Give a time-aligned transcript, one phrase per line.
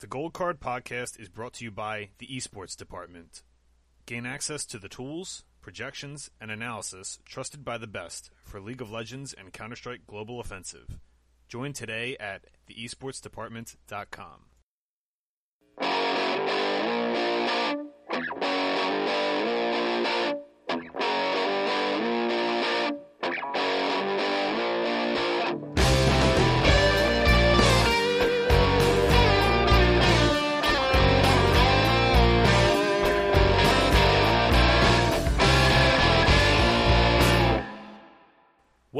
[0.00, 3.42] The Gold Card podcast is brought to you by the Esports Department.
[4.06, 8.90] Gain access to the tools, projections, and analysis trusted by the best for League of
[8.90, 10.98] Legends and Counter Strike Global Offensive.
[11.50, 14.49] Join today at theesportsdepartment.com.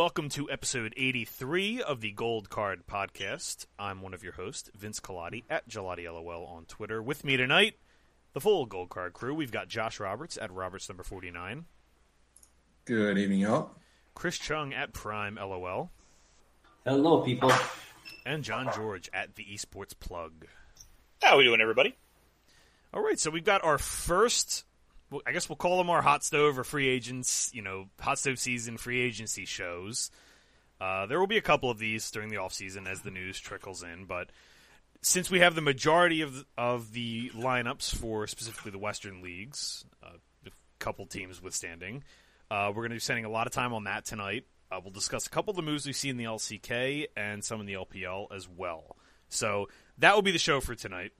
[0.00, 3.66] Welcome to episode 83 of the Gold Card Podcast.
[3.78, 7.02] I'm one of your hosts, Vince Colati, at Gelati LOL on Twitter.
[7.02, 7.74] With me tonight,
[8.32, 9.34] the full Gold Card crew.
[9.34, 11.66] We've got Josh Roberts at Roberts number 49,
[12.86, 13.72] Good evening, y'all.
[14.14, 15.90] Chris Chung at Prime LOL,
[16.86, 17.52] Hello, people.
[18.24, 20.46] and John George at the Esports Plug.
[21.20, 21.94] How are we doing, everybody?
[22.94, 24.64] All right, so we've got our first.
[25.26, 27.50] I guess we'll call them our hot stove or free agents.
[27.52, 30.10] You know, hot stove season free agency shows.
[30.80, 33.38] Uh, there will be a couple of these during the off season as the news
[33.38, 34.30] trickles in, but
[35.02, 39.84] since we have the majority of the, of the lineups for specifically the Western leagues,
[40.02, 42.04] uh, a couple teams withstanding,
[42.50, 44.44] uh, we're going to be spending a lot of time on that tonight.
[44.70, 47.60] Uh, we'll discuss a couple of the moves we see in the LCK and some
[47.60, 48.96] in the LPL as well.
[49.28, 51.12] So that will be the show for tonight.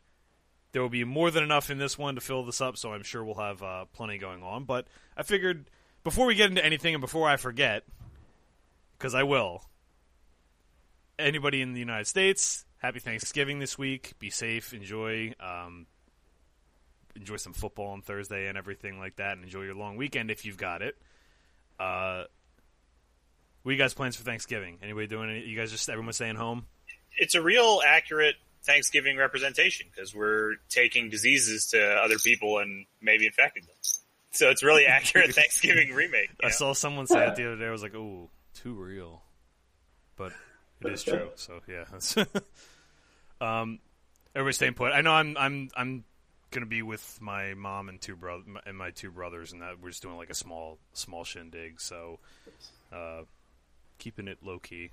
[0.72, 3.02] There will be more than enough in this one to fill this up, so I'm
[3.02, 4.64] sure we'll have uh, plenty going on.
[4.64, 5.68] But I figured
[6.04, 7.84] before we get into anything and before I forget,
[8.96, 9.64] because I will,
[11.18, 14.12] anybody in the United States, happy Thanksgiving this week.
[14.18, 15.86] Be safe, enjoy, um,
[17.16, 20.44] enjoy some football on Thursday and everything like that, and enjoy your long weekend if
[20.44, 20.96] you've got it.
[21.80, 22.24] Uh,
[23.62, 24.78] what you guys plans for Thanksgiving?
[24.82, 25.44] Anybody doing any?
[25.44, 26.66] You guys just everyone staying home?
[27.16, 33.27] It's a real accurate Thanksgiving representation because we're taking diseases to other people and maybe
[33.27, 33.75] infecting them.
[34.33, 36.30] So it's really accurate Thanksgiving remake.
[36.42, 36.53] I know?
[36.53, 37.66] saw someone say it the other day.
[37.66, 39.22] I was like, "Ooh, too real,"
[40.16, 40.32] but
[40.84, 41.31] it is true.
[41.37, 41.84] So yeah,
[43.41, 43.78] um,
[44.34, 44.92] everybody staying put.
[44.92, 46.04] I know I'm I'm I'm
[46.50, 49.91] gonna be with my mom and two brother and my two brothers, and that we're
[49.91, 51.81] just doing like a small small shindig.
[51.81, 52.19] So
[52.92, 53.22] uh,
[53.98, 54.91] keeping it low key,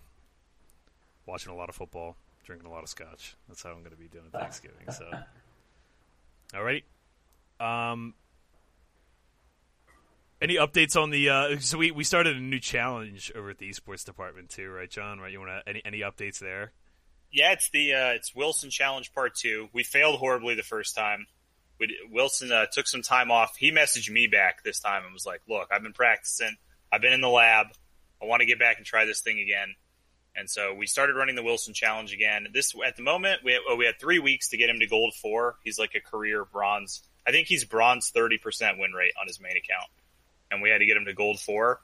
[1.26, 2.16] watching a lot of football,
[2.48, 3.36] drinking a lot of scotch.
[3.48, 4.90] That's how I'm gonna be doing Thanksgiving.
[4.92, 5.06] So,
[6.56, 6.84] all right.
[7.60, 8.14] Um,
[10.42, 11.30] any updates on the?
[11.30, 14.90] Uh, so we, we started a new challenge over at the esports department too, right,
[14.90, 15.20] John?
[15.20, 15.32] Right?
[15.32, 16.72] You want to any any updates there?
[17.32, 19.68] Yeah, it's the uh, it's Wilson Challenge Part Two.
[19.74, 21.28] We failed horribly the first time.
[21.80, 23.56] We, Wilson uh, took some time off.
[23.58, 26.56] He messaged me back this time and was like, "Look, I've been practicing.
[26.92, 27.68] I've been in the lab.
[28.22, 29.76] I want to get back and try this thing again."
[30.38, 32.48] And so we started running the Wilson Challenge again.
[32.54, 35.16] This at the moment we oh, we had three weeks to get him to gold
[35.16, 35.56] four.
[35.64, 37.02] He's like a career bronze.
[37.26, 39.90] I think he's bronze thirty percent win rate on his main account,
[40.52, 41.82] and we had to get him to gold four.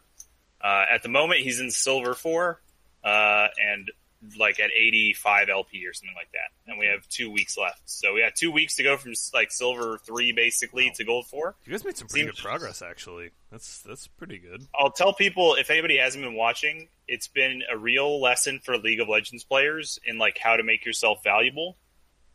[0.62, 2.62] Uh, at the moment, he's in silver four,
[3.04, 3.92] uh, and
[4.38, 6.72] like at 85 LP or something like that.
[6.72, 7.82] And we have two weeks left.
[7.86, 11.56] So we have two weeks to go from like silver three basically to gold four.
[11.66, 13.32] You guys made some pretty Seems- good progress, actually.
[13.52, 14.66] That's that's pretty good.
[14.74, 19.00] I'll tell people if anybody hasn't been watching, it's been a real lesson for League
[19.00, 21.78] of Legends players in like how to make yourself valuable.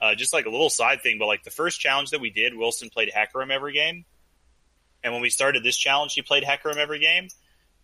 [0.01, 2.55] Uh, just like a little side thing, but like the first challenge that we did,
[2.57, 4.05] Wilson played Hecarim every game.
[5.03, 7.29] And when we started this challenge, he played Hecarim every game.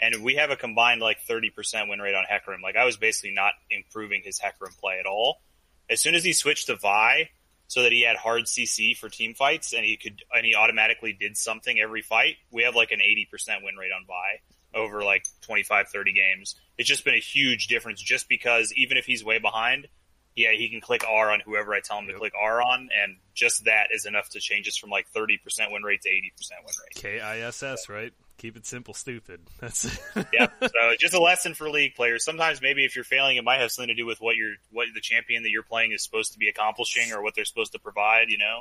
[0.01, 2.63] And we have a combined like 30% win rate on Hecarim.
[2.63, 5.41] Like I was basically not improving his Hecarim play at all.
[5.89, 7.29] As soon as he switched to Vi,
[7.67, 11.13] so that he had hard CC for team fights and he could, and he automatically
[11.13, 15.25] did something every fight, we have like an 80% win rate on Vi over like
[15.43, 16.57] 25, 30 games.
[16.77, 19.89] It's just been a huge difference just because even if he's way behind,
[20.37, 22.21] yeah, he can click R on whoever I tell him to Yep.
[22.21, 25.39] click R on, and just that is enough to change us from like 30%
[25.71, 26.11] win rate to 80%
[26.59, 26.95] win rate.
[26.97, 28.13] K I S S, right?
[28.45, 29.41] Keep it simple, stupid.
[29.59, 30.27] That's it.
[30.31, 30.49] yeah.
[30.61, 30.69] So
[30.99, 32.27] just a lesson for league players.
[32.27, 34.87] Sometimes maybe if you're failing, it might have something to do with what you're, what
[34.95, 37.79] the champion that you're playing is supposed to be accomplishing or what they're supposed to
[37.79, 38.29] provide.
[38.29, 38.61] You know,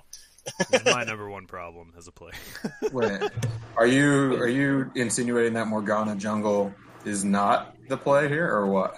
[0.85, 2.31] my number one problem as a player.
[2.93, 3.23] Wait,
[3.75, 8.95] are you are you insinuating that Morgana Jungle is not the play here, or what?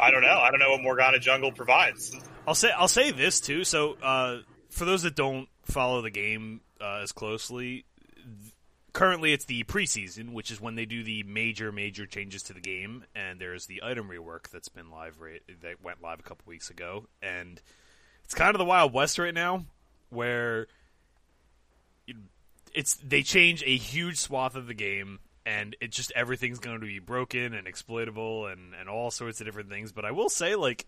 [0.00, 0.38] I don't know.
[0.38, 2.16] I don't know what Morgana Jungle provides.
[2.48, 3.64] I'll say I'll say this too.
[3.64, 4.38] So uh,
[4.70, 7.84] for those that don't follow the game uh, as closely, th-
[8.94, 12.60] currently it's the preseason, which is when they do the major major changes to the
[12.60, 16.44] game, and there's the item rework that's been live right that went live a couple
[16.46, 17.60] weeks ago, and
[18.24, 19.66] it's kind of the wild west right now,
[20.08, 20.68] where
[22.74, 25.18] it's they change a huge swath of the game.
[25.46, 29.46] And it just everything's going to be broken and exploitable and, and all sorts of
[29.46, 29.92] different things.
[29.92, 30.86] But I will say, like,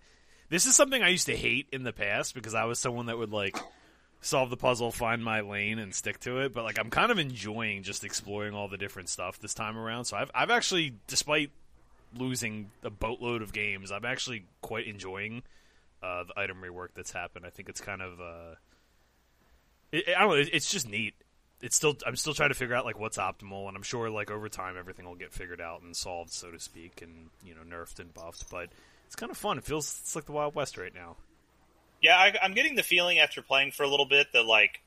[0.48, 3.18] this is something I used to hate in the past because I was someone that
[3.18, 3.58] would like
[4.26, 6.52] solve the puzzle, find my lane, and stick to it.
[6.52, 10.04] But like, I'm kind of enjoying just exploring all the different stuff this time around.
[10.04, 11.50] So I've I've actually, despite
[12.14, 15.42] losing a boatload of games, I'm actually quite enjoying
[16.02, 17.46] uh, the item rework that's happened.
[17.46, 18.54] I think it's kind of uh,
[19.92, 20.36] it, I don't know.
[20.36, 21.14] It, it's just neat.
[21.62, 24.30] It's still I'm still trying to figure out like what's optimal, and I'm sure like
[24.30, 27.62] over time everything will get figured out and solved, so to speak, and you know
[27.62, 28.50] nerfed and buffed.
[28.50, 28.70] But
[29.06, 29.56] it's kind of fun.
[29.56, 31.16] It feels it's like the Wild West right now.
[32.02, 34.82] Yeah, I, I'm getting the feeling after playing for a little bit that like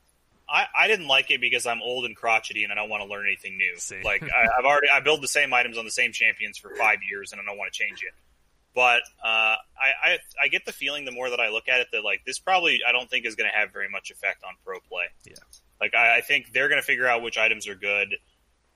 [0.49, 3.09] I, I didn't like it because I'm old and crotchety and I don't want to
[3.09, 3.77] learn anything new.
[3.77, 4.01] Same.
[4.09, 6.99] Like I, I've already I build the same items on the same champions for five
[7.07, 8.13] years and I don't want to change it.
[8.73, 11.87] But uh, I, I I get the feeling the more that I look at it
[11.91, 14.53] that like this probably I don't think is going to have very much effect on
[14.63, 15.05] pro play.
[15.25, 15.33] Yeah.
[15.81, 18.15] Like I, I think they're going to figure out which items are good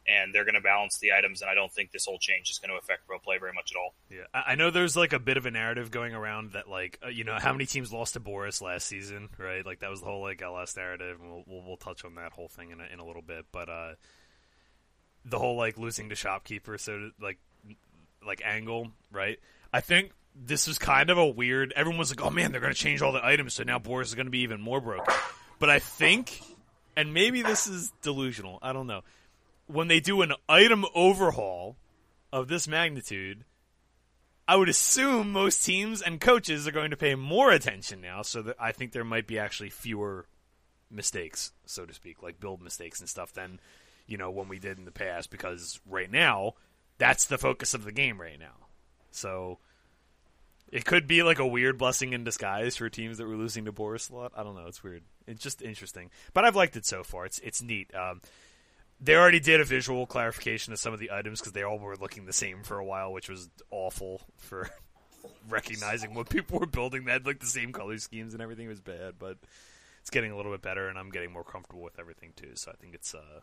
[0.07, 2.59] and they're going to balance the items and I don't think this whole change is
[2.59, 3.93] going to affect pro play very much at all.
[4.09, 7.09] Yeah, I know there's like a bit of a narrative going around that like uh,
[7.09, 9.65] you know how many teams lost to Boris last season, right?
[9.65, 12.33] Like that was the whole like LS narrative, and we'll we'll, we'll touch on that
[12.33, 13.45] whole thing in a, in a little bit.
[13.51, 13.93] But uh,
[15.25, 17.39] the whole like losing to shopkeeper, so like
[18.25, 19.39] like angle, right?
[19.71, 21.73] I think this was kind of a weird.
[21.75, 24.09] Everyone was like, "Oh man, they're going to change all the items, so now Boris
[24.09, 25.13] is going to be even more broken."
[25.59, 26.41] But I think,
[26.95, 28.59] and maybe this is delusional.
[28.61, 29.01] I don't know.
[29.67, 31.77] When they do an item overhaul
[32.31, 33.45] of this magnitude,
[34.47, 38.41] I would assume most teams and coaches are going to pay more attention now, so
[38.41, 40.25] that I think there might be actually fewer
[40.91, 43.59] mistakes, so to speak, like build mistakes and stuff than
[44.05, 45.29] you know when we did in the past.
[45.29, 46.55] Because right now,
[46.97, 48.67] that's the focus of the game right now.
[49.11, 49.59] So
[50.73, 53.71] it could be like a weird blessing in disguise for teams that were losing to
[53.71, 54.31] Boris a lot.
[54.35, 54.65] I don't know.
[54.67, 55.03] It's weird.
[55.27, 57.25] It's just interesting, but I've liked it so far.
[57.25, 57.93] It's it's neat.
[57.95, 58.21] Um,
[59.03, 61.97] they already did a visual clarification of some of the items because they all were
[61.97, 64.69] looking the same for a while, which was awful for
[65.49, 67.03] recognizing what people were building.
[67.03, 69.37] They had like the same color schemes and everything was bad, but
[69.99, 72.51] it's getting a little bit better, and I'm getting more comfortable with everything too.
[72.55, 73.41] So I think it's uh,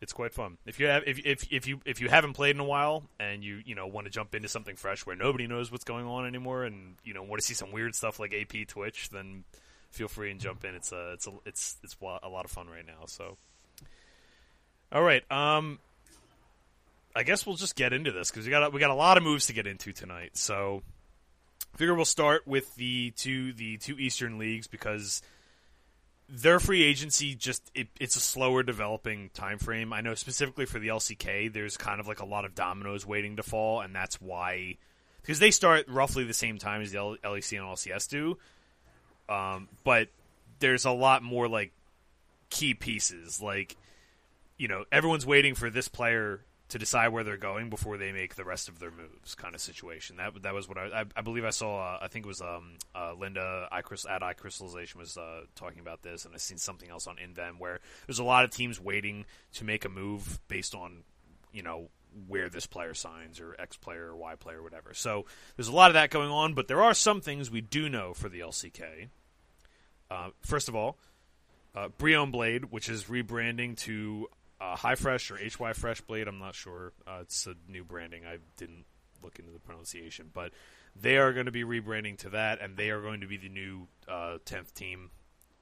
[0.00, 0.58] it's quite fun.
[0.66, 3.44] If you have if if if you if you haven't played in a while and
[3.44, 6.26] you you know want to jump into something fresh where nobody knows what's going on
[6.26, 9.44] anymore, and you know want to see some weird stuff like AP Twitch, then
[9.90, 10.74] feel free and jump in.
[10.74, 13.06] It's a it's a it's it's a lot of fun right now.
[13.06, 13.36] So.
[14.90, 15.22] All right.
[15.30, 15.78] Um,
[17.14, 19.22] I guess we'll just get into this because we got we got a lot of
[19.22, 20.36] moves to get into tonight.
[20.36, 20.82] So,
[21.76, 25.20] figure we'll start with the two the two Eastern leagues because
[26.28, 29.92] their free agency just it, it's a slower developing time frame.
[29.92, 33.36] I know specifically for the LCK, there's kind of like a lot of dominoes waiting
[33.36, 34.76] to fall, and that's why
[35.20, 38.38] because they start roughly the same time as the LEC and LCS do.
[39.28, 40.08] Um, but
[40.58, 41.72] there's a lot more like
[42.48, 43.76] key pieces like
[44.58, 48.34] you know, everyone's waiting for this player to decide where they're going before they make
[48.34, 50.16] the rest of their moves, kind of situation.
[50.16, 51.78] That that was what I I, I believe I saw.
[51.80, 56.02] Uh, I think it was um, uh, Linda iCrystal, at iCrystallization was uh, talking about
[56.02, 59.24] this, and I seen something else on Inven where there's a lot of teams waiting
[59.54, 61.04] to make a move based on
[61.52, 61.88] you know
[62.26, 64.92] where this player signs or X player or Y player or whatever.
[64.92, 65.24] So
[65.56, 68.12] there's a lot of that going on, but there are some things we do know
[68.12, 69.08] for the LCK.
[70.10, 70.98] Uh, first of all,
[71.74, 74.28] uh, Brion Blade, which is rebranding to
[74.60, 76.28] uh, High Fresh or HY Fresh Blade.
[76.28, 76.92] I'm not sure.
[77.06, 78.22] Uh, it's a new branding.
[78.26, 78.84] I didn't
[79.22, 80.52] look into the pronunciation, but
[81.00, 83.48] they are going to be rebranding to that, and they are going to be the
[83.48, 85.10] new uh, 10th team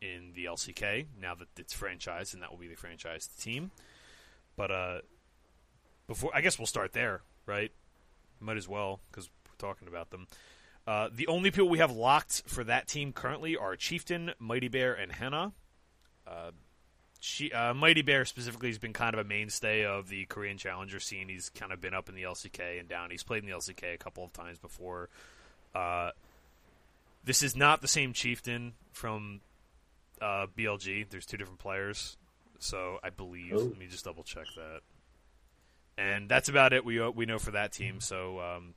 [0.00, 3.70] in the LCK now that it's franchised, and that will be the franchised team.
[4.56, 4.98] But uh,
[6.06, 7.72] before, I guess we'll start there, right?
[8.40, 10.26] Might as well because we're talking about them.
[10.86, 14.94] Uh, the only people we have locked for that team currently are Chieftain, Mighty Bear,
[14.94, 15.52] and Henna.
[16.26, 16.52] Uh,
[17.26, 21.00] she, uh, Mighty Bear specifically has been kind of a mainstay of the Korean Challenger
[21.00, 21.28] scene.
[21.28, 23.10] He's kind of been up in the LCK and down.
[23.10, 25.08] He's played in the LCK a couple of times before.
[25.74, 26.12] Uh,
[27.24, 29.40] this is not the same Chieftain from
[30.22, 31.08] uh, BLG.
[31.10, 32.16] There's two different players,
[32.60, 33.54] so I believe.
[33.54, 33.64] Oh.
[33.64, 34.82] Let me just double check that.
[35.98, 36.84] And that's about it.
[36.84, 38.00] We uh, we know for that team.
[38.00, 38.74] So um,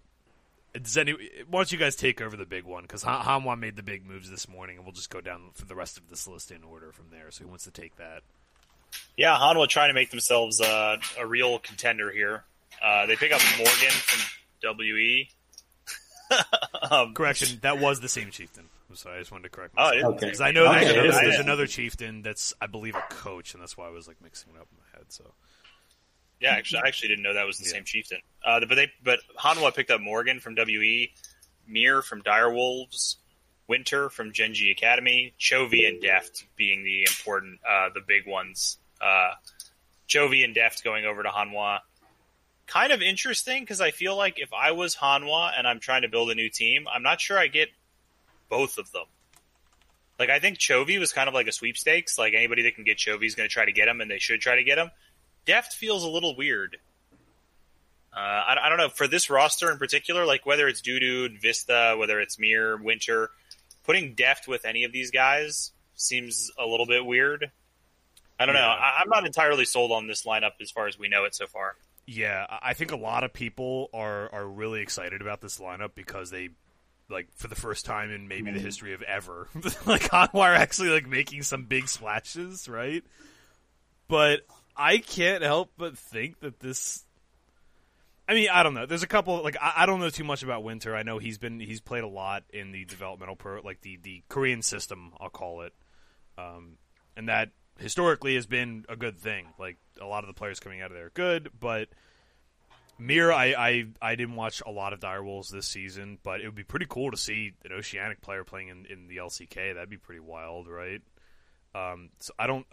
[0.74, 1.12] does any?
[1.48, 2.82] Why don't you guys take over the big one?
[2.82, 5.66] Because Han- Hanwha made the big moves this morning, and we'll just go down for
[5.66, 7.30] the rest of this list in order from there.
[7.30, 8.24] So who wants to take that?
[9.18, 12.44] Yeah, Hanwha trying to make themselves uh, a real contender here.
[12.84, 15.30] Uh, they pick up Morgan from WE.
[16.92, 18.66] um, Correction, that was the same chieftain.
[18.90, 19.96] I'm sorry, I just wanted to correct Oh, myself.
[20.02, 20.26] it- Okay.
[20.28, 21.26] Because I know that Okay, there's, okay.
[21.28, 24.52] there's another chieftain that's, I believe, a coach, and that's why I was like mixing
[24.56, 25.06] it up in my head.
[25.10, 25.34] So
[26.40, 27.72] Yeah, actually, I actually didn't know that was the Yeah.
[27.74, 28.20] same chieftain.
[28.46, 31.12] Uh, but they, but Hanwha picked up Morgan from WE,
[31.68, 33.18] Mir from Dire Wolves,
[33.70, 38.80] Winter from Gen G Academy, Chovy and Deft being the important, uh, the big ones.
[39.00, 39.34] Uh,
[40.10, 41.80] Chovy and Deft going over to Hanwha.
[42.66, 46.10] Kind of interesting because I feel like if I was Hanwha and I'm trying to
[46.10, 47.70] build a new team, I'm not sure I get
[48.50, 49.06] both of them.
[50.18, 52.18] Like I think Chovy was kind of like a sweepstakes.
[52.18, 54.20] Like anybody that can get Chovy is going to try to get him, and they
[54.20, 54.90] should try to get him.
[55.46, 56.78] Deft feels a little weird.
[58.12, 61.96] Uh, I, I, don't know for this roster in particular, like whether it's Dudu, Vista,
[61.98, 63.30] whether it's Mir, Winter,
[63.90, 67.52] putting Deft with any of these guys seems a little bit weird.
[68.40, 68.62] I don't yeah.
[68.62, 68.68] know.
[68.68, 71.48] I, I'm not entirely sold on this lineup as far as we know it so
[71.48, 71.74] far.
[72.06, 76.30] Yeah, I think a lot of people are are really excited about this lineup because
[76.30, 76.50] they
[77.10, 78.66] like for the first time in maybe the mm-hmm.
[78.66, 79.48] history of ever,
[79.88, 83.04] like Hanwha actually like making some big splashes, right?
[84.08, 84.42] But
[84.78, 87.04] I can't help but think that this.
[88.30, 88.86] I mean, I don't know.
[88.86, 90.96] There's a couple like I, I don't know too much about Winter.
[90.96, 94.24] I know he's been he's played a lot in the developmental pro, like the the
[94.30, 95.74] Korean system, I'll call it,
[96.38, 96.78] um,
[97.18, 99.48] and that historically has been a good thing.
[99.58, 101.90] Like a lot of the players coming out of there are good, but
[103.00, 106.54] Mir, I, I I didn't watch a lot of Direwolves this season, but it would
[106.54, 109.74] be pretty cool to see an Oceanic player playing in, in the LCK.
[109.74, 111.02] That'd be pretty wild, right?
[111.76, 112.66] Um, so I don't,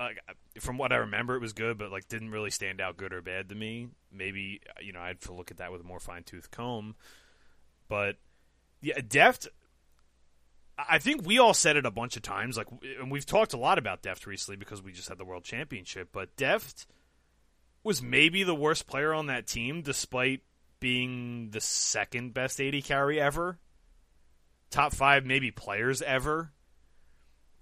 [0.59, 3.21] from what I remember, it was good, but like didn't really stand out good or
[3.21, 3.89] bad to me.
[4.11, 6.95] Maybe you know I'd have to look at that with a more fine tooth comb.
[7.89, 8.17] But
[8.81, 9.49] yeah, Deft
[10.79, 12.69] I think we all said it a bunch of times, like,
[13.01, 16.11] and we've talked a lot about Deft recently because we just had the World Championship.
[16.13, 16.87] But Deft
[17.83, 20.43] was maybe the worst player on that team, despite
[20.79, 23.59] being the second best AD carry ever,
[24.71, 26.53] top five maybe players ever.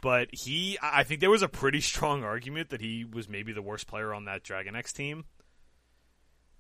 [0.05, 3.63] But he, I think there was a pretty strong argument that he was maybe the
[3.63, 5.25] worst player on that Dragon X team,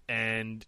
[0.08, 0.64] and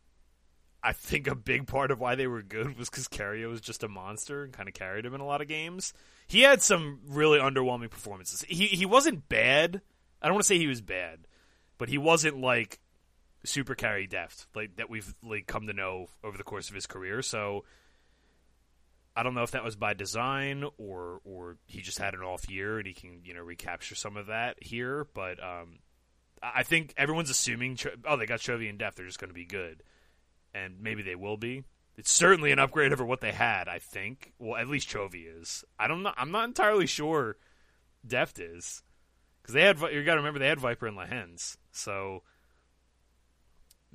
[0.82, 3.82] I think a big part of why they were good was because Keria was just
[3.82, 5.94] a monster and kind of carried him in a lot of games.
[6.26, 8.44] He had some really underwhelming performances.
[8.46, 9.80] He he wasn't bad.
[10.20, 11.20] I don't want to say he was bad,
[11.78, 12.78] but he wasn't like
[13.42, 16.86] super carry deft like that we've like come to know over the course of his
[16.86, 17.22] career.
[17.22, 17.64] So
[19.16, 22.50] I don't know if that was by design or or he just had an off
[22.50, 25.06] year and he can you know recapture some of that here.
[25.14, 25.78] But um,
[26.42, 29.46] I think everyone's assuming oh they got Chovy and deft they're just going to be
[29.46, 29.82] good
[30.52, 31.64] and maybe they will be.
[31.96, 33.68] It's certainly an upgrade over what they had.
[33.68, 34.32] I think.
[34.38, 35.64] Well, at least Chovy is.
[35.78, 36.12] I don't know.
[36.16, 37.36] I'm not entirely sure.
[38.06, 38.82] Deft is
[39.40, 39.80] because they had.
[39.80, 42.22] You got to remember they had Viper and Lehends, so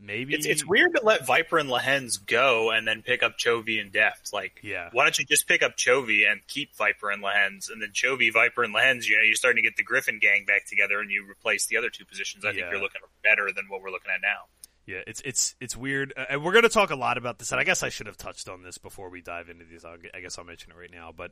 [0.01, 3.79] maybe it's, it's weird to let Viper and Lehends go and then pick up Chovy
[3.79, 4.33] and Deft.
[4.33, 7.81] Like, yeah, why don't you just pick up Chovy and keep Viper and Lehends, and
[7.81, 9.05] then Chovy, Viper, and Lehends?
[9.07, 11.77] You know, you're starting to get the Griffin gang back together, and you replace the
[11.77, 12.43] other two positions.
[12.43, 12.53] I yeah.
[12.53, 14.45] think you're looking better than what we're looking at now.
[14.85, 17.51] Yeah, it's it's it's weird, uh, and we're going to talk a lot about this.
[17.51, 19.85] And I guess I should have touched on this before we dive into these.
[19.85, 21.13] I'll, I guess I'll mention it right now.
[21.15, 21.31] But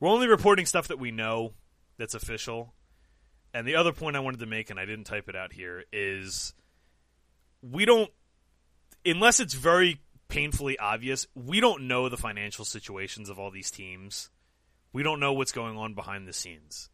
[0.00, 1.52] we're only reporting stuff that we know
[1.98, 2.74] that's official.
[3.52, 5.84] And the other point I wanted to make, and I didn't type it out here,
[5.92, 6.54] is
[7.62, 8.10] we don't,
[9.04, 14.30] unless it's very painfully obvious, we don't know the financial situations of all these teams.
[14.92, 16.90] We don't know what's going on behind the scenes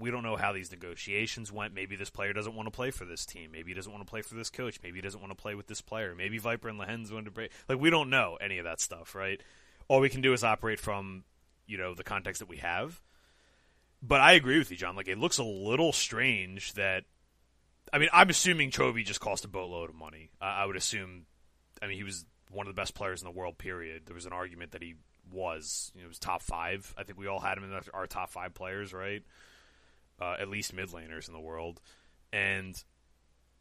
[0.00, 1.74] we don't know how these negotiations went.
[1.74, 3.50] Maybe this player doesn't want to play for this team.
[3.52, 4.78] Maybe he doesn't want to play for this coach.
[4.82, 6.14] Maybe he doesn't want to play with this player.
[6.14, 7.52] Maybe Viper and Lehends want to break.
[7.68, 9.40] Like we don't know any of that stuff, right?
[9.88, 11.24] All we can do is operate from
[11.66, 13.00] you know the context that we have.
[14.02, 14.96] But I agree with you, John.
[14.96, 17.04] Like it looks a little strange that.
[17.92, 20.30] I mean, I'm assuming Chovy just cost a boatload of money.
[20.40, 21.26] Uh, I would assume.
[21.82, 23.58] I mean, he was one of the best players in the world.
[23.58, 24.02] Period.
[24.06, 24.94] There was an argument that he
[25.32, 25.92] was.
[25.94, 26.94] You know, it was top five.
[26.96, 29.22] I think we all had him in our top five players, right?
[30.20, 31.80] uh, at least mid laners in the world,
[32.32, 32.82] and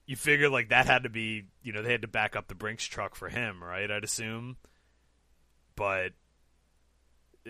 [0.05, 2.55] you figure like that had to be you know they had to back up the
[2.55, 3.89] Brinks truck for him, right?
[3.89, 4.57] I'd assume,
[5.75, 6.12] but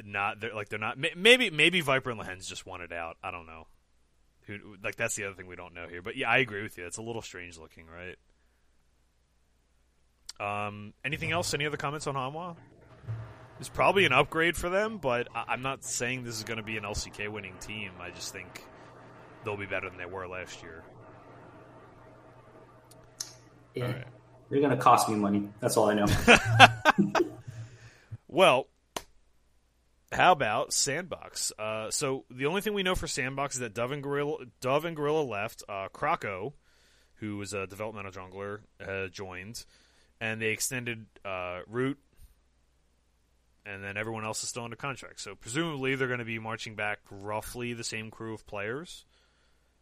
[0.03, 3.17] not they're like they're not maybe maybe Viper and Lehends just wanted out.
[3.23, 3.67] I don't know.
[4.49, 6.01] Who like that's the other thing we don't know here.
[6.01, 6.87] But yeah, I agree with you.
[6.87, 8.17] It's a little strange looking, right?
[10.39, 11.53] Um, anything else?
[11.53, 12.55] Any other comments on Hanwha?
[13.59, 16.63] It's probably an upgrade for them, but I- am not saying this is going to
[16.63, 17.91] be an LCK winning team.
[17.99, 18.63] I just think
[19.43, 20.83] they'll be better than they were last year.
[23.75, 23.85] Yeah.
[23.85, 24.07] Right.
[24.49, 25.47] They're going to cost me money.
[25.59, 26.07] That's all I know.
[28.27, 28.67] well,
[30.11, 31.51] how about Sandbox?
[31.57, 34.85] Uh, so the only thing we know for Sandbox is that Dove and Gorilla, Dove
[34.85, 35.63] and Gorilla left.
[35.67, 36.53] Uh, Krakow,
[37.15, 39.65] who was a developmental jungler, uh, joined,
[40.19, 41.97] and they extended uh, Root,
[43.65, 45.21] and then everyone else is still under contract.
[45.21, 49.05] So presumably they're going to be marching back roughly the same crew of players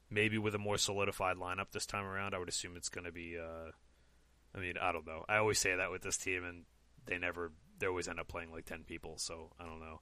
[0.09, 2.33] maybe with a more solidified lineup this time around.
[2.33, 3.37] I would assume it's going to be.
[3.37, 3.71] Uh,
[4.55, 5.25] I mean, I don't know.
[5.27, 6.63] I always say that with this team, and
[7.05, 7.51] they never.
[7.79, 10.01] They always end up playing like ten people, so I don't know.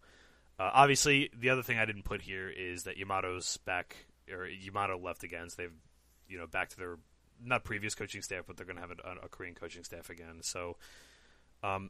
[0.58, 3.96] Uh, obviously, the other thing I didn't put here is that Yamato's back,
[4.32, 5.50] or Yamato left again.
[5.50, 5.74] So they've,
[6.30, 6.98] you know, back to their
[7.44, 10.40] not previous coaching staff, but they're going to have a, a, Korean coaching staff again.
[10.42, 10.78] So,
[11.64, 11.90] um,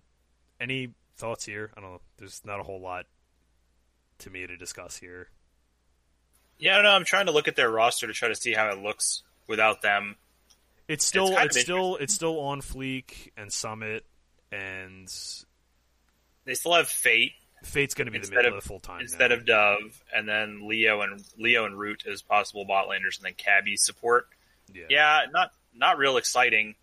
[0.60, 1.72] any thoughts here?
[1.78, 2.02] I don't know.
[2.18, 3.06] There's not a whole lot
[4.20, 5.28] to me to discuss here.
[6.58, 6.92] Yeah, I don't know.
[6.92, 9.82] I'm trying to look at their roster to try to see how it looks without
[9.82, 10.16] them.
[10.88, 14.06] It's still kind it's, still it's still on Fleek and Summit
[14.52, 15.12] and
[16.46, 17.34] They still have Fate
[17.66, 20.02] Fate's going to be the Instead middle of- of the full time instead of Dove,
[20.14, 24.28] and then Leo and Leo and Root as possible bot laners, and then Kabbie support.
[24.74, 24.86] yeah.
[24.90, 26.76] Yeah, not not real exciting.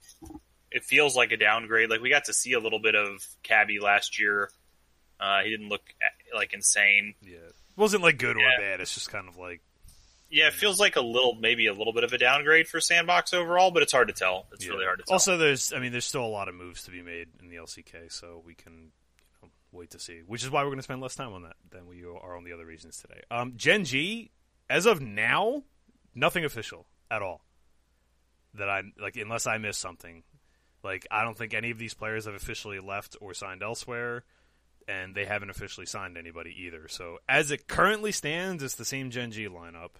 [0.71, 1.91] It feels like a downgrade.
[1.91, 4.51] Like we got to see a little bit of Kabbie last year.
[5.21, 7.15] Uh, he didn't look uh, like insane.
[7.23, 7.37] yeah.
[7.37, 8.81] It wasn't like good or bad.
[8.81, 9.61] It's just kind of like
[10.31, 13.33] Yeah, it feels like a little, maybe a little bit of a downgrade for Sandbox
[13.33, 14.47] overall, but it's hard to tell.
[14.53, 14.73] It's yeah.
[14.73, 15.15] really hard to tell.
[15.15, 17.57] Also, there's I mean, there's still a lot of moves to be made in the
[17.57, 18.91] LCK, so we can
[19.73, 20.21] wait to see.
[20.27, 22.45] Which is why we're going to spend less time on that than we are on
[22.45, 23.23] the other reasons today.
[23.31, 24.31] Um, Gen G,
[24.69, 25.65] as of now,
[26.15, 27.45] nothing official at all.
[28.55, 30.23] That I like, unless I miss something.
[30.85, 34.25] Like, I don't think any of these players have officially left or signed elsewhere,
[34.89, 36.89] and they haven't officially signed anybody either.
[36.89, 39.93] So, as it currently stands, it's the same Gen G lineup.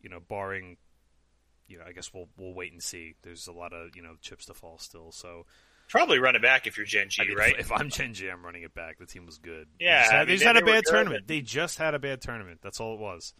[0.00, 0.76] You know, barring
[1.72, 3.14] you know, I guess we'll we'll wait and see.
[3.22, 5.10] There's a lot of you know chips to fall still.
[5.10, 5.46] So
[5.92, 7.52] Probably run it back if you're Gen G, I mean, right?
[7.52, 8.98] if, if I'm Gen G, I'm running it back.
[8.98, 9.68] The team was good.
[9.78, 11.28] Yeah, they just I had, they just they- had a bad tournament.
[11.28, 12.60] They just had a bad tournament.
[12.62, 13.34] That's all it was.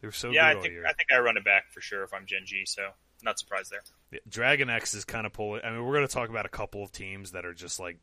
[0.00, 0.86] They were so yeah, good I all think year.
[0.86, 2.64] I think I run it back for sure if I'm Gen G.
[2.64, 2.88] So
[3.22, 3.82] not surprised there.
[4.10, 5.60] Yeah, Dragon X is kind of pulling.
[5.62, 7.98] I mean, we're going to talk about a couple of teams that are just like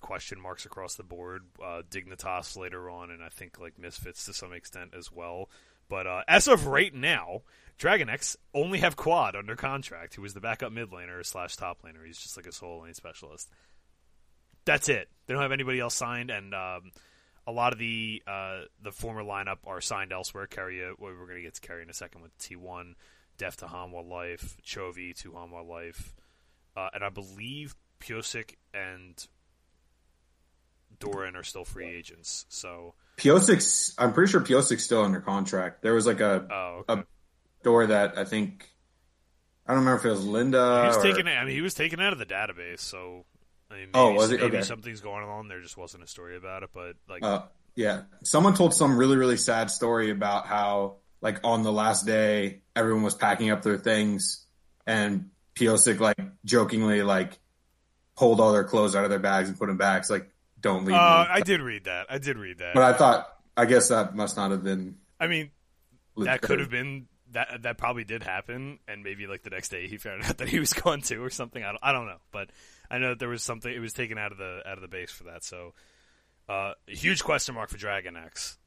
[0.00, 1.44] question marks across the board.
[1.62, 5.48] Uh, Dignitas later on, and I think like Misfits to some extent as well.
[5.88, 7.42] But uh, as of right now,
[7.78, 11.82] Dragon X only have Quad under contract, who is the backup mid laner slash top
[11.82, 12.04] laner.
[12.04, 13.50] He's just like a solo lane specialist.
[14.64, 15.08] That's it.
[15.26, 16.90] They don't have anybody else signed, and um,
[17.46, 20.46] a lot of the uh, the former lineup are signed elsewhere.
[20.46, 22.96] Keria, well, we're going to get to Keria in a second with T one.
[23.38, 26.14] Deft to Hanwha Life, Chovy to Hanwha Life,
[26.74, 29.26] uh, and I believe Pyosik and
[30.98, 32.46] Doran are still free agents.
[32.48, 35.82] So, Pyosik's, I'm pretty sure Pyosik's still under contract.
[35.82, 37.04] There was like a oh, A-
[37.62, 38.68] door that I think
[39.66, 40.82] I don't remember if it was Linda.
[40.82, 41.26] he was or- taken.
[41.28, 42.80] I mean, he was taken out of the database.
[42.80, 43.24] So,
[43.70, 44.36] I mean, maybe, Oh, was he?
[44.36, 44.62] maybe Okay.
[44.62, 45.48] something's going on.
[45.48, 47.42] There just wasn't a story about it, but like, Uh,
[47.74, 52.60] yeah, someone told some really really sad story about how like on the last day
[52.76, 54.44] everyone was packing up their things
[54.86, 57.38] and Pyosik like jokingly like
[58.16, 60.00] pulled all their clothes out of their bags and put them back.
[60.02, 60.30] It's like
[60.66, 61.30] don't leave uh, me.
[61.30, 62.06] I did read that.
[62.10, 62.74] I did read that.
[62.74, 64.96] but I thought I guess that must not have been.
[65.18, 65.50] I mean,
[66.18, 67.62] that could have been that.
[67.62, 70.58] That probably did happen, and maybe like the next day he found out that he
[70.58, 71.62] was gone too, or something.
[71.62, 72.50] I don't, I don't know, but
[72.90, 73.72] I know that there was something.
[73.72, 75.44] It was taken out of the out of the base for that.
[75.44, 75.72] So,
[76.48, 78.58] uh, a huge question mark for Dragon X.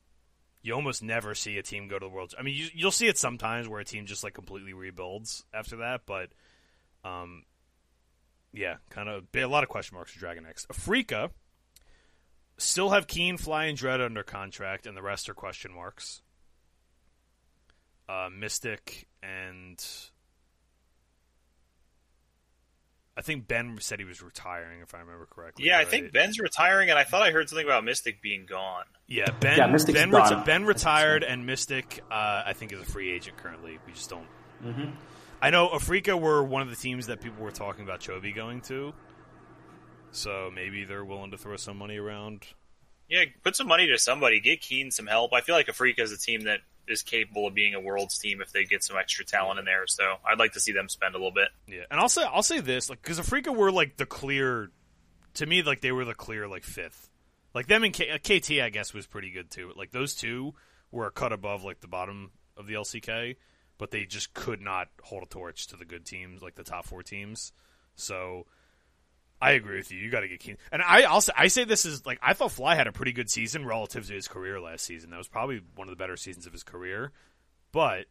[0.61, 2.33] You almost never see a team go to the world.
[2.37, 5.77] I mean, you, you'll see it sometimes where a team just like completely rebuilds after
[5.77, 6.31] that, but
[7.05, 7.43] um,
[8.53, 10.65] yeah, kind of a lot of question marks for Dragon X.
[10.71, 11.29] Afreeca
[12.59, 16.21] still have Kiin, Fly, and Dread under contract, and the rest are question marks
[18.09, 19.83] uh, Mystic and
[23.15, 25.65] I think Ben said he was retiring, if I remember correctly.
[25.65, 28.85] Yeah, I think Ben's retiring, and I thought I heard something about Mystic being gone.
[29.07, 29.57] Yeah, Ben.
[29.57, 30.45] Yeah, Mystic's ben, gone.
[30.45, 33.77] ben retired, and Mystic, uh, I think, is a free agent currently.
[33.85, 34.25] We just don't.
[34.63, 34.93] Mhm.
[35.41, 38.61] I know Afreeca were one of the teams that people were talking about Chovy going
[38.61, 38.93] to,
[40.11, 42.45] so maybe they're willing to throw some money around.
[43.07, 44.39] Yeah, put some money to somebody.
[44.39, 45.33] Get Kiin some help.
[45.33, 48.41] I feel like Afreeca is a team that is capable of being a world's team
[48.41, 49.87] if they get some extra talent in there.
[49.87, 51.49] So I'd like to see them spend a little bit.
[51.67, 54.69] Yeah, and I'll say I'll say this, like, because Afreeca were like the clear,
[55.35, 57.09] to me, like they were the clear like fifth.
[57.53, 59.71] Like them and K- uh, KT, I guess, was pretty good too.
[59.75, 60.53] Like those two
[60.91, 63.37] were a cut above like the bottom of the LCK,
[63.79, 66.85] but they just could not hold a torch to the good teams, like the top
[66.85, 67.53] four teams.
[67.95, 68.45] So
[69.41, 69.99] I agree with you.
[69.99, 70.57] You got to get Kiin.
[70.71, 73.29] And I also I say this is like I thought Fly had a pretty good
[73.29, 75.11] season relative to his career last season.
[75.11, 77.11] That was probably one of the better seasons of his career.
[77.71, 78.05] But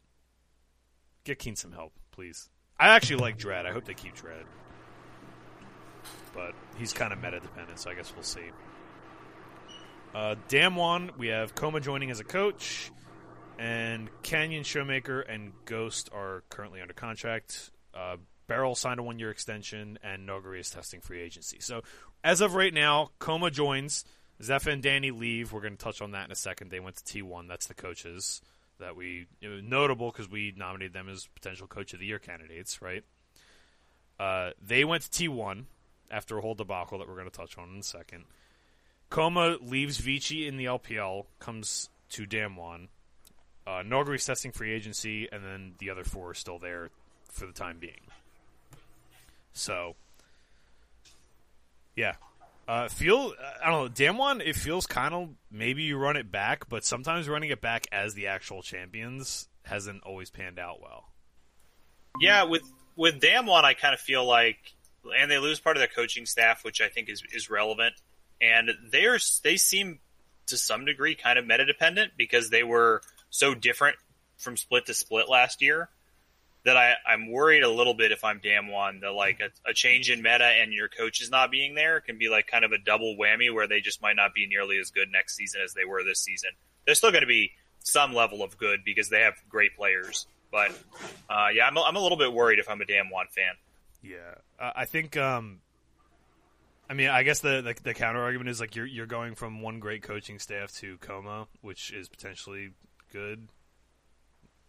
[1.25, 2.49] get Kiin some help, please.
[2.81, 3.67] I actually like Dread.
[3.67, 4.45] I hope they keep Dread.
[6.35, 8.51] But he's kind of meta dependent, so I guess we'll see.
[10.14, 12.91] Uh, Damwon, we have kkOma joining as a coach,
[13.59, 17.71] and Canyon Showmaker and Ghost are currently under contract.
[17.93, 18.17] Uh,
[18.48, 21.58] Beryl signed a one year extension, and Nuguri is testing free agency.
[21.61, 21.82] So,
[22.24, 24.04] as of right now, kkOma joins.
[24.42, 25.52] Zeph and Daeny leave.
[25.52, 26.70] We're going to touch on that in a second.
[26.70, 27.48] They went to T1.
[27.48, 28.40] That's the coaches
[28.78, 33.04] that we notable because we nominated them as potential coach of the year candidates, right?
[34.18, 35.64] Uh, they went to T1
[36.11, 38.24] after a whole debacle that we're going to touch on in a second.
[39.11, 42.88] kkOma leaves Vici in the LPL, comes to Damwon.
[43.66, 46.90] Uh, Nuguri's testing free agency, and then the other four are still there
[47.30, 48.08] for the time being.
[49.59, 49.97] So,
[51.97, 52.14] yeah,
[52.68, 54.47] Uh, feel I don't know, Damwon.
[54.47, 58.12] It feels kind of maybe you run it back, but sometimes running it back as
[58.12, 61.09] the actual champions hasn't always panned out well.
[62.21, 62.62] Yeah, with
[62.94, 64.59] with Damwon, I kind of feel like,
[65.18, 67.94] and they lose part of their coaching staff, which I think is is relevant,
[68.38, 70.01] and they're they seem
[70.49, 73.97] to some degree kind of meta dependent because they were so different
[74.37, 75.88] from split to split last year
[76.68, 80.11] that I, I'm worried a little bit if I'm Damwon that like a, a, change
[80.11, 82.78] in meta and your coach is not being there can be like kind of a
[82.78, 85.87] double whammy where they just might not be nearly as good next season as they
[85.87, 86.50] were this season.
[86.85, 90.70] They're still going to be some level of good because they have great players, but
[91.31, 93.54] uh, yeah, I'm a, I'm a little bit worried if I'm a Damwon fan.
[94.02, 95.16] Yeah, uh, I think.
[95.16, 95.61] Um,
[96.90, 99.62] I mean, I guess the, the, the counter argument is like you're you're going from
[99.62, 102.72] one great coaching staff to kkOma, which is potentially
[103.11, 103.48] good.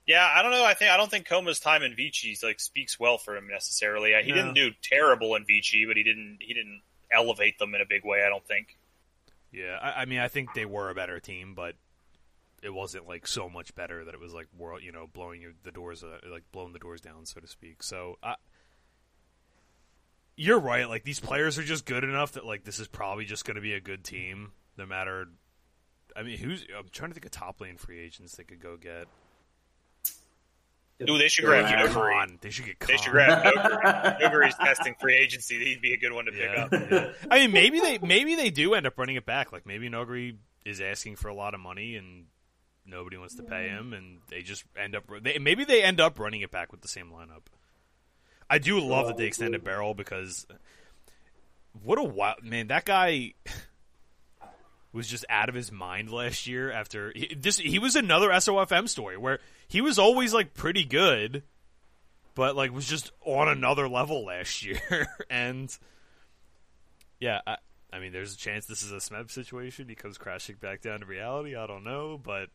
[0.09, 0.65] Yeah, I don't know.
[0.65, 4.11] I think I don't think kkOma's time in Vici like speaks well for him necessarily.
[4.23, 4.37] He no.
[4.37, 8.03] didn't do terrible in Vici, but he didn't he didn't elevate them in a big
[8.03, 8.23] way.
[8.25, 8.79] I don't think.
[9.51, 11.75] Yeah, I, I mean, I think they were a better team, but
[12.63, 15.53] it wasn't like so much better that it was like world, you know, blowing you,
[15.61, 17.83] the doors, uh, like blowing the doors down, so to speak.
[17.83, 18.33] So, I,
[20.35, 20.89] you're right.
[20.89, 23.61] Like these players are just good enough that like this is probably just going to
[23.61, 25.27] be a good team, no matter.
[26.15, 26.65] I mean, who's?
[26.75, 29.07] I'm trying to think of top lane free agents they could go get.
[31.07, 32.41] Ooh, they should grab Nuguri.
[32.41, 32.79] They should get.
[32.81, 34.19] They should grab Nuguri.
[34.19, 35.63] Nuguri's testing free agency.
[35.63, 36.91] He'd be a good one to yeah, pick up.
[36.91, 37.27] Yeah.
[37.31, 39.53] I mean, maybe they maybe they do end up running it back.
[39.53, 40.35] Like maybe Nuguri
[40.65, 42.25] is asking for a lot of money and
[42.85, 45.05] nobody wants to pay him, and they just end up.
[45.21, 47.43] They, maybe they end up running it back with the same lineup.
[48.49, 50.47] I do love that they extended BeryL because
[51.83, 53.33] what a wild man that guy
[54.91, 58.89] was just out of his mind last year after he, this he was another SOFM
[58.89, 61.43] story where he was always like pretty good,
[62.35, 65.07] but like was just on another level last year.
[65.29, 65.77] and
[67.19, 67.57] yeah, I,
[67.91, 69.89] I mean, there's a chance this is a Smeb situation.
[69.89, 71.55] He comes crashing back down to reality.
[71.55, 72.49] I don't know, but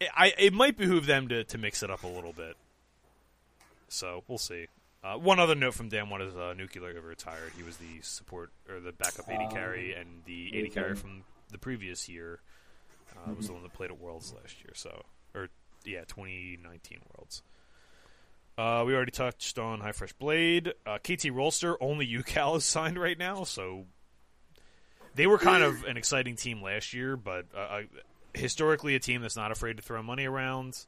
[0.00, 2.56] it, I it might behoove them to to mix it up a little bit.
[3.88, 4.66] So we'll see.
[5.04, 7.52] Uh, one other note from Damwon is uh, Nuclear retired.
[7.56, 11.58] He was the support or the backup AD carry, and the AD carry from the
[11.58, 12.40] previous year
[13.14, 14.72] uh, was the one that played at Worlds last year.
[14.74, 15.02] So,
[15.34, 15.48] or
[15.84, 17.42] yeah, 2019 Worlds.
[18.56, 20.72] Uh, we already touched on High Fresh Blade.
[20.86, 23.84] Uh, KT Rolster only UCal is signed right now, so
[25.14, 27.82] they were kind of an exciting team last year, but uh, uh,
[28.32, 30.86] historically a team that's not afraid to throw money around.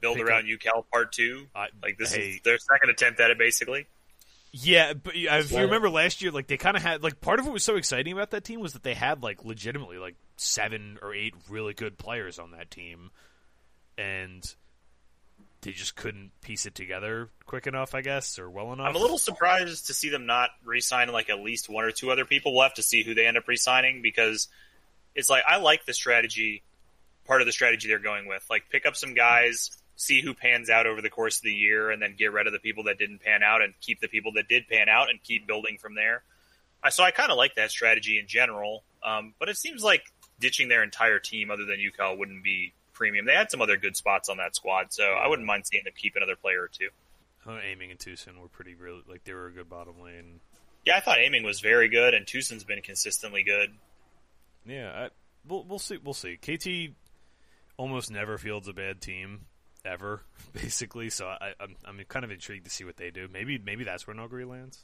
[0.00, 1.46] Build around up, UCal Part Two.
[1.54, 3.86] like this hey, is their second attempt at it, basically.
[4.50, 7.46] Yeah, but if you remember last year, like they kind of had like part of
[7.46, 10.98] what was so exciting about that team was that they had like legitimately like seven
[11.02, 13.10] or eight really good players on that team,
[13.98, 14.54] and
[15.60, 18.88] they just couldn't piece it together quick enough, I guess, or well enough.
[18.88, 22.10] I'm a little surprised to see them not re-sign like at least one or two
[22.10, 22.54] other people.
[22.54, 24.48] We'll have to see who they end up re-signing because
[25.14, 26.62] it's like I like the strategy,
[27.26, 28.46] part of the strategy they're going with.
[28.48, 31.90] Like pick up some guys see who pans out over the course of the year
[31.90, 34.32] and then get rid of the people that didn't pan out and keep the people
[34.32, 36.22] that did pan out and keep building from there.
[36.90, 40.04] So I kind of like that strategy in general, um, but it seems like
[40.38, 43.26] ditching their entire team other than UCal wouldn't be premium.
[43.26, 45.92] They had some other good spots on that squad, so I wouldn't mind seeing them
[45.96, 46.90] keep another player or two.
[47.48, 50.38] Aiming and Tusin were pretty real, like they were a good bottom lane.
[50.84, 53.72] Yeah, I thought Aiming was very good, and Tusin's been consistently good.
[54.64, 55.08] Yeah, I,
[55.48, 55.96] we'll we'll see.
[55.96, 56.36] We'll see.
[56.36, 56.94] KT
[57.78, 59.46] almost never fields a bad team
[59.88, 60.22] ever,
[60.52, 61.10] basically.
[61.10, 63.28] So I, am I'm, I'm kind of intrigued to see what they do.
[63.32, 64.80] Maybe maybe that's where Nuguri lands.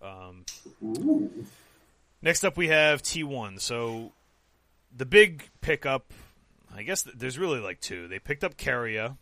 [0.00, 0.44] Um,
[2.22, 3.60] next up, we have T1.
[3.60, 4.12] So
[4.96, 6.12] the big pickup,
[6.74, 8.08] I guess there's really like two.
[8.08, 9.16] They picked up Keria,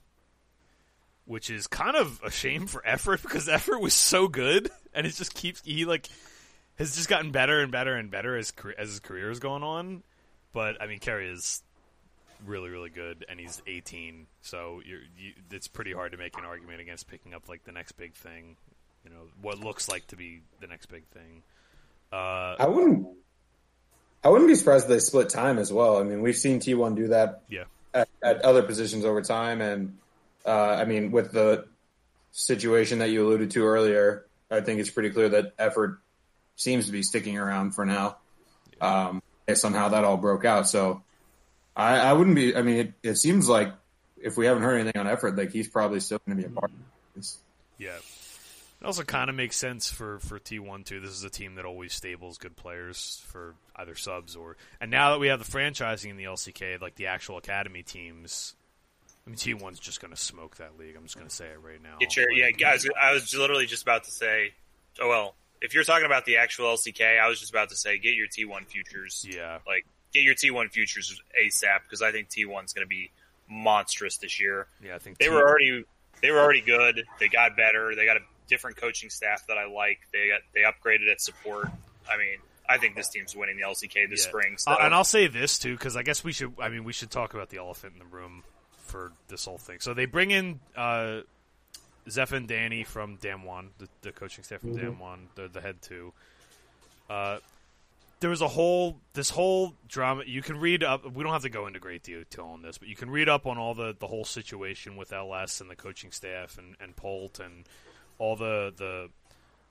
[1.24, 5.14] which is kind of a shame for Effort because Effort was so good, and it
[5.14, 6.08] just keeps he like
[6.78, 10.02] has just gotten better and better and better as as his career is going on.
[10.52, 11.62] But I mean, Keria is
[12.44, 14.26] really really good, and he's 18.
[14.42, 14.98] So you,
[15.50, 18.56] it's pretty hard to make an argument against picking up like the next big thing.
[19.04, 21.42] You know what looks like to be the next big thing.
[22.12, 23.06] Uh, I wouldn't.
[24.24, 25.98] I wouldn't be surprised if they split time as well.
[25.98, 27.64] I mean, we've seen T1 do that yeah.
[27.94, 29.98] at, at other positions over time, and
[30.44, 31.66] uh, I mean, with the
[32.32, 36.00] situation that you alluded to earlier, I think it's pretty clear that effort
[36.56, 38.16] seems to be sticking around for now.
[38.80, 41.02] Um, based on how that all broke out, so
[41.76, 42.56] I, I wouldn't be.
[42.56, 43.72] I mean, it, it, seems like
[44.16, 46.60] if we haven't heard anything on effort, like he's probably still going to be a
[46.60, 46.70] part.
[47.78, 47.96] Yeah.
[48.80, 51.00] It also kind of makes sense for, for T1 too.
[51.00, 54.56] This is a team that always stables good players for either subs or.
[54.80, 58.54] And now that we have the franchising in the LCK, like the actual academy teams,
[59.26, 60.94] I mean T1's just going to smoke that league.
[60.96, 61.96] I'm just going to say it right now.
[62.00, 62.86] Get your, like, yeah, guys.
[63.02, 64.52] I was literally just about to say.
[65.00, 67.98] Oh well, if you're talking about the actual LCK, I was just about to say
[67.98, 69.26] get your T1 futures.
[69.28, 69.58] Yeah.
[69.66, 69.86] Like
[70.24, 73.10] get your T1 futures ASAP because I think T1's going to be
[73.48, 74.66] monstrous this year.
[74.84, 75.84] Yeah, I think They T- were already
[76.22, 77.04] they were already good.
[77.20, 77.94] They got better.
[77.94, 80.00] They got a different coaching staff that I like.
[80.12, 81.68] They got they upgraded at support.
[82.10, 84.28] I mean, I think this team's winning the LCK this Yeah.
[84.30, 84.58] spring.
[84.58, 86.54] So Uh, and I'll say this too, because I guess we should.
[86.60, 88.42] I mean, we should talk about the elephant in the room
[88.78, 89.80] for this whole thing.
[89.80, 91.20] So they bring in uh,
[92.08, 96.12] Zeph and Daeny from Damwon, the, the coaching staff from Damwon, the, the head two.
[97.10, 97.38] Uh,
[98.20, 100.22] there was a whole this whole drama.
[100.26, 101.10] You can read up.
[101.10, 103.46] We don't have to go into great detail on this, but you can read up
[103.46, 107.40] on all the the whole situation with LS and the coaching staff and and Polt
[107.40, 107.64] and
[108.18, 109.10] all the the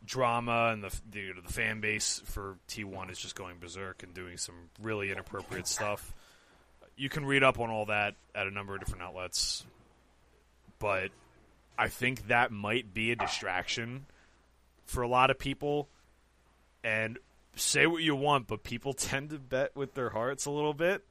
[0.06, 4.38] drama and the the, the fan base for T1 is just going berserk and doing
[4.38, 6.14] some really inappropriate stuff.
[6.96, 9.66] You can read up on all that at a number of different outlets,
[10.78, 11.10] but
[11.78, 14.06] I think that might be a distraction
[14.86, 15.90] for a lot of people.
[16.84, 17.18] And
[17.56, 21.06] say what you want, but people tend to bet with their hearts a little bit.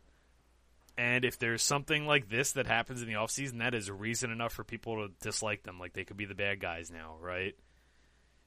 [0.96, 4.52] And if there's something like this that happens in the offseason, that is reason enough
[4.52, 5.80] for people to dislike them.
[5.80, 7.54] Like they could be the bad guys now, right?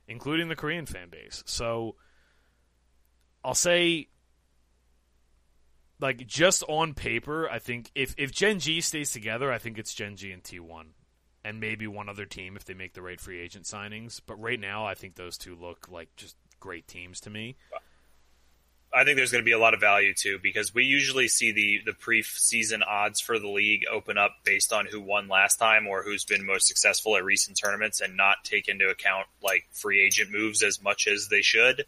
[0.08, 1.44] including the Korean fan base.
[1.46, 1.96] So
[3.44, 4.08] I'll say
[6.00, 9.94] like just on paper, I think if if Gen G stays together, I think it's
[9.94, 10.88] Gen G and T1
[11.44, 14.60] and maybe one other team if they make the right free agent signings, but right
[14.60, 17.58] now I think those two look like just great teams to me.
[18.94, 21.52] I think there's going to be a lot of value too because we usually see
[21.52, 25.88] the the pre-season odds for the league open up based on who won last time
[25.88, 30.04] or who's been most successful at recent tournaments and not take into account like free
[30.04, 31.86] agent moves as much as they should.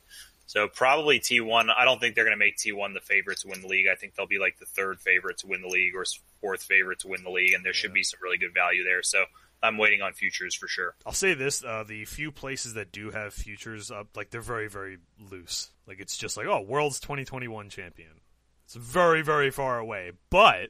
[0.49, 1.69] So probably T1.
[1.77, 3.85] I don't think they're going to make T1 the favorite to win the league.
[3.87, 6.05] I think they'll be like the third favorite to win the league or
[6.41, 9.03] fourth favorite to win the league, and there should be some really good value there.
[9.03, 9.25] So
[9.61, 10.95] I'm waiting on futures for sure.
[11.05, 14.69] I'll say this: uh, the few places that do have futures up, like they're very,
[14.69, 15.71] very loose.
[15.87, 18.21] Like it's just like, oh, world's 2021 champion.
[18.65, 20.69] It's very, very far away, but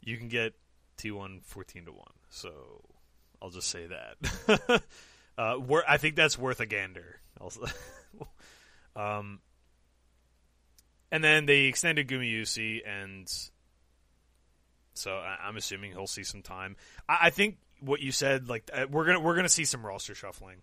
[0.00, 0.54] you can get
[0.98, 2.12] T1 14 to one.
[2.30, 2.82] So
[3.42, 4.82] I'll just say that.
[5.38, 7.20] uh, I think that's worth a gander.
[7.40, 7.66] Also,
[8.96, 9.40] um,
[11.12, 13.30] and then they extended Gumayusi, and
[14.98, 16.76] so I- I'm assuming he'll see some time.
[17.08, 20.14] I, I think what you said, like uh, we're gonna we're gonna see some roster
[20.14, 20.62] shuffling.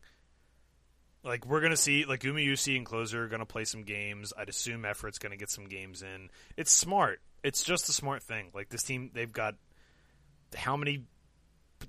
[1.23, 4.33] Like we're gonna see like Umayusi and Clozer are gonna play some games.
[4.37, 6.29] I'd assume Effort's gonna get some games in.
[6.57, 7.21] It's smart.
[7.43, 8.49] It's just a smart thing.
[8.53, 9.55] Like this team, they've got
[10.55, 11.03] how many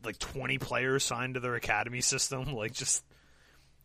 [0.04, 2.44] like 20 players signed to their academy system.
[2.54, 3.04] Like just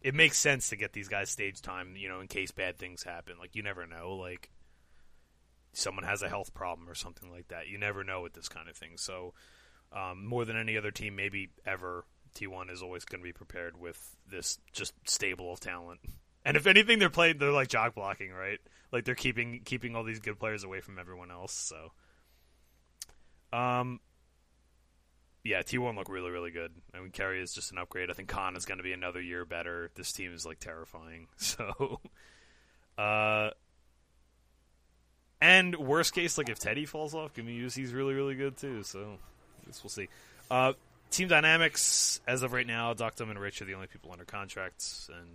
[0.01, 1.95] it makes sense to get these guys stage time.
[1.97, 3.35] You know, in case bad things happen.
[3.39, 4.13] Like you never know.
[4.15, 4.49] Like
[5.73, 7.67] someone has a health problem or something like that.
[7.67, 8.91] You never know with this kind of thing.
[8.95, 9.33] So,
[9.91, 12.05] um, more than any other team, maybe ever,
[12.35, 15.99] T1 is always going to be prepared with this just stable of talent.
[16.45, 18.59] And if anything, they're playing, they're like jock blocking, right?
[18.93, 21.51] Like they're keeping keeping all these good players away from everyone else.
[21.51, 21.91] So,
[23.55, 23.99] um,
[25.43, 26.71] yeah, T1 look really really good.
[26.93, 28.09] I mean, Keria is just an upgrade.
[28.09, 29.91] I think Khan is going to be another year better.
[29.95, 31.27] This team is like terrifying.
[31.37, 31.99] So,
[32.97, 33.49] uh.
[35.41, 37.73] And worst case, like if Teddy falls off, give me use.
[37.73, 38.83] He's really, really good too.
[38.83, 40.09] So I guess we'll see.
[40.51, 40.73] Uh,
[41.11, 45.09] team dynamics as of right now, Doctum and Rich are the only people under contracts,
[45.15, 45.27] and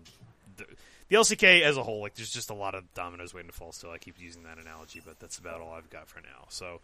[0.57, 0.64] the,
[1.09, 3.73] the LCK as a whole, like there's just a lot of dominoes waiting to fall.
[3.73, 6.47] Still, I keep using that analogy, but that's about all I've got for now.
[6.49, 6.81] So.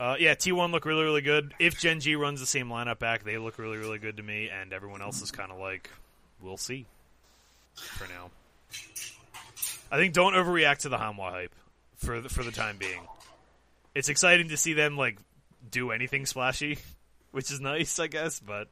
[0.00, 1.54] Uh, yeah, T1 look really, really good.
[1.60, 4.48] If Gen G runs the same lineup back, they look really, really good to me,
[4.48, 5.90] and everyone else is kind of like,
[6.40, 6.86] we'll see
[7.74, 8.30] for now.
[9.92, 11.54] I think don't overreact to the Hanwha hype
[12.04, 13.00] for the, for the time being.
[13.94, 15.18] It's exciting to see them like
[15.70, 16.78] do anything splashy,
[17.30, 18.68] which is nice, I guess, but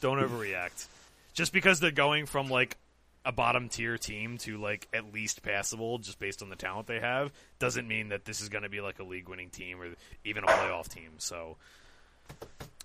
[0.00, 0.86] don't overreact.
[1.34, 2.76] Just because they're going from like
[3.24, 7.00] a bottom tier team to like at least passable just based on the talent they
[7.00, 9.88] have doesn't mean that this is going to be like a league winning team or
[10.24, 11.10] even a playoff team.
[11.18, 11.56] So,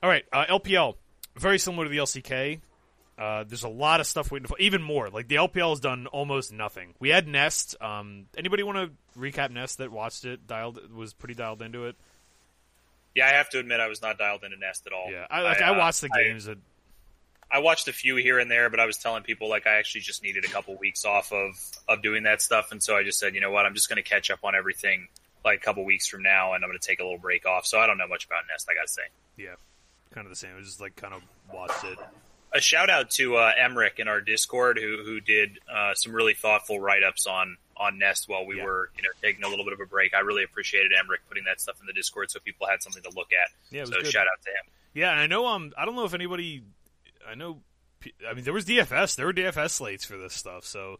[0.01, 0.95] all right, uh, LPL
[1.35, 2.59] very similar to the LCK.
[3.23, 5.09] Uh, there's a lot of stuff waiting for even more.
[5.09, 6.93] Like the LPL has done almost nothing.
[6.99, 7.75] We had Nest.
[7.79, 10.45] Um, anybody want to recap Nest that watched it?
[10.45, 11.95] Dialed was pretty dialed into it.
[13.15, 15.09] Yeah, I have to admit I was not dialed into Nest at all.
[15.09, 16.45] Yeah, I, like, I, uh, watched the I- games.
[16.45, 16.57] that
[17.51, 20.01] I watched a few here and there, but I was telling people like I actually
[20.01, 21.53] just needed a couple weeks off of
[21.87, 24.03] of doing that stuff, and so I just said, you know what, I'm just going
[24.03, 25.07] to catch up on everything
[25.45, 27.65] like a couple weeks from now, and I'm going to take a little break off.
[27.67, 29.03] So I don't know much about Nest, I got to say.
[29.37, 29.55] yeah,
[30.11, 30.51] kind of the same.
[30.57, 31.21] I just like kind of
[31.53, 31.99] watched it.
[32.55, 36.33] A shout out to uh, Emric in our Discord who who did uh, some really
[36.33, 38.65] thoughtful write ups on on Nest while we Yeah.
[38.65, 40.13] were you know taking a little bit of a break.
[40.13, 43.09] I really appreciated Emric putting that stuff in the Discord so people had something to
[43.15, 43.49] look at.
[43.75, 44.07] Yeah, so good.
[44.07, 44.71] shout out to him.
[44.93, 46.61] Yeah, and I know um I don't know if anybody
[47.27, 47.61] I know
[48.29, 49.15] I mean, there was DFS.
[49.15, 50.99] There were DFS slates for this stuff, so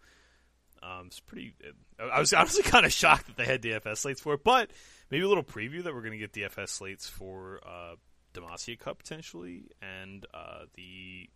[0.82, 1.54] um, it's pretty.
[2.00, 4.72] I was honestly kind of shocked that they had DFS slates for it, but
[5.12, 7.96] maybe a little preview that we're going to get DFS slates for uh,
[8.34, 11.30] Demacia Cup potentially, and uh, the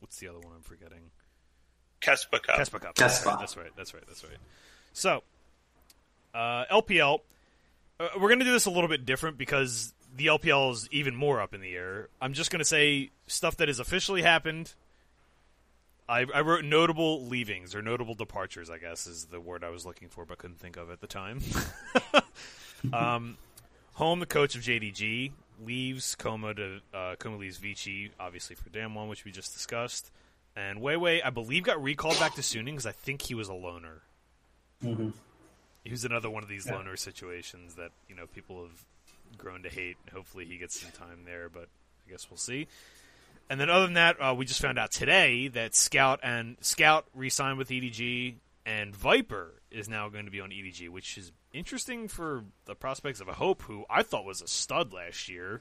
[0.00, 1.10] what's the other one I'm forgetting?
[2.00, 2.58] Kespa Cup.
[2.58, 2.94] Kespa Cup.
[2.94, 3.38] Kespa.
[3.38, 3.70] That's right.
[3.76, 4.04] That's right.
[4.06, 4.38] That's right.
[4.92, 5.22] So,
[6.34, 7.20] uh, LPL.
[8.00, 11.16] Uh, we're going to do this a little bit different because the LPL is even
[11.16, 12.08] more up in the air.
[12.20, 14.74] I'm just going to say stuff that has officially happened.
[16.08, 18.70] I, I wrote notable leavings or notable departures.
[18.70, 21.06] I guess is the word I was looking for, but couldn't think of at the
[21.06, 21.40] time.
[22.92, 23.36] um,
[23.94, 25.32] home, the coach of JDG
[25.64, 30.10] leaves kkOma to uh, kkOma leaves Vici, obviously for Damwon, which we just discussed.
[30.56, 33.54] And Weiwei, I believe, got recalled back to Suning because I think he was a
[33.54, 34.02] loner.
[34.82, 35.12] Mhm.
[35.84, 36.76] He was another one of these Yeah.
[36.76, 38.84] loner situations that you know people have
[39.38, 39.96] grown to hate.
[40.12, 41.68] Hopefully, he gets some time there, but
[42.06, 42.66] I guess we'll see.
[43.50, 47.06] And then, other than that, uh, we just found out today that Scout and Scout
[47.14, 52.08] re-signed with EDG, and Viper is now going to be on EDG, which is interesting
[52.08, 55.60] for the prospects of a Hope, who I thought was a stud last year.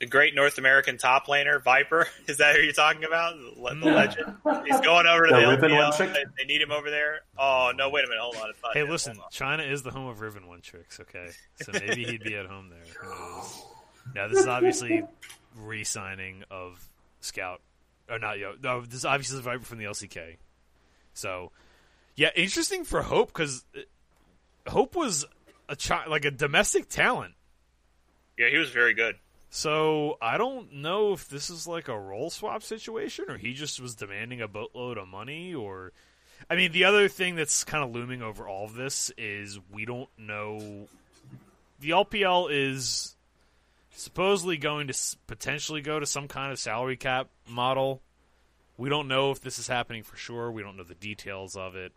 [0.00, 2.08] The great North American top laner, Viper.
[2.26, 3.34] Is that who you're talking about?
[3.36, 4.34] The, le- the legend.
[4.66, 5.96] He's going over to The the, Riven one LPL.
[5.96, 6.12] trick?
[6.12, 7.20] They, they need him over there.
[7.38, 7.88] Oh no!
[7.88, 8.20] Wait a minute.
[8.20, 8.50] Hold on.
[8.50, 8.88] It's not Hey, him.
[8.90, 9.24] listen, on.
[9.30, 10.98] China is the home of Riven One tricks.
[10.98, 11.28] Okay,
[11.62, 12.80] so maybe he'd be at home there.
[13.00, 13.42] Who?
[14.16, 15.04] Now, this is obviously
[15.56, 16.84] re-signing of
[17.20, 17.60] Scout,
[18.10, 18.38] or not?
[18.40, 20.36] Yo, no, this is obviously Viper from the LCK.
[21.14, 21.52] So,
[22.16, 23.80] yeah, interesting for Hope because uh,
[24.66, 25.24] Hope was
[25.68, 27.34] a chi- like a domestic talent.
[28.38, 29.16] Yeah, he was very good.
[29.50, 33.80] So I don't know if this is like a role swap situation or he just
[33.80, 35.92] was demanding a boatload of money or
[36.48, 39.84] I mean the other thing that's kind of looming over all of this is we
[39.84, 40.88] don't know
[41.80, 43.14] the LPL is
[43.90, 48.00] supposedly going to potentially go to some kind of salary cap model.
[48.78, 50.50] We don't know if this is happening for sure.
[50.50, 51.92] We don't know the details of it.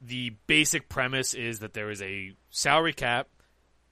[0.00, 3.28] The basic premise is that there is a salary cap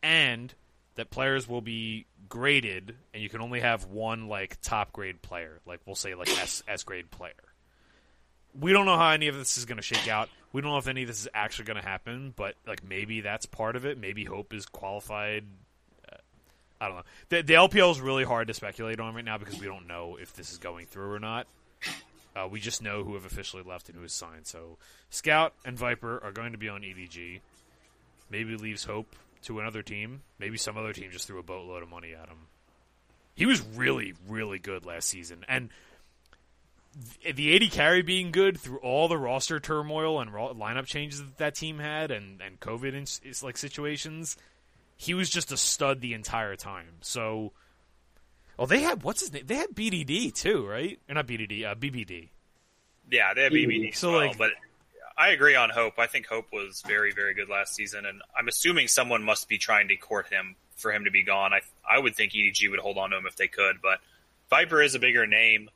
[0.02, 0.54] and
[0.94, 5.60] that players will be graded and you can only have one like top grade player
[5.64, 7.32] like we'll say like s s grade player.
[8.58, 10.28] We don't know how any of this is going to shake out.
[10.52, 13.20] We don't know if any of this is actually going to happen but like maybe
[13.20, 13.98] that's part of it.
[13.98, 15.44] Maybe hope is qualified.
[16.10, 16.16] Uh,
[16.80, 17.02] i don't know.
[17.28, 20.16] The, the lpl is really hard to speculate on right now because we don't know
[20.20, 21.46] if this is going through or not
[22.36, 24.76] uh, we just know who have officially left and who has signed so
[25.10, 27.40] scout and viper are going to be on edg
[28.30, 30.22] maybe leaves hope to another team.
[30.38, 32.48] Maybe some other team just threw a boatload of money at him.
[33.34, 35.70] He was really, really good last season, and
[37.34, 41.54] the AD carry being good through all the roster turmoil and lineup changes that that
[41.54, 44.36] team had, and and COVID is like situations.
[44.96, 46.94] He was just a stud the entire time.
[47.02, 47.52] So,
[48.58, 49.44] oh, they had what's his name?
[49.46, 50.98] They had BDD too, right?
[51.08, 52.28] Or not BDD, uh, BBD.
[53.10, 53.94] Yeah, they have BBD.
[53.94, 54.50] So, So, well, like- but
[55.18, 55.98] I agree on Hope.
[55.98, 59.56] I think Hope was very, very good last season, and I'm assuming someone must be
[59.58, 61.54] trying to court him for him to be gone.
[61.54, 64.00] I I would think EDG would hold on to him if they could, but
[64.50, 65.70] Viper is a bigger name.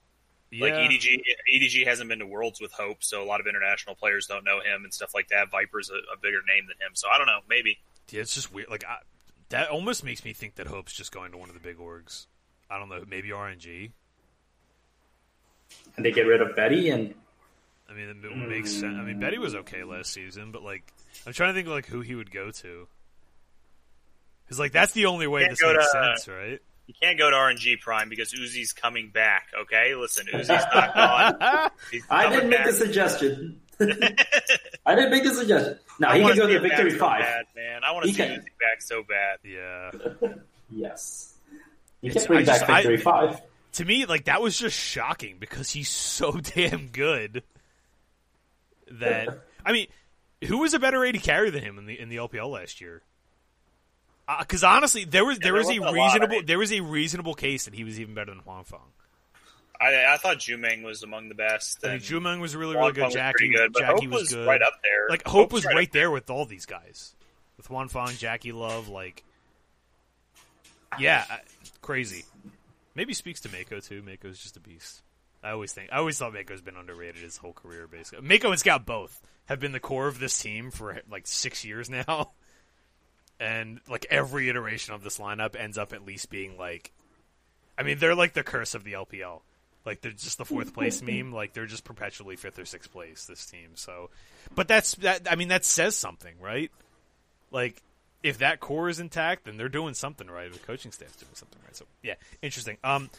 [0.53, 1.23] Like EDG,
[1.55, 4.59] EDG hasn't been to Worlds with Hope, so a lot of international players don't know
[4.59, 5.49] him and stuff like that.
[5.49, 7.39] Viper's a, a bigger name than him, so I don't know.
[7.49, 7.79] Maybe
[8.11, 8.69] Yeah, it's just weird.
[8.69, 8.99] Like I,
[9.51, 12.27] that almost makes me think that Hope's just going to one of the big orgs.
[12.71, 13.91] I don't know, maybe RNG.
[15.97, 17.15] And they get rid of Betty, and
[17.89, 18.97] I mean, it makes sense.
[18.99, 20.83] I mean, Betty was okay last season, but like,
[21.27, 22.87] I'm trying to think of like who he would go to.
[24.45, 26.61] Because like that's the only way Can't this go makes to- uh, sense, right?
[26.87, 29.47] you can't go to RNG Prime because Uzi's coming back.
[29.63, 31.71] Okay, listen, Uzi's not gone.
[32.11, 32.67] I didn't make back.
[32.67, 33.61] the suggestion.
[34.87, 35.79] I didn't make the suggestion.
[36.01, 37.21] No, I he want can go to him back Victory so Five.
[37.23, 37.85] bad, man.
[37.85, 39.39] I want to He see can- Uzi back so bad.
[39.45, 40.29] Yeah.
[40.73, 41.35] Yes.
[42.03, 43.41] You It's- can bring I just- back Victory I- Five.
[43.73, 47.43] to me, like that was just shocking because he's so damn good.
[48.93, 49.87] That I mean,
[50.45, 53.03] who was a better AD carry than him in the in the LPL last year?
[54.27, 56.73] Uh, because honestly, there was there there was a wasn't lot, I reasonable there was
[56.73, 58.79] a reasonable case that he was even better than Huanfeng.
[59.81, 61.79] I, I thought Jumeng was among the best.
[61.83, 63.05] I mean, and Jumeng was really, really Feng good.
[63.07, 64.47] was Jackie, pretty good, Jackie Hope was, was good.
[64.47, 65.09] right up there.
[65.09, 67.15] Like Hope Hope's was right right, up there with all these guys,
[67.57, 68.89] with Huanfeng, Jackie Love.
[68.89, 69.25] Like,
[70.99, 71.25] yeah,
[71.83, 72.25] crazy.
[72.95, 74.03] Maybe speaks to Meiko too.
[74.03, 75.03] Meiko's just a beast.
[75.43, 75.91] I always think.
[75.93, 77.87] I always thought Meiko's been underrated his whole career.
[77.87, 81.65] Basically, Meiko and Scout both have been the core of this team for like six
[81.65, 82.33] years now,
[83.41, 86.93] and like every iteration of this lineup ends up at least being like,
[87.79, 89.41] I mean, they're like the curse of the LPL.
[89.87, 91.33] Like they're just the fourth place meme.
[91.33, 93.25] Like they're just perpetually fifth or sixth place.
[93.25, 93.71] This team.
[93.77, 94.11] So,
[94.55, 95.27] but that's that.
[95.31, 96.71] I mean, that says something, right?
[97.51, 97.83] Like
[98.23, 100.53] if that core is intact, then they're doing something right.
[100.53, 101.75] The coaching staff's doing something right.
[101.77, 102.77] So yeah, interesting.
[102.85, 103.11] Um,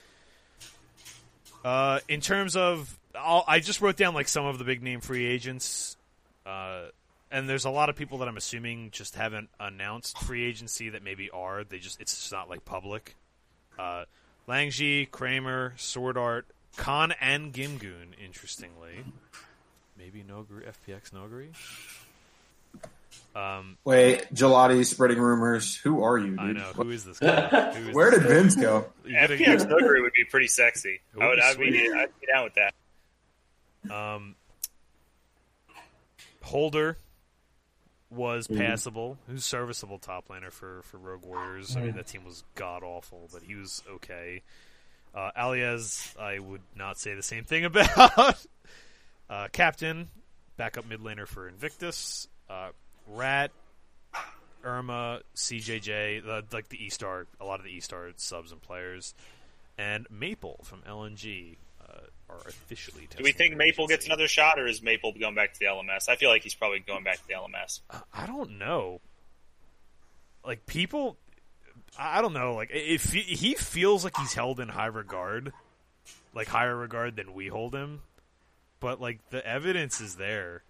[1.63, 4.99] Uh, in terms of, I'll, I just wrote down like some of the big name
[4.99, 5.95] free agents,
[6.43, 6.85] uh,
[7.29, 11.03] and there's a lot of people that I'm assuming just haven't announced free agency that
[11.03, 11.63] maybe are.
[11.63, 13.15] They just it's just not like public.
[13.77, 14.05] Uh,
[14.47, 16.47] Langji, Kramer, Sword Art,
[16.77, 18.19] Khan, and Gimgoon.
[18.23, 19.03] Interestingly,
[19.95, 21.49] maybe Nuguri, FPX Nuguri.
[23.33, 25.75] Um, Wait, Gelati spreading rumors.
[25.77, 26.39] Who are you, dude?
[26.39, 27.73] I know who is this guy?
[27.73, 28.33] Who is Where this did guy?
[28.33, 28.85] Vince go?
[29.05, 30.99] You gotta- FPX Nuguri would be pretty sexy.
[31.15, 31.93] It I would would, be I'd, be.
[31.93, 33.95] I'd be down with that.
[33.95, 34.35] Um,
[36.43, 36.97] Holder
[38.09, 39.17] was passable.
[39.27, 41.77] He was serviceable top laner for, for Rogue Warriors.
[41.77, 44.41] I mean, that team was god awful, but he was okay.
[45.15, 48.45] Uh, Alias, I would not say the same thing about.
[49.29, 50.09] uh, Captain,
[50.57, 52.27] backup mid laner for Invictus.
[52.49, 52.69] Uh,
[53.07, 53.51] Rat,
[54.63, 58.61] Irma, CJJ, the, like the E Star, a lot of the E Star subs and
[58.61, 59.13] players,
[59.77, 61.99] and Maple from LNG uh,
[62.29, 63.07] are officially.
[63.15, 66.09] Do we think Maple gets another shot, or is Maple going back to the LMS?
[66.09, 67.81] I feel like he's probably going back to the LMS.
[68.13, 69.01] I don't know.
[70.45, 71.17] Like people,
[71.97, 72.53] I I don't know.
[72.53, 75.53] Like if he, he feels like he's held in high regard,
[76.33, 78.01] like higher regard than we hold him,
[78.79, 80.63] but like the evidence is there.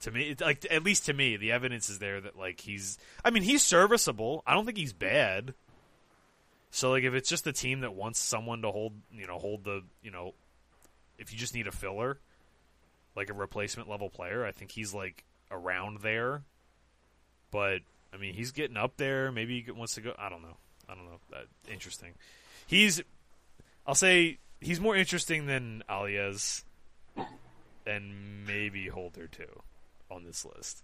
[0.00, 2.98] To me, it's like at least to me, the evidence is there that like he's.
[3.24, 4.42] I mean, he's serviceable.
[4.46, 5.54] I don't think he's bad.
[6.70, 9.64] So like, if it's just a team that wants someone to hold, you know, hold
[9.64, 10.34] the, you know,
[11.18, 12.18] if you just need a filler,
[13.16, 16.42] like a replacement level player, I think he's like around there.
[17.50, 17.80] But
[18.12, 19.30] I mean, he's getting up there.
[19.30, 20.14] Maybe he wants to go.
[20.18, 20.56] I don't know.
[20.88, 21.18] I don't know.
[21.30, 22.14] That, interesting.
[22.66, 23.02] He's.
[23.86, 26.64] I'll say he's more interesting than Alias,
[27.86, 29.62] and maybe Holder too,
[30.10, 30.82] on this list.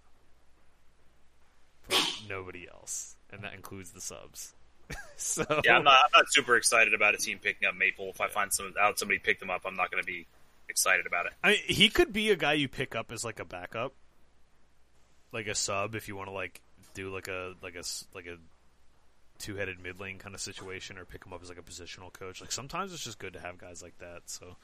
[1.87, 1.99] But
[2.29, 4.53] nobody else, and that includes the subs.
[5.17, 5.99] so Yeah, I'm not.
[6.05, 8.09] I'm not super excited about a team picking up Maple.
[8.09, 10.25] If I find some out somebody picked them up, I'm not going to be
[10.69, 11.33] excited about it.
[11.43, 13.93] I mean, he could be a guy you pick up as like a backup,
[15.31, 16.61] like a sub if you want to like
[16.93, 18.37] do like a like a like a
[19.39, 22.11] two headed mid lane kind of situation, or pick him up as like a positional
[22.11, 22.41] coach.
[22.41, 24.23] Like sometimes it's just good to have guys like that.
[24.25, 24.55] So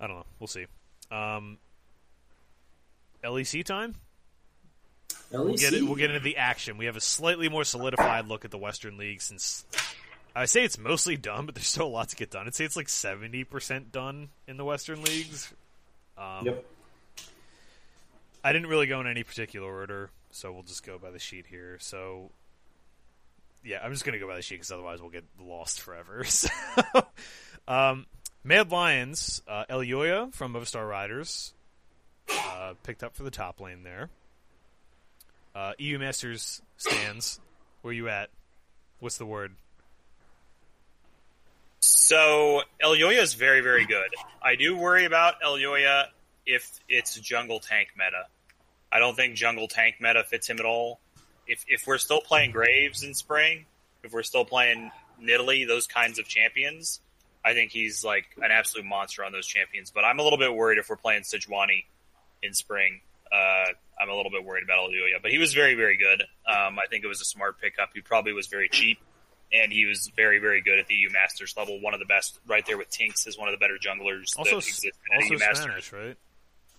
[0.00, 0.26] I don't know.
[0.38, 0.66] We'll see.
[1.10, 1.58] Um,
[3.26, 3.94] LEC time.
[5.30, 6.78] We'll get it, we'll get into the action.
[6.78, 9.64] We have a slightly more solidified look at the Western League since
[10.34, 12.46] I say it's mostly done, but there's still a lot to get done.
[12.46, 15.52] I'd say it's like seventy percent done in the Western leagues.
[16.16, 16.64] Um, Yep.
[18.44, 21.46] I didn't really go in any particular order, so we'll just go by the sheet
[21.48, 21.78] here.
[21.80, 22.30] So,
[23.64, 26.22] yeah, I'm just going to go by the sheet because otherwise we'll get lost forever.
[26.24, 26.48] So,
[27.66, 28.06] um,
[28.44, 31.52] Mad Lions, uh, Elyoya from Movistar Riders,
[32.30, 34.10] uh, picked up for the top lane there.
[35.54, 37.40] Uh, EU Masters stands.
[37.82, 38.30] Where you at?
[39.00, 39.52] What's the word?
[41.80, 44.10] So Elyoya is very, very good.
[44.42, 46.06] I do worry about Elyoya
[46.44, 48.26] if it's jungle tank meta.
[48.90, 51.00] I don't think jungle tank meta fits him at all.
[51.46, 53.66] If if we're still playing Graves in spring,
[54.02, 54.90] if we're still playing
[55.22, 57.00] Nidalee, those kinds of champions,
[57.44, 59.90] I think he's like an absolute monster on those champions.
[59.90, 61.84] But I'm a little bit worried if we're playing Sejuani
[62.46, 63.00] in spring.
[63.30, 63.66] Uh,
[64.00, 66.22] I'm a little bit worried about Elyoya, but he was very, very good.
[66.46, 67.90] Um, I think it was a smart pickup.
[67.94, 68.98] He probably was very cheap
[69.52, 71.80] and he was very, very good at the EU Masters level.
[71.80, 74.50] One of the best, right there with Tinks, is one of the better junglers Also,
[74.52, 75.64] that s- exists at also EU Masters.
[75.64, 76.16] Spanish, right?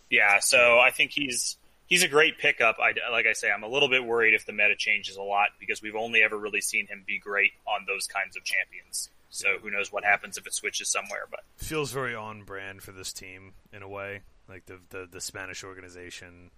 [0.10, 1.58] Yeah, so I think he's
[1.88, 2.78] he's a great pickup.
[2.80, 5.50] I, like I say, I'm a little bit worried if the meta changes a lot
[5.60, 9.10] because we've only ever really seen him be great on those kinds of champions.
[9.30, 11.26] So who knows what happens if it switches somewhere?
[11.30, 14.22] But feels very on brand for this team in a way.
[14.50, 16.52] Like the the, the Spanish organization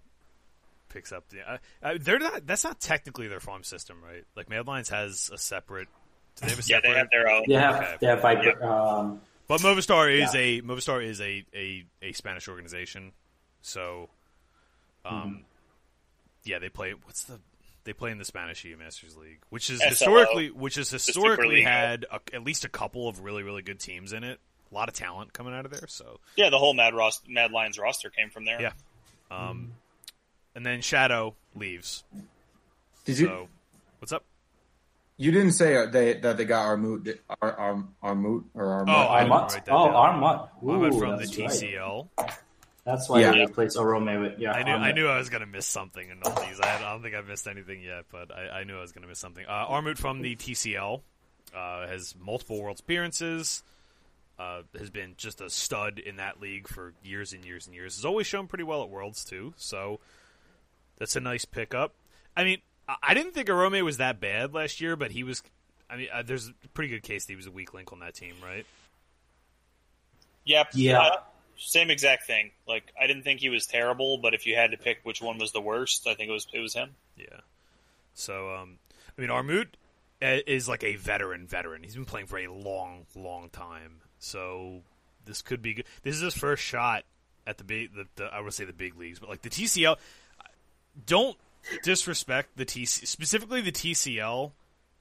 [0.90, 1.42] picks up the.
[1.50, 2.46] Uh, uh, they're not.
[2.48, 4.24] That's not technically their farm system, right?
[4.36, 5.88] Like Mad Lions has a separate.
[6.36, 7.44] Do they have a yeah, they have their own.
[7.48, 7.96] They have Okay.
[8.02, 8.64] they have Viper.
[8.64, 10.40] Um, But Movistar is Yeah.
[10.42, 13.12] a Movistar is a, a, a Spanish organization,
[13.62, 14.10] so
[15.06, 15.36] um, Mm-hmm.
[16.44, 16.94] yeah, they play.
[17.04, 17.40] What's the
[17.86, 19.90] they play in the Spanish EU Masters League, which is SLO.
[19.90, 24.14] historically which has historically had a, at least a couple of really really good teams
[24.14, 24.40] in it.
[24.72, 25.88] A lot of talent coming out of there.
[25.88, 28.62] So Yeah, the whole Mad Ros- Mad Lions roster came from there.
[28.62, 28.72] yeah,
[29.32, 29.74] um,
[30.56, 32.04] and then Shadow leaves.
[33.06, 33.48] Did you?
[34.00, 34.24] What's up?
[35.18, 38.88] You didn't say uh, they that they got Armut, Ar, Ar, Armut or Armut.
[38.88, 39.62] Oh, Armut.
[39.70, 39.94] Oh, down.
[39.94, 40.50] Armut.
[40.62, 41.50] Mohammed Ooh, from the that's right.
[41.50, 42.08] TCL.
[42.86, 43.32] That's why Yeah.
[43.32, 44.52] they replaced Orome with yeah.
[44.54, 46.60] I knew I knew I was gonna miss something in all these.
[46.62, 48.92] I, had, I don't think I've missed anything yet, but I, I knew I was
[48.94, 49.46] gonna miss something.
[49.46, 51.02] Uh, Armut from the TCL
[51.56, 53.62] uh, has multiple world appearances.
[54.40, 57.98] Uh, has been just a stud in that league for years and years and years.
[57.98, 60.00] Has always shown pretty well at Worlds too, so
[60.98, 61.94] that's a nice pickup.
[62.38, 65.44] I mean, I, I didn't think Orome was that bad last year, but he was.
[65.90, 68.00] I mean, uh, there's a pretty good case that he was a weak link on
[68.00, 68.66] that team, right?
[70.46, 70.70] Yep.
[70.74, 71.00] Yeah.
[71.02, 71.18] uh,
[71.58, 72.52] same exact thing.
[72.68, 75.38] Like I didn't think he was terrible, but if you had to pick which one
[75.38, 76.92] was the worst, I think it was it was him.
[77.18, 77.42] Yeah.
[78.14, 78.78] So, um,
[79.18, 79.68] I mean, Armut
[80.22, 81.84] uh, is like a veteran veteran.
[81.84, 84.02] He's been playing for a long, long time.
[84.20, 84.82] So
[85.26, 85.86] this could be good.
[86.04, 87.04] This is his first shot
[87.48, 89.98] at the big, the, the I would say the big leagues, but like the TCL.
[91.06, 91.38] Don't
[91.84, 94.52] disrespect the TC, specifically the TCL,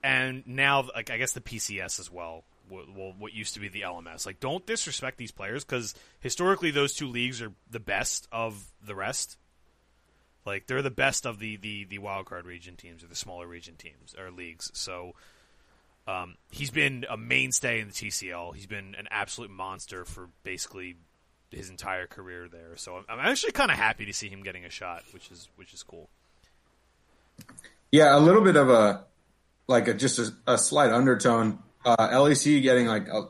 [0.02, 2.44] and now like I guess the PCS as well.
[2.70, 4.26] Well, what used to be the LMS.
[4.26, 8.94] Like, don't disrespect these players because historically those two leagues are the best of the
[8.94, 9.38] rest.
[10.44, 13.46] Like they're the best of the the the wild card region teams or the smaller
[13.46, 14.70] region teams or leagues.
[14.74, 15.14] So
[16.08, 18.54] um, he's been a mainstay in the TCL.
[18.54, 20.96] He's been an absolute monster for basically
[21.50, 22.76] his entire career there.
[22.76, 25.48] So I'm, I'm actually kind of happy to see him getting a shot, which is
[25.56, 26.08] which is cool.
[27.92, 29.04] Yeah, a little bit of a
[29.66, 31.58] like a just a, a slight undertone.
[31.84, 33.28] Uh, LEC getting like a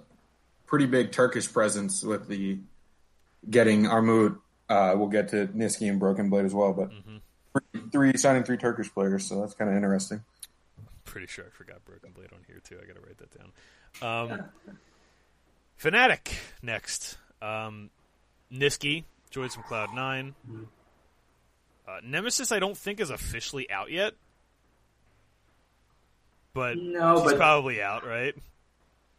[0.67, 2.59] pretty big Turkish presence with the
[3.51, 4.39] getting Armut.
[4.69, 6.91] Uh, we'll get to Nisqy and Broken Blade as well, but
[7.73, 10.23] three, three signing three Turkish players, so that's kind of interesting.
[11.09, 12.77] Pretty sure I forgot Broken Blade on here too.
[12.83, 14.31] I got to write that down.
[14.33, 14.45] Um,
[15.81, 17.17] Fnatic next.
[17.41, 17.91] Um,
[18.53, 20.35] Nisqy joins from Cloud Nine.
[21.87, 24.13] Uh, Nemesis, I don't think is officially out yet,
[26.53, 28.35] but No, he's but- probably out, right?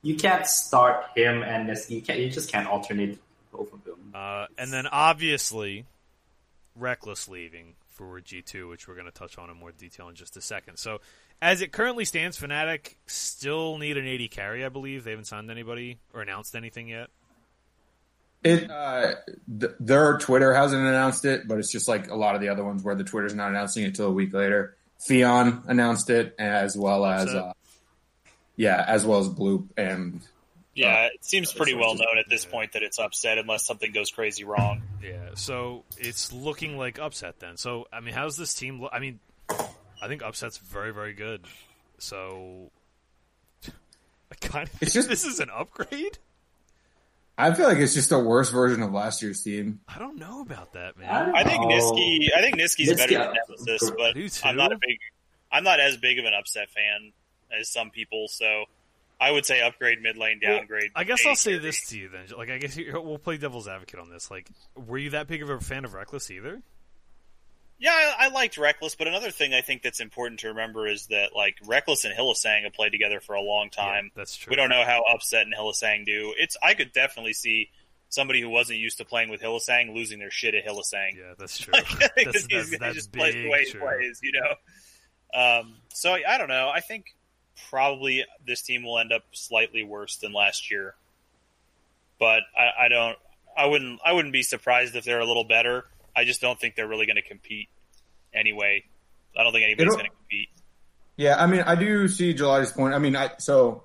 [0.01, 1.89] You can't start him and this.
[1.91, 2.19] You can't.
[2.19, 3.19] You just can't alternate
[3.51, 4.11] both of them.
[4.13, 5.85] Uh, and then obviously,
[6.75, 10.37] Reckless leaving for G2, which we're going to touch on in more detail in just
[10.37, 10.77] a second.
[10.77, 11.01] So,
[11.41, 15.03] as it currently stands, Fnatic still need an AD carry, I believe.
[15.03, 17.09] They haven't signed anybody or announced anything yet.
[18.43, 19.15] It uh,
[19.59, 22.63] th- their Twitter hasn't announced it, but it's just like a lot of the other
[22.63, 24.75] ones where the Twitter's not announcing it until a week later.
[25.01, 27.51] Fion announced it, as well as uh,
[28.55, 30.21] yeah, as well as Bloop and
[30.73, 31.13] Yeah, Oh.
[31.15, 34.45] it seems pretty well known at this point that it's upset unless something goes crazy
[34.45, 34.83] wrong.
[35.03, 37.57] Yeah, so it's looking like upset then.
[37.57, 38.91] So, I mean, how's this team look?
[38.93, 39.19] I mean,
[40.02, 41.45] I think upset's very, very good.
[41.97, 42.72] So,
[43.68, 46.18] I kind of It's just- this is an upgrade.
[47.38, 49.80] I feel like it's just a worse version of last year's team.
[49.88, 51.28] I don't know about that, man.
[51.28, 51.64] don't I think.
[51.64, 52.28] Nisqy.
[52.36, 54.41] I think Nisqy's Nisqy, better than Nemesis, but I do too.
[54.45, 54.97] I'm not a big.
[55.50, 57.14] I'm not as big of an upset fan
[57.58, 58.28] as some people.
[58.28, 58.66] So
[59.22, 60.91] I would say upgrade mid lane, Well, downgrade.
[60.97, 62.26] I guess I'll say this to you then.
[62.38, 64.30] Like, I guess you, we'll play devil's advocate on this.
[64.30, 66.62] Like, were you that big of a fan of Reckless either?
[67.80, 71.07] Yeah, I, I liked Reckless, but another thing I think that's important to remember is
[71.07, 74.05] that like Reckless and Hylissang have played together for a long time.
[74.05, 74.51] Yeah, that's true.
[74.51, 76.34] We don't know how Upset and Hylissang do.
[76.38, 77.69] It's I could definitely see
[78.09, 81.15] somebody who wasn't used to playing with Hylissang losing their shit at Hylissang.
[81.15, 81.73] Yeah, that's true.
[82.17, 85.41] Like, that's, that's, that's just plays the way he plays, you know.
[85.41, 86.69] Um, so I don't know.
[86.73, 87.15] I think
[87.69, 90.95] probably this team will end up slightly worse than last year,
[92.19, 93.17] but I, I don't.
[93.55, 94.01] I wouldn't.
[94.03, 95.86] I wouldn't be surprised if they're a little better.
[96.20, 97.70] I just don't think they're really going to compete
[98.34, 98.84] anyway.
[99.38, 100.49] I don't think anybody's going to compete.
[101.15, 102.93] Yeah, I mean, I do see July's point.
[102.93, 103.84] I mean, I so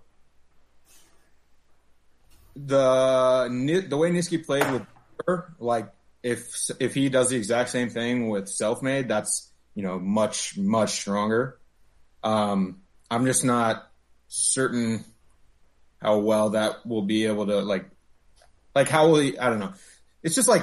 [2.57, 4.83] the the way Nisqy played with
[5.27, 5.91] her, like
[6.23, 10.91] if if he does the exact same thing with Selfmade, that's you know much much
[10.91, 11.59] stronger.
[12.23, 12.81] Um,
[13.11, 13.91] I'm just not
[14.29, 15.05] certain
[16.01, 17.87] how well that will be able to like
[18.75, 19.39] like how will he?
[19.39, 19.75] I don't know.
[20.23, 20.63] It's just like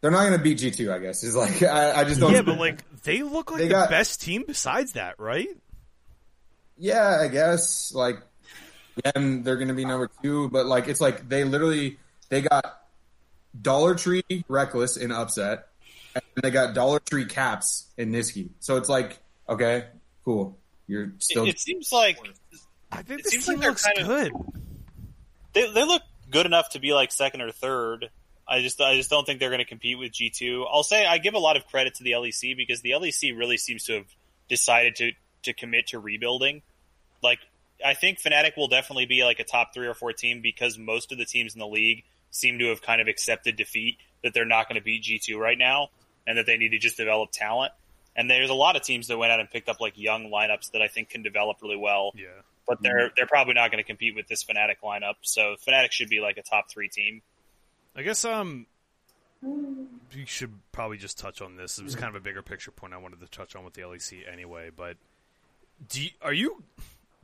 [0.00, 0.92] they're not going to beat G two.
[0.92, 2.32] I guess is like I, I just don't.
[2.32, 5.48] Yeah, but like they look like They the got- best team besides that, right?
[6.78, 8.16] Yeah, I guess like
[9.04, 11.98] again they're going to be number two, but like it's like they literally
[12.30, 12.80] they got
[13.60, 15.66] Dollar Tree Reckless in upset,
[16.14, 18.50] and they got Dollar Tree Caps in Nisqy.
[18.60, 19.86] So it's like okay,
[20.24, 20.56] cool.
[20.86, 22.18] You're still It, it seems like
[22.90, 24.32] I think It this seems team like they're looks kind of- good.
[25.52, 28.08] they they look good enough to be like second or third.
[28.50, 30.66] I just I just don't think they're going to compete with G two.
[30.70, 33.56] I'll say I give a lot of credit to the LEC because the LEC really
[33.56, 34.06] seems to have
[34.48, 35.12] decided to
[35.44, 36.62] to commit to rebuilding.
[37.22, 37.38] Like
[37.84, 41.12] I think Fnatic will definitely be like a top three or four team because most
[41.12, 44.44] of the teams in the league seem to have kind of accepted defeat that they're
[44.44, 45.88] not going to beat G two right now
[46.26, 47.72] and that they need to just develop talent.
[48.16, 50.72] And there's a lot of teams that went out and picked up like young lineups
[50.72, 52.26] that I think can develop really well Yeah.
[52.66, 53.14] but they're mm-hmm.
[53.16, 55.14] they're probably not going to compete with this Fnatic lineup.
[55.22, 57.22] So Fnatic should be like a top three team.
[58.00, 58.66] I guess um
[59.42, 61.78] we should probably just touch on this.
[61.78, 63.82] It was kind of a bigger picture point I wanted to touch on with the
[63.82, 64.96] LEC anyway, but
[65.86, 66.62] do you, are you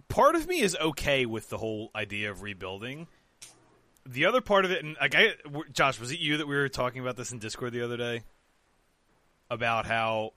[0.09, 3.07] part of me is okay with the whole idea of rebuilding.
[4.05, 5.37] The other part of it and like I
[5.73, 8.25] Josh, was it you that we were talking about this in Discord the other day?
[9.49, 10.35] About how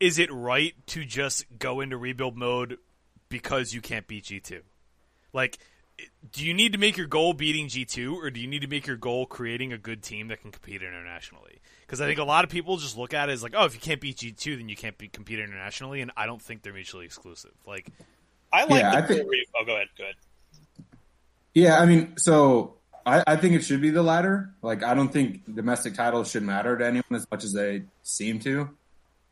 [0.00, 2.78] is it right to just go into rebuild mode
[3.28, 4.60] because you can't beat G2?
[5.34, 5.58] Like
[6.32, 8.86] do you need to make your goal beating G2 or do you need to make
[8.86, 11.60] your goal creating a good team that can compete internationally?
[11.86, 13.74] Because I think a lot of people just look at it as like, oh, if
[13.74, 16.72] you can't beat G2, then you can't be, compete internationally, and I don't think they're
[16.72, 17.50] mutually exclusive.
[17.66, 17.88] Like,
[18.52, 19.30] I like Yeah, the I think- full
[19.60, 19.88] Oh, go ahead.
[19.98, 20.14] Go ahead.
[21.54, 24.54] Yeah, I mean, so I, I think it should be the latter.
[24.62, 28.38] Like, I don't think domestic titles should matter to anyone as much as they seem
[28.40, 28.70] to.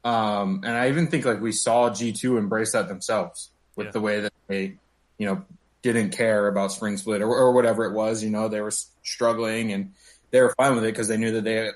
[0.04, 3.92] Um, and I even think like we saw G2 embrace that themselves with Yeah.
[3.92, 4.76] the way that they,
[5.18, 5.44] you know,
[5.82, 8.22] didn't care about spring split or, or whatever it was.
[8.22, 8.72] You know, they were
[9.02, 9.92] struggling and
[10.30, 11.70] they were fine with it because they knew that they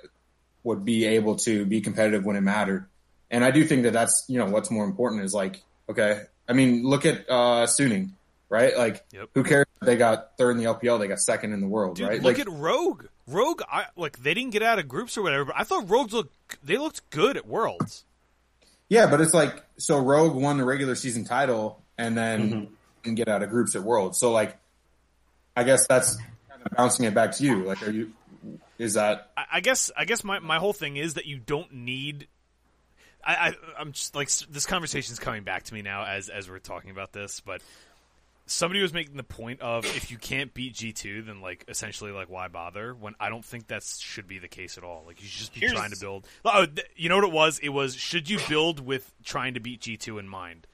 [0.62, 2.86] would be able to be competitive when it mattered.
[3.30, 6.52] And I do think that that's, you know, what's more important is like, okay, I
[6.52, 8.10] mean, look at, uh, Suning,
[8.48, 8.76] right?
[8.76, 9.30] Like, Yep.
[9.34, 10.98] who cares they got third in the LPL?
[10.98, 12.22] They got second in the world, dude, right?
[12.22, 13.06] look like, at Rogue.
[13.26, 16.12] Rogue, I like they didn't get out of groups or whatever, but I thought Rogues
[16.12, 18.04] looked they looked good at Worlds.
[18.88, 22.68] yeah, but it's like, so Rogue won the regular season title and then Mhm.
[23.04, 24.18] Didn't get out of groups at Worlds.
[24.18, 24.56] So like,
[25.56, 27.62] I guess that's kind of bouncing it back to you.
[27.64, 28.10] Like, are you,
[28.78, 31.72] is that, I, I guess I guess my, my whole thing is that you don't
[31.72, 32.26] need.
[33.24, 36.50] I, I I'm just like this conversation is coming back to me now as as
[36.50, 37.62] we're talking about this, but
[38.46, 42.10] somebody was making the point of if you can't beat G two, then like essentially
[42.10, 42.92] like why bother?
[42.92, 45.04] When I don't think that should be the case at all.
[45.06, 46.26] Like you should just be Here's- trying to build.
[46.44, 47.58] Oh, th- you know what it was?
[47.60, 50.66] It was should you build with trying to beat G two in mind?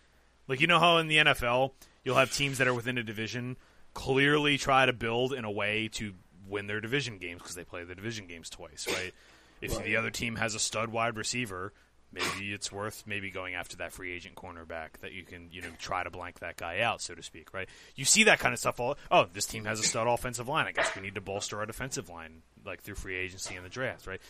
[0.49, 1.71] Like you know how in the NFL
[2.05, 3.57] you'll have teams that are within a division
[3.95, 6.15] clearly try to build in a way to
[6.49, 9.13] win their division games because they play the division games twice, right?
[9.61, 11.73] If the other team has a stud wide receiver,
[12.13, 15.69] maybe it's worth maybe going after that free agent cornerback that you can you know
[15.79, 17.69] try to blank that guy out, so to speak, right?
[17.95, 18.97] You see that kind of stuff all.
[19.11, 20.67] Oh, this team has a stud offensive line.
[20.67, 23.71] I guess we need to bolster our defensive line like through free agency and the
[23.71, 24.21] draft, right?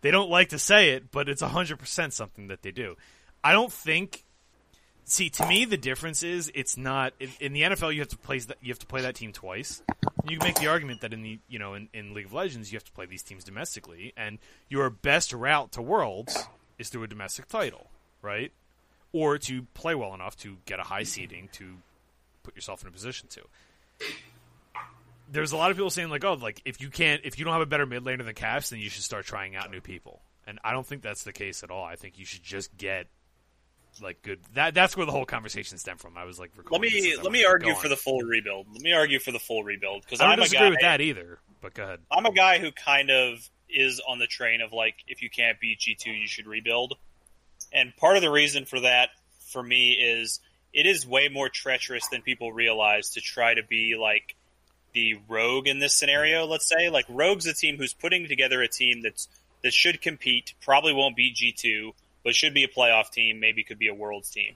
[0.00, 2.96] They don't like to say it, but it's hundred percent something that they do.
[3.42, 4.24] I don't think
[5.10, 7.94] See, to me, the difference is it's not in, the NFL.
[7.94, 9.82] You have to play that you have to play that team twice.
[10.28, 12.70] You can make the argument that in the you know in, in League of Legends
[12.70, 14.38] you have to play these teams domestically, and
[14.68, 16.46] your best route to Worlds
[16.78, 17.86] is through a domestic title,
[18.20, 18.52] right?
[19.14, 21.78] Or to play well enough to get a high seeding to
[22.42, 23.40] put yourself in a position to.
[25.32, 27.54] There's a lot of people saying like, oh, like if you can't, if you don't
[27.54, 30.20] have a better mid laner than Caps, then you should start trying out new people.
[30.46, 31.84] And I don't think that's the case at all.
[31.84, 33.06] I think you should just get
[34.00, 34.40] like good.
[34.54, 36.16] That that's where the whole conversation stemmed from.
[36.16, 38.66] I was like, Let me let me argue for the full rebuild.
[38.72, 40.70] Let me argue for the full rebuild because I don't I'm a disagree guy.
[40.70, 41.38] with that either.
[41.60, 42.00] But go ahead.
[42.10, 45.58] I'm a guy who kind of is on the train of like, if you can't
[45.60, 46.94] beat G2, you should rebuild.
[47.72, 49.10] And part of the reason for that,
[49.52, 50.40] for me, is
[50.72, 54.36] it is way more treacherous than people realize to try to be like
[54.94, 56.46] the rogue in this scenario.
[56.46, 59.28] Let's say, like Rogue's a team who's putting together a team that's
[59.62, 61.92] that should compete, probably won't beat G2,
[62.24, 64.54] but should be a playoff team, maybe could be a world's team.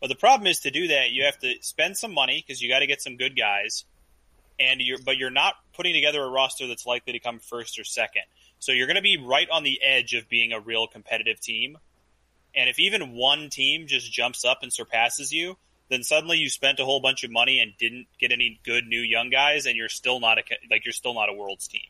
[0.00, 2.68] But the problem is to do that, you have to spend some money because you
[2.68, 3.84] got to get some good guys
[4.58, 7.84] and you're but you're not putting together a roster that's likely to come first or
[7.84, 8.22] second.
[8.58, 11.78] So you're going to be right on the edge of being a real competitive team.
[12.54, 15.58] And if even one team just jumps up and surpasses you,
[15.90, 19.00] then suddenly you spent a whole bunch of money and didn't get any good new
[19.00, 21.88] young guys, and you're still not a like you're still not a world's team.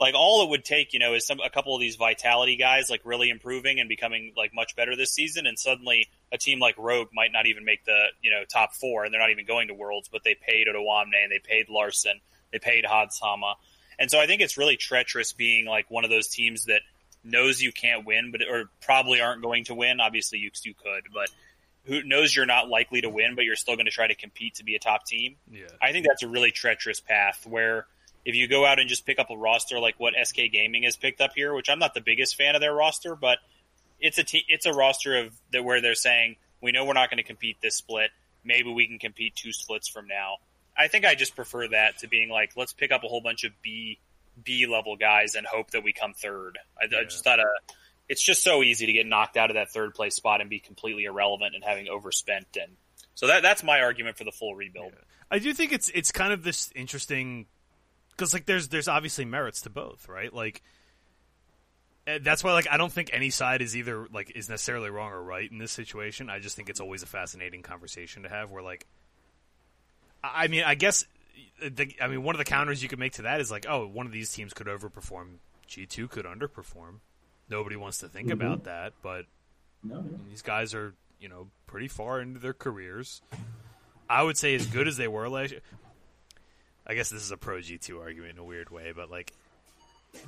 [0.00, 2.88] Like all it would take, you know, is some a couple of these vitality guys
[2.88, 6.76] like really improving and becoming like much better this season, and suddenly a team like
[6.78, 9.68] Rogue might not even make the you know top four, and they're not even going
[9.68, 12.20] to Worlds, but they paid Odoamne and they paid Larssen,
[12.50, 13.56] they paid Hans sama,
[13.98, 16.80] and so I think it's really treacherous being like one of those teams that
[17.22, 20.00] knows you can't win, but or probably aren't going to win.
[20.00, 21.28] Obviously, you you could, but
[21.84, 24.54] who knows you're not likely to win, but you're still going to try to compete
[24.56, 25.36] to be a top team.
[25.50, 25.64] Yeah.
[25.80, 27.86] I think that's a really treacherous path where
[28.24, 30.96] if you go out and just pick up a roster like what SK Gaming has
[30.96, 33.38] picked up here, which I'm not the biggest fan of their roster, but
[33.98, 37.18] it's a it's a roster of that where they're saying we know we're not going
[37.18, 38.10] to compete this split.
[38.44, 40.36] Maybe we can compete two splits from now.
[40.76, 43.44] I think I just prefer that to being like let's pick up a whole bunch
[43.44, 43.98] of B
[44.42, 46.58] B level guys and hope that we come third.
[46.78, 47.44] I, I just thought uh
[48.08, 50.58] it's just so easy to get knocked out of that third place spot and be
[50.58, 52.72] completely irrelevant and having overspent and
[53.14, 54.92] so that that's my argument for the full rebuild.
[55.30, 57.46] I do think it's it's kind of this interesting
[58.20, 60.30] because like there's there's obviously merits to both, right?
[60.32, 60.62] Like
[62.06, 65.10] eh, that's why like I don't think any side is either like is necessarily wrong
[65.12, 66.28] or right in this situation.
[66.28, 68.86] I just think it's always a fascinating conversation to have where like
[70.22, 71.06] I mean I guess
[71.62, 73.86] the, I mean one of the counters you could make to that is like oh
[73.86, 76.96] one of these teams could overperform, G two could underperform.
[77.48, 78.32] Nobody wants to think Mhm.
[78.34, 79.24] about that, but
[79.82, 80.18] No, no.
[80.28, 83.22] these guys are, you know, pretty far into their careers.
[84.10, 85.60] I would say as good as they were last year.
[86.86, 89.32] I guess this is a pro G2 argument in a weird way, but like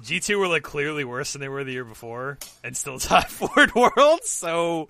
[0.03, 3.67] G2 were like clearly worse than they were the year before and still top four
[3.75, 4.29] Worlds.
[4.29, 4.89] So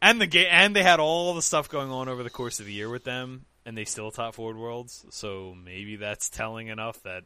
[0.00, 2.66] and the game and they had all the stuff going on over the course of
[2.66, 3.46] the year with them.
[3.64, 5.06] and they still top forward worlds.
[5.10, 7.24] So maybe that's telling enough that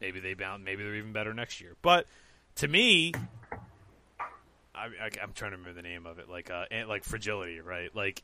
[0.00, 1.74] maybe they bound, maybe they're even better next year.
[1.82, 2.06] But
[2.56, 3.12] to me,
[4.74, 4.86] I,
[5.22, 7.94] am trying to remember the name of it, like uh, like fragility, right?
[7.94, 8.22] Like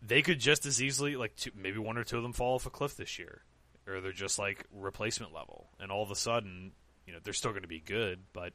[0.00, 2.66] they could just as easily, like two, maybe one or two of them fall off
[2.66, 3.42] a cliff this year,
[3.86, 6.72] or they're just like replacement level, and all of a sudden,
[7.06, 8.20] you know, they're still going to be good.
[8.32, 8.52] But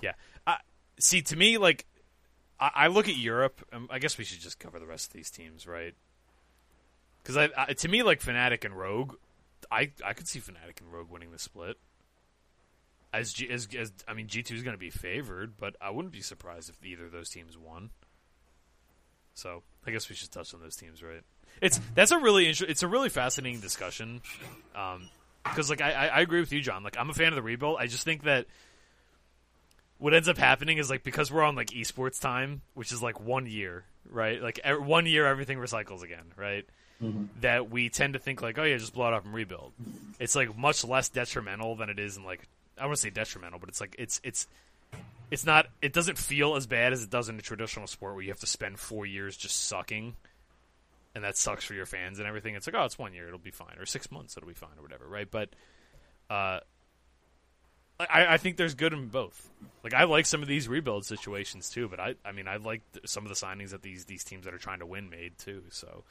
[0.00, 0.12] yeah,
[0.46, 0.58] I,
[0.98, 1.86] see, to me, like
[2.58, 3.66] I, I look at Europe.
[3.72, 5.94] Um, I guess we should just cover the rest of these teams, right?
[7.22, 9.14] Because I, I, to me, like Fnatic and Rogue,
[9.70, 11.76] I I could see Fnatic and Rogue winning the split.
[13.12, 15.90] As G, as, as I mean, G two is going to be favored, but I
[15.90, 17.90] wouldn't be surprised if either of those teams won.
[19.34, 21.22] So I guess we should touch on those teams, right?
[21.60, 24.22] It's that's a really inter- it's a really fascinating discussion,
[24.72, 26.82] because um, like I, I agree with you, John.
[26.82, 27.76] Like I'm a fan of the rebuild.
[27.78, 28.46] I just think that
[29.98, 33.20] what ends up happening is like because we're on like esports time, which is like
[33.20, 34.42] one year, right?
[34.42, 36.64] Like one year, everything recycles again, right?
[37.02, 37.24] Mm-hmm.
[37.42, 39.72] That we tend to think like, oh yeah, just blow it up and rebuild.
[40.18, 42.48] It's like much less detrimental than it is in like
[42.78, 44.46] I wouldn't say detrimental, but it's like it's it's
[45.30, 48.22] it's not it doesn't feel as bad as it does in a traditional sport where
[48.22, 50.14] you have to spend four years just sucking
[51.14, 53.38] and that sucks for your fans and everything it's like oh it's one year it'll
[53.38, 55.50] be fine or six months it'll be fine or whatever right but
[56.28, 56.60] uh
[58.08, 59.48] I, I think there's good in both.
[59.84, 62.82] Like I like some of these rebuild situations too, but I I mean I like
[63.04, 65.64] some of the signings that these these teams that are trying to win made too.
[65.70, 66.04] So,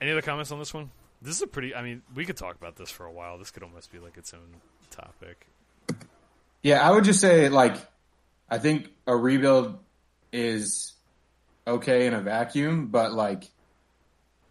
[0.00, 0.90] any other comments on this one?
[1.22, 1.74] This is a pretty.
[1.74, 3.38] I mean, we could talk about this for a while.
[3.38, 4.56] This could almost be like its own
[4.90, 5.46] topic.
[6.62, 7.76] Yeah, I would just say like
[8.50, 9.78] I think a rebuild
[10.32, 10.92] is
[11.66, 13.44] okay in a vacuum, but like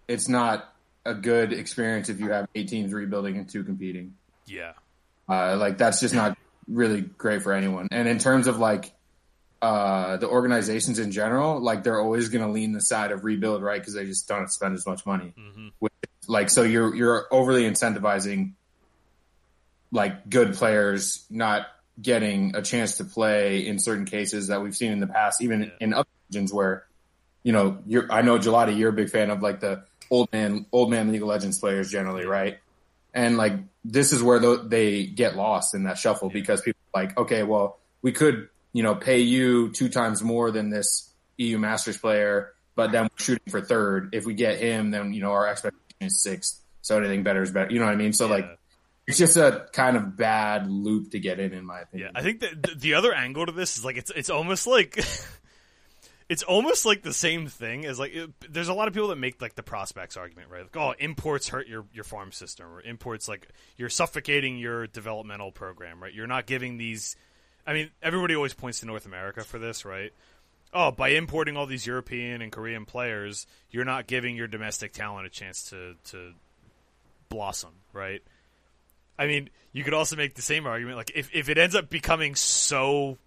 [0.07, 0.73] it's not
[1.05, 4.15] a good experience if you have eight teams rebuilding and two competing.
[4.45, 4.73] Yeah.
[5.27, 6.37] Uh, like that's just not
[6.67, 7.87] really great for anyone.
[7.91, 8.93] And in terms of like
[9.61, 13.61] uh, the organizations in general, like they're always going to lean the side of rebuild,
[13.61, 13.79] right?
[13.79, 15.33] Because they just don't spend as much money.
[15.37, 15.67] Mm-hmm.
[15.79, 15.91] With,
[16.27, 18.53] like, so you're you're overly incentivizing
[19.91, 21.67] like good players not
[22.01, 25.63] getting a chance to play in certain cases that we've seen in the past, even
[25.63, 25.69] yeah.
[25.79, 26.85] in other regions where,
[27.43, 28.11] you know, you're.
[28.11, 31.21] I know Gelati, you're a big fan of like the old man, old man League
[31.21, 32.59] of Legends players generally, right?
[33.13, 36.33] And like this is where they get lost in that shuffle yeah.
[36.33, 40.51] because people are like, okay, well, we could, you know, pay you two times more
[40.51, 44.09] than this EU Masters player, but then we're shooting for third.
[44.13, 46.61] If we get him, then you know our expectation is sixth.
[46.81, 47.71] So anything better is better.
[47.71, 48.13] You know what I mean?
[48.13, 48.33] So yeah.
[48.33, 48.59] like,
[49.07, 52.11] it's just a kind of bad loop to get in, in my opinion.
[52.13, 55.03] Yeah, I think that the other angle to this is like it's it's almost like
[56.31, 59.17] it's almost like the same thing as like it, there's a lot of people that
[59.17, 60.61] make like the prospects argument, right?
[60.61, 65.51] Like, oh, imports hurt your your farm system, or imports like you're suffocating your developmental
[65.51, 66.13] program, right?
[66.13, 67.17] You're not giving these.
[67.67, 70.13] I mean, everybody always points to North America for this, right?
[70.73, 75.27] Oh, by importing all these European and Korean players, you're not giving your domestic talent
[75.27, 76.31] a chance to to
[77.27, 78.23] blossom, right?
[79.19, 81.89] I mean, you could also make the same argument, like if if it ends up
[81.89, 83.17] becoming so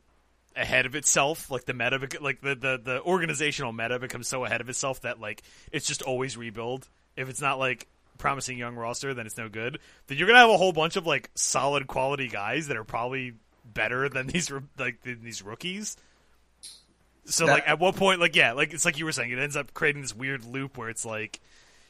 [0.57, 1.51] ahead of itself.
[1.51, 5.21] Like the meta, like the, the the organizational meta becomes so ahead of itself that
[5.21, 5.43] like
[5.73, 6.89] it's just always rebuild.
[7.17, 7.87] If it's not like
[8.19, 9.79] promising young roster, then it's no good.
[10.07, 13.35] Then you're gonna have a whole bunch of like solid quality guys that are probably
[13.65, 15.97] better than these like than these rookies.
[17.27, 19.39] So that, like at what point, like yeah, like it's like you were saying, it
[19.39, 21.41] ends up creating this weird loop where it's like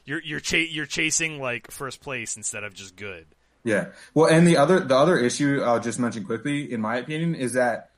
[0.05, 3.25] you're you're cha- you're chasing like first place instead of just good.
[3.63, 3.87] Yeah.
[4.13, 7.53] Well, and the other the other issue I'll just mention quickly, in my opinion, is
[7.53, 7.89] that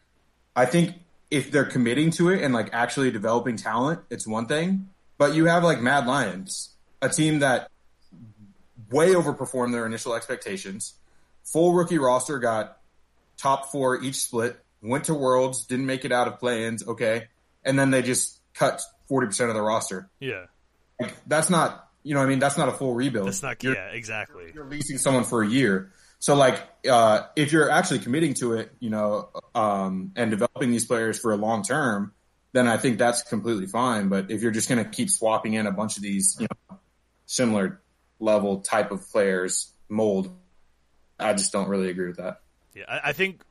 [0.57, 0.95] I think
[1.29, 4.89] if they're committing to it and like actually developing talent, it's one thing.
[5.19, 7.69] But you have like Mad Lions, a team that
[8.89, 10.95] way overperformed their initial expectations.
[11.43, 12.79] Full rookie roster got
[13.37, 17.27] top four each split, went to Worlds, didn't make it out of play-ins, okay,
[17.63, 20.09] and then they just cut forty percent of the roster.
[20.19, 20.45] Yeah,
[20.99, 23.27] like, that's not you know I mean that's not a full rebuild.
[23.27, 24.51] That's not you're, yeah exactly.
[24.55, 25.91] You're leasing someone for a year.
[26.19, 30.85] So like, uh, if you're actually committing to it, you know, um, and developing these
[30.85, 32.13] players for a long term,
[32.53, 34.09] then I think that's completely fine.
[34.09, 36.79] But if you're just going to keep swapping in a bunch of these, you know,
[37.25, 37.81] similar
[38.19, 40.35] level type of players mold,
[41.19, 42.41] I just don't really agree with that.
[42.73, 43.41] Yeah, I, I think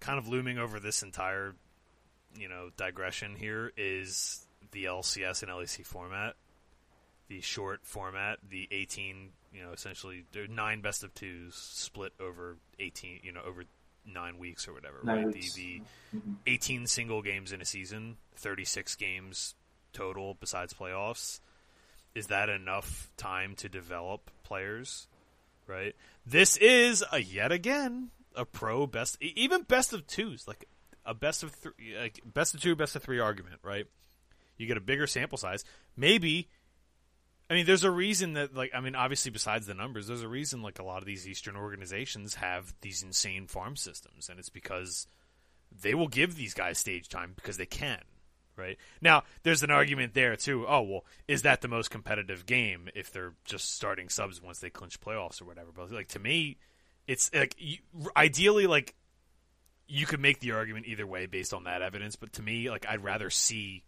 [0.00, 1.54] kind of looming over this entire,
[2.36, 6.34] you know, digression here is the LCS and LEC format,
[7.34, 12.12] the short format, the 18 you know, essentially there are nine best of twos split
[12.18, 13.62] over eighteen, you know, over
[14.04, 14.96] nine weeks or whatever.
[15.04, 15.34] Nine right?
[15.34, 15.54] Weeks.
[15.54, 15.80] The
[16.12, 16.32] the mm-hmm.
[16.46, 19.54] eighteen single games in a season, thirty six games
[19.92, 21.38] total besides playoffs.
[22.16, 25.06] Is that enough time to develop players?
[25.66, 25.94] Right.
[26.26, 30.64] This is a yet again a pro best, even best of twos, like
[31.06, 33.60] a best of three, like best of two, best of three argument.
[33.62, 33.86] Right.
[34.56, 35.64] You get a bigger sample size.
[35.96, 36.48] Maybe
[37.50, 40.28] I mean, there's a reason that, like, I mean, obviously, besides the numbers, there's a
[40.28, 44.48] reason, like, a lot of these Eastern organizations have these insane farm systems, and it's
[44.48, 45.06] because
[45.70, 48.00] they will give these guys stage time because they can,
[48.56, 48.78] right?
[49.02, 50.64] Now, there's an argument there, too.
[50.66, 54.70] Oh, well, is that the most competitive game if they're just starting subs once they
[54.70, 55.70] clinch playoffs or whatever?
[55.74, 56.56] But, like, to me,
[57.06, 57.78] it's, like, you,
[58.16, 58.94] ideally, like,
[59.86, 62.86] you could make the argument either way based on that evidence, but to me, like,
[62.88, 63.84] I'd rather see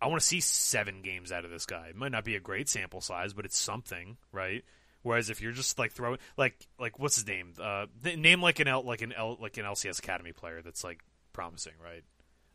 [0.00, 1.88] I want to see seven games out of this guy.
[1.88, 4.64] It might not be a great sample size, but it's something, right?
[5.02, 7.52] Whereas if you're just like throwing like like what's his name?
[7.60, 7.86] Uh,
[8.16, 11.00] name like an L like an L like an LCS Academy player that's like
[11.32, 12.02] promising, right?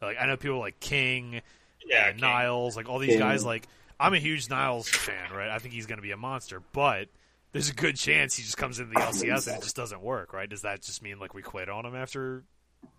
[0.01, 1.41] Like I know people like King,
[1.85, 2.21] Yeah, King.
[2.21, 3.19] Niles, like all these King.
[3.19, 3.45] guys.
[3.45, 3.67] Like
[3.99, 5.49] I'm a huge Niles fan, right?
[5.49, 7.07] I think he's going to be a monster, but
[7.53, 10.33] there's a good chance he just comes into the LCS and it just doesn't work,
[10.33, 10.49] right?
[10.49, 12.43] Does that just mean like we quit on him after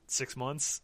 [0.07, 0.81] six months?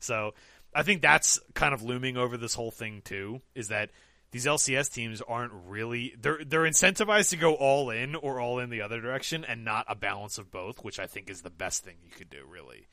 [0.00, 0.34] So
[0.74, 3.42] I think that's kind of looming over this whole thing too.
[3.54, 3.90] Is that
[4.30, 8.70] these LCS teams aren't really they're they're incentivized to go all in or all in
[8.70, 11.84] the other direction and not a balance of both, which I think is the best
[11.84, 12.88] thing you could do, really.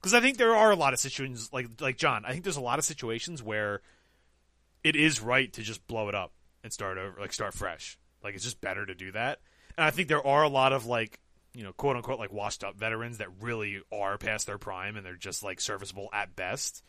[0.00, 2.24] Because I think there are a lot of situations like like John.
[2.24, 3.82] I think there's a lot of situations where
[4.82, 6.32] it is right to just blow it up
[6.62, 7.98] and start over, like start fresh.
[8.22, 9.40] Like it's just better to do that.
[9.76, 11.20] And I think there are a lot of like
[11.54, 15.04] you know quote unquote like washed up veterans that really are past their prime and
[15.04, 16.82] they're just like serviceable at best.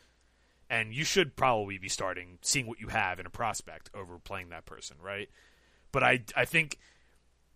[0.68, 4.48] And you should probably be starting seeing what you have in a prospect over playing
[4.48, 5.28] that person, right?
[5.92, 6.78] But I I think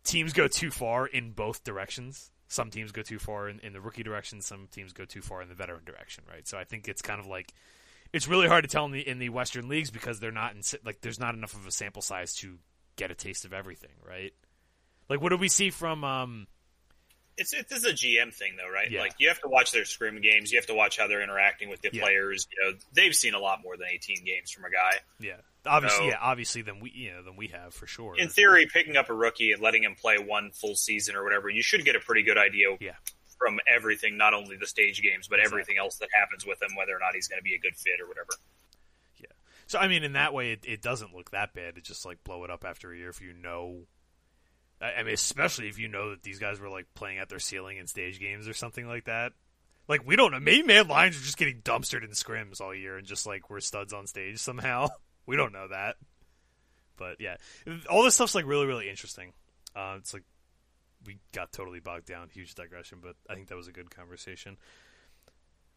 [0.04, 2.30] teams go too far in both directions.
[2.48, 4.40] Some teams go too far in, in the rookie direction.
[4.40, 6.46] Some teams go too far in the veteran direction, right?
[6.46, 7.52] So I think it's kind of like
[8.12, 10.62] it's really hard to tell in the in the Western leagues because they're not in
[10.84, 12.58] like there's not enough of a sample size to
[12.96, 14.32] get a taste of everything, right?
[15.08, 16.46] Like what do we see from um
[17.40, 18.90] It's it, this is a GM thing though, right?
[18.90, 19.00] Yeah.
[19.00, 20.52] Like you have to watch their scrim games.
[20.52, 22.02] You have to watch how they're interacting with the Yeah.
[22.02, 22.46] players.
[22.52, 24.98] You know, they've seen a lot more than 18 games from a guy.
[25.18, 25.36] yeah
[25.66, 26.12] obviously No.
[26.12, 28.16] yeah obviously than we you know than we have for sure.
[28.18, 31.48] In theory, picking up a rookie and letting him play one full season or whatever,
[31.50, 32.92] you should get a pretty good idea Yeah.
[33.38, 35.60] from everything, not only the stage games, but Exactly.
[35.60, 37.76] everything else that happens with him, whether or not he's going to be a good
[37.76, 38.28] fit or whatever.
[39.18, 39.26] Yeah.
[39.66, 42.22] So I mean, in that way, it, it doesn't look that bad to just like
[42.24, 43.86] blow it up after a year if you know.
[44.80, 47.76] I mean, especially if you know that these guys were like playing at their ceiling
[47.76, 49.32] in stage games or something like that.
[49.88, 50.40] Like we don't know.
[50.40, 53.60] Maybe Mad Lions are just getting dumpstered in scrims all year and just like we're
[53.60, 54.88] studs on stage somehow.
[55.26, 55.94] We don't know that.
[56.96, 57.36] But yeah,
[57.88, 59.32] all this stuff's like really really interesting.
[59.76, 60.24] Uh, it's like
[61.06, 62.30] we got totally bogged down.
[62.30, 64.56] Huge digression, but I think that was a good conversation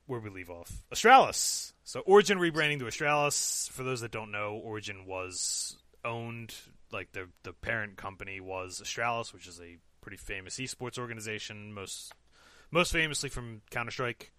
[0.08, 0.72] where we leave off.
[0.92, 1.74] Astralis.
[1.84, 3.70] So Origin rebranding to Astralis.
[3.70, 6.56] For those that don't know, Origin was owned
[6.94, 12.14] like the the parent company was Astralis, which is a pretty famous esports organization, most
[12.72, 14.32] most famously from Counter Strike.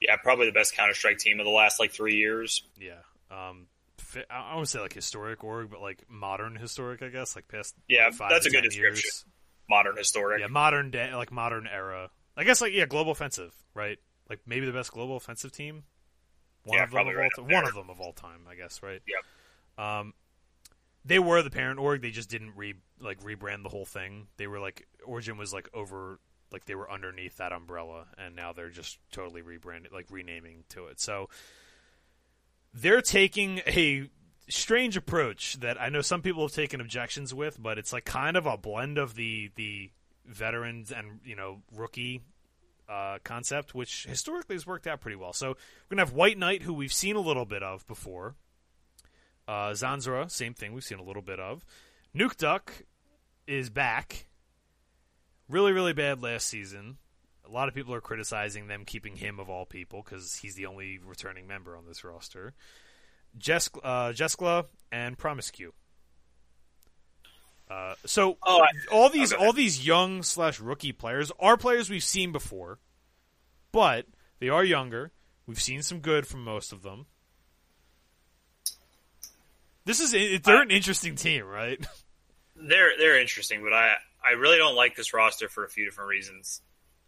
[0.00, 2.62] Yeah, probably the best Counter Strike team of the last like three years.
[2.78, 3.02] Yeah.
[3.30, 3.66] Um
[4.30, 7.74] I I won't say like historic org, but like modern historic, I guess, like past
[7.88, 9.10] Yeah, like, five that's a good 10 description.
[9.10, 9.24] years.
[9.68, 10.40] Modern historic.
[10.40, 12.10] Yeah, modern day, like modern era.
[12.36, 13.98] I guess like yeah, global offensive, right?
[14.28, 15.84] Like maybe the best global offensive team.
[16.64, 18.54] One Yeah, of them probably of right all one of them of all time, I
[18.54, 19.02] guess, right?
[19.06, 19.24] Yep.
[19.78, 20.14] Um,
[21.04, 22.02] they were the parent org.
[22.02, 24.28] They just didn't re like rebrand the whole thing.
[24.36, 26.20] They were like Origin was like over
[26.50, 30.86] like they were underneath that umbrella, and now they're just totally rebranded, like renaming to
[30.86, 31.00] it.
[31.00, 31.28] So
[32.72, 34.08] they're taking a
[34.48, 38.36] strange approach that I know some people have taken objections with, but it's like kind
[38.36, 39.90] of a blend of the the
[40.26, 42.22] veterans and you know rookie
[42.88, 45.32] uh, concept, which historically has worked out pretty well.
[45.32, 48.34] So we're gonna have White Knight, who we've seen a little bit of before.
[49.48, 51.64] Uh, Zanzara, same thing, we've seen a little bit of.
[52.14, 52.70] Nuke Duck
[53.46, 54.26] is back.
[55.48, 56.98] Really, really bad last season.
[57.46, 60.66] A lot of people are criticizing them keeping him of all people because he's the
[60.66, 62.52] only returning member on this roster.
[63.42, 65.66] Jes- uh, Jeskla and Promisq.
[67.70, 72.02] Uh, so Oh, I- all these all these young slash rookie players are players we've
[72.04, 72.78] seen before,
[73.72, 74.06] but
[74.40, 75.12] they are younger.
[75.46, 77.06] We've seen some good from most of them.
[79.88, 81.80] This is they're an interesting team, right?
[82.60, 86.10] They're they're interesting, but I I really don't like this roster for a few different
[86.10, 86.60] reasons.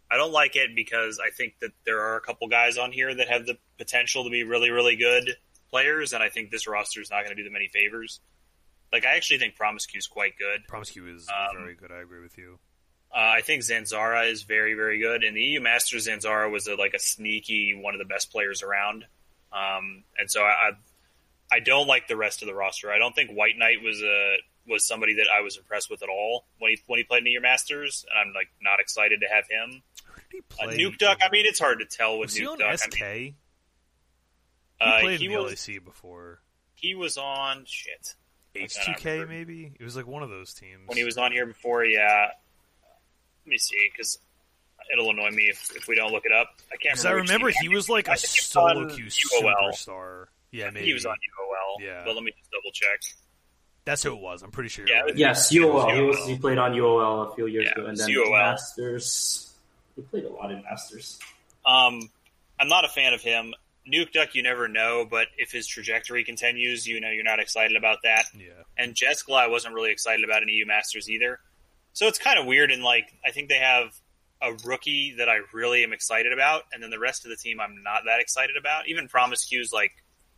[0.09, 3.13] I don't like it because I think that there are a couple guys on here
[3.13, 5.35] that have the potential to be really really good
[5.69, 8.19] players, and I think this roster is not going to do them any favors.
[8.91, 10.61] Like I actually think Promisq is quite good.
[10.67, 11.91] Promisq is Um, very good.
[11.91, 12.57] I agree with you.
[13.13, 15.23] Uh, I think Zanzara is very, very good.
[15.23, 18.63] and the EU Masters, Zanzara was a, like a sneaky one of the best players
[18.63, 19.05] around.
[19.51, 20.71] Um, and so I, I,
[21.51, 22.91] I don't like the rest of the roster.
[22.91, 24.37] I don't think White Knight was a
[24.67, 27.31] was somebody that I was impressed with at all when he when he played in
[27.31, 29.81] EU Masters, and I'm like not excited to have him.
[30.05, 30.77] Who did he Uh, play?
[30.77, 31.17] Nuke Duck.
[31.21, 32.79] I mean, it's hard to tell with was Nuke Duck.
[32.79, 33.01] SK?
[33.03, 33.35] I mean,
[34.79, 36.41] he uh, played he in the was LAC before.
[36.75, 38.15] he was on shit.
[38.55, 39.71] H2K maybe.
[39.79, 40.81] It was like one of those teams.
[40.87, 41.85] when he was on here before.
[41.85, 42.27] Yeah,
[43.45, 44.17] let me see because
[44.91, 46.47] it'll annoy me if, if we don't look it up.
[46.71, 46.93] I can't.
[46.95, 47.45] Because I remember.
[47.47, 49.71] which remember team he was like a think he was solo queue UOL.
[49.73, 50.25] superstar.
[50.51, 51.83] Yeah, maybe he was on UOL.
[51.85, 52.01] Yeah.
[52.05, 52.99] but let me just double check.
[53.85, 54.43] That's who it was.
[54.43, 54.85] I'm pretty sure.
[54.87, 55.17] Yeah, you're right.
[55.17, 55.95] Yes, It UOL.
[55.95, 58.31] He was he played on UOL a few years Yeah, ago, and then UOL.
[58.31, 59.53] Masters.
[59.95, 61.19] He played a lot in Masters.
[61.65, 62.09] Um,
[62.59, 63.53] I'm not a fan of him.
[63.91, 67.75] Nuke Duck, you never know, but if his trajectory continues, you know you're not excited
[67.75, 68.25] about that.
[68.37, 68.49] Yeah.
[68.77, 71.39] And Jeskla, I wasn't really excited about in EU Masters either.
[71.93, 72.71] So it's kind of weird.
[72.71, 73.93] And like, I think they have
[74.41, 77.59] a rookie that I really am excited about, and then the rest of the team
[77.59, 78.87] I'm not that excited about.
[78.87, 79.91] Even Promisq's like,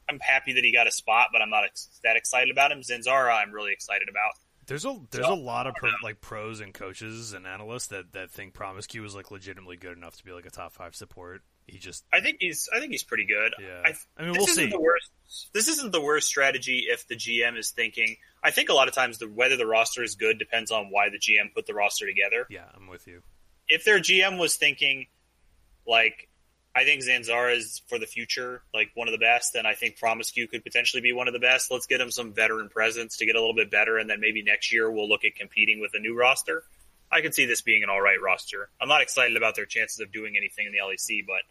[0.09, 2.81] I'm happy that he got a spot, but I'm not ex- that excited about him.
[2.81, 4.31] Zanzarah, I'm really excited about.
[4.65, 8.13] There's a there's So, a lot of pro, like pros and coaches and analysts that,
[8.13, 11.41] that think Promisq is like legitimately good enough to be like a top five support.
[11.67, 13.53] He just I think he's, I think he's pretty good.
[13.59, 13.81] yeah.
[13.85, 14.69] I, I, mean, this we'll isn't see.
[14.69, 15.11] the worst.
[15.53, 18.17] This isn't the worst strategy if the GM is thinking.
[18.43, 21.09] I think a lot of times the whether the roster is good depends on why
[21.09, 22.45] the GM put the roster together.
[22.49, 23.21] Yeah, I'm with you.
[23.67, 25.07] If their GM was thinking,
[25.87, 26.29] like,
[26.75, 29.99] I think Zanzarah is for the future, like one of the best, and I think
[29.99, 31.69] Promisq could potentially be one of the best.
[31.69, 34.41] Let's get him some veteran presence to get a little bit better, and then maybe
[34.41, 36.63] next year we'll look at competing with a new roster.
[37.11, 38.69] I could see this being an all right roster.
[38.81, 41.43] I'm not excited about their chances of doing anything in the LEC, but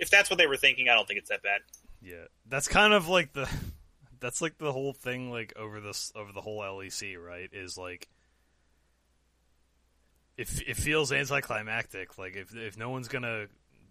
[0.00, 1.60] if that's what they were thinking, I don't think it's that bad.
[2.02, 3.48] Yeah, that's kind of like the
[4.20, 7.48] that's like the whole thing like over this over the whole LEC, right?
[7.52, 8.08] Is like
[10.36, 12.18] if it feels anticlimactic.
[12.18, 13.46] Like if if no one's gonna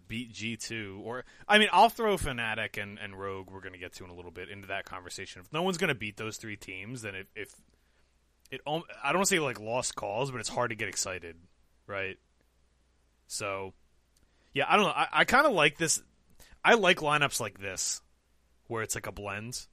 [0.08, 3.94] beat G two or I mean I'll throw Fnatic and, and Rogue we're gonna get
[3.94, 5.42] to in a little bit into that conversation.
[5.42, 7.54] If no one's gonna beat those three teams, then if, if
[8.52, 8.62] it
[9.04, 11.36] I don't say like lost cause, but it's hard to get excited,
[11.88, 12.18] right?
[13.28, 13.74] So
[14.54, 14.92] yeah, I don't know.
[14.92, 16.02] I, I kind of like this.
[16.64, 18.02] I like lineups like this,
[18.68, 19.66] where it's like a blend.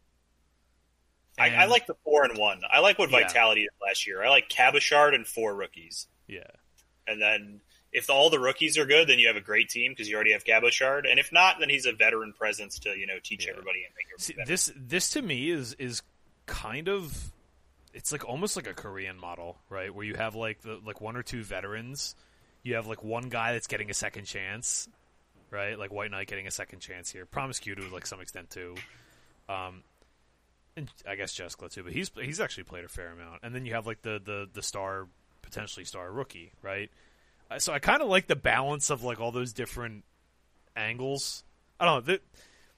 [1.39, 2.61] I, I like the four and one.
[2.71, 3.21] I like what Yeah.
[3.21, 4.23] Vitality did last year.
[4.23, 6.07] I like Cabochard and four rookies.
[6.27, 6.51] Yeah,
[7.07, 7.61] And then
[7.93, 10.33] if all the rookies are good, then you have a great team because you already
[10.33, 11.07] have Cabochard.
[11.07, 13.53] And if not, then he's a veteran presence to you know teach Yeah.
[13.53, 14.47] everybody and make everybody See, better.
[14.49, 16.03] this this to me is is
[16.47, 17.33] kind of
[17.93, 19.93] it's like almost like a Korean model, right?
[19.95, 22.15] Where you have like the like one or two veterans,
[22.63, 24.89] you have like one guy that's getting a second chance,
[25.51, 25.77] right?
[25.79, 27.27] Like WhiteKnight getting a second chance here.
[27.27, 28.77] Promisq to like some extent too.
[29.49, 29.83] Um,
[30.77, 33.41] and I guess Jessica too, but he's he's actually played a fair amount.
[33.43, 35.09] And then you have like the the the star
[35.43, 36.91] potentially star rookie, right?
[37.59, 40.05] So I kind of like the balance of like all those different
[40.77, 41.43] angles.
[41.79, 42.07] I don't know.
[42.13, 42.23] Th-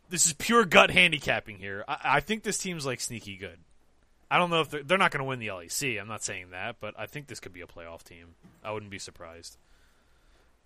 [0.09, 1.85] this is pure gut handicapping here.
[1.87, 3.59] I, I think this team's like sneaky good.
[4.31, 6.01] I don't know if they're, they're not going to win the LEC.
[6.01, 8.29] I'm not saying that, but I think this could be a playoff team.
[8.64, 9.59] I wouldn't be surprised.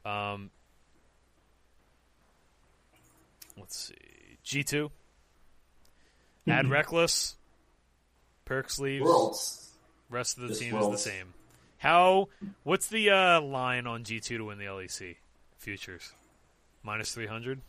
[0.04, 0.50] Um,
[3.59, 3.94] let's see.
[4.44, 4.90] G two.
[6.48, 7.34] Add Rekkles.
[8.48, 9.04] Perkz leaves.
[9.04, 9.70] Worlds.
[10.11, 11.00] Rest of the Just team Worlds.
[11.00, 11.34] is the same.
[11.78, 12.28] How?
[12.62, 15.16] What's the uh, line on G two to win the LEC?
[15.58, 16.12] Futures
[16.82, 17.60] minus three hundred.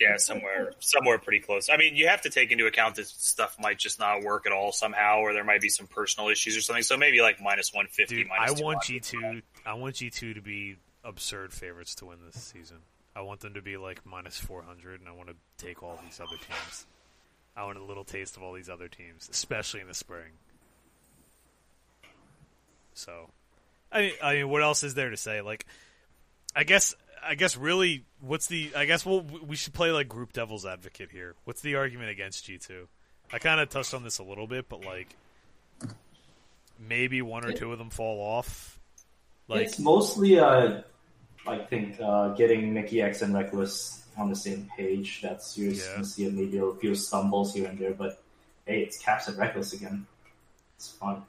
[0.00, 1.68] yeah, somewhere somewhere pretty close.
[1.70, 4.52] I mean, you have to take into account that stuff might just not work at
[4.52, 6.82] all somehow, or there might be some personal issues or something.
[6.82, 8.26] So maybe like minus one fifty.
[8.30, 8.82] I want 200.
[8.82, 9.42] G two.
[9.64, 12.78] I want G two to be absurd favorites to win this season.
[13.14, 15.98] I want them to be like minus four hundred, and I want to take all
[16.04, 16.86] these other teams.
[17.54, 20.32] I want a little taste of all these other teams, especially in the spring.
[22.94, 23.30] So,
[23.90, 25.40] I mean, I mean, what else is there to say?
[25.40, 25.66] Like,
[26.54, 28.72] I guess, I guess, really, what's the?
[28.76, 31.34] I guess we'll we should play like group devil's advocate here.
[31.44, 32.88] What's the argument against G two?
[33.32, 35.16] I kind of touched on this a little bit, but like,
[36.78, 38.78] maybe one or two of them fall off.
[39.48, 40.82] Like, it's mostly, uh,
[41.46, 45.20] I think, uh, getting Mikyx and Rekkles on the same page.
[45.22, 45.92] That's you're Yeah.
[45.94, 48.22] gonna see maybe a few stumbles here and there, but
[48.66, 50.06] hey, it's Caps and Rekkles again.
[50.76, 51.24] It's fun.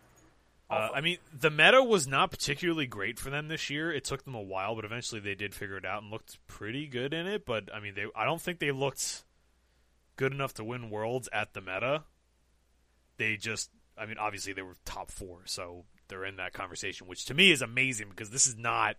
[0.74, 3.92] Uh, I mean, the meta was not particularly great for them this year.
[3.92, 6.88] It took them a while, but eventually they did figure it out and looked pretty
[6.88, 7.46] good in it.
[7.46, 9.24] But I mean, they I don't think they looked
[10.16, 12.04] good enough to win worlds at the meta.
[13.18, 17.26] They just, I mean, obviously they were top four, so they're in that conversation, which
[17.26, 18.96] to me is amazing because this is not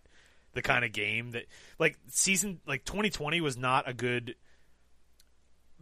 [0.53, 1.45] the kind of game that
[1.79, 4.35] like season like 2020 was not a good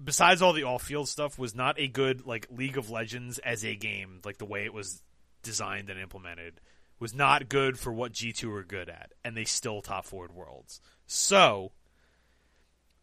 [0.04, 3.76] besides all the off-field stuff was not a good like League of Legends as a
[3.76, 5.04] game like the way it was
[5.44, 6.60] designed and implemented
[7.00, 10.80] was not good for what G2 were good at and they still top forward worlds.
[11.06, 11.72] So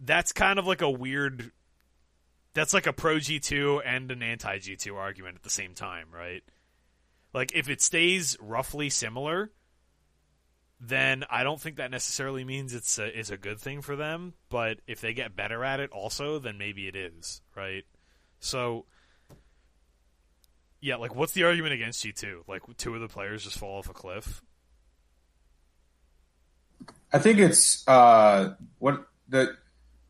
[0.00, 1.52] that's kind of like a weird
[2.54, 6.42] that's like a pro G2 and an anti G2 argument at the same time, right?
[7.32, 9.52] Like if it stays roughly similar,
[10.80, 14.34] then I don't think that necessarily means it's a, is a good thing for them.
[14.48, 17.84] But if they get better at it, also, then maybe it is, right?
[18.40, 18.86] So
[20.80, 22.44] Yeah, like what's the argument against G two?
[22.48, 24.42] Like two of the players just fall off a cliff.
[27.12, 29.56] I think it's uh what the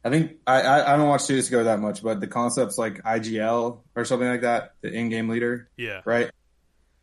[0.05, 0.63] I think I
[0.95, 4.75] I, don't watch Go that much, but the concepts like IGL or something like that,
[4.81, 6.01] the in-game leader, Yeah.
[6.05, 6.31] right?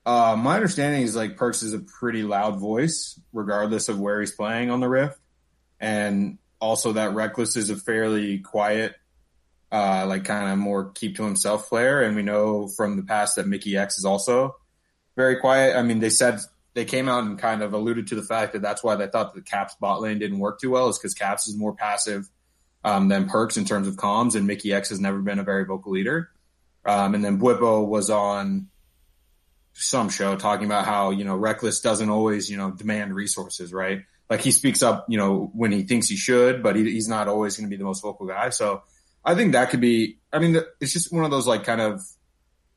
[0.06, 4.32] Uh, my understanding is like Perkz is a pretty loud voice, regardless of where he's
[4.32, 5.20] playing on the Rift,
[5.80, 8.96] and also that Rekkles is a fairly quiet,
[9.72, 12.02] uh, like kind of more keep to himself player.
[12.02, 14.56] And we know from the past that Mikyx is also
[15.16, 15.76] very quiet.
[15.76, 16.40] I mean, they said
[16.74, 19.34] they came out and kind of alluded to the fact that that's why they thought
[19.34, 22.30] the Caps bot lane didn't work too well, is because Caps is more passive
[22.84, 25.92] um, than Perkz in terms of comms, and Mikyx has never been a very vocal
[25.92, 26.30] leader.
[26.86, 28.68] Um, and then Bwipo was on
[29.74, 34.04] some show talking about how you know Rekkles doesn't always you know demand resources, right?
[34.30, 37.28] Like he speaks up, you know, when he thinks he should, but he, he's not
[37.28, 38.50] always going to be the most vocal guy.
[38.50, 38.84] So
[39.28, 40.20] I think that could be.
[40.32, 42.02] I mean, it's just one of those like kind of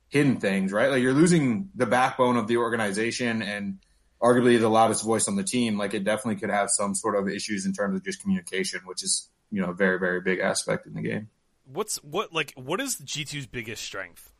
[0.09, 0.91] hidden things, right?
[0.91, 3.79] Like you're losing the backbone of the organization and
[4.21, 5.77] arguably the loudest voice on the team.
[5.77, 9.01] Like it definitely could have some sort of issues in terms of just communication, which
[9.01, 11.29] is you know a very very big aspect in the game.
[11.63, 14.33] What's what like what is G 2s biggest strength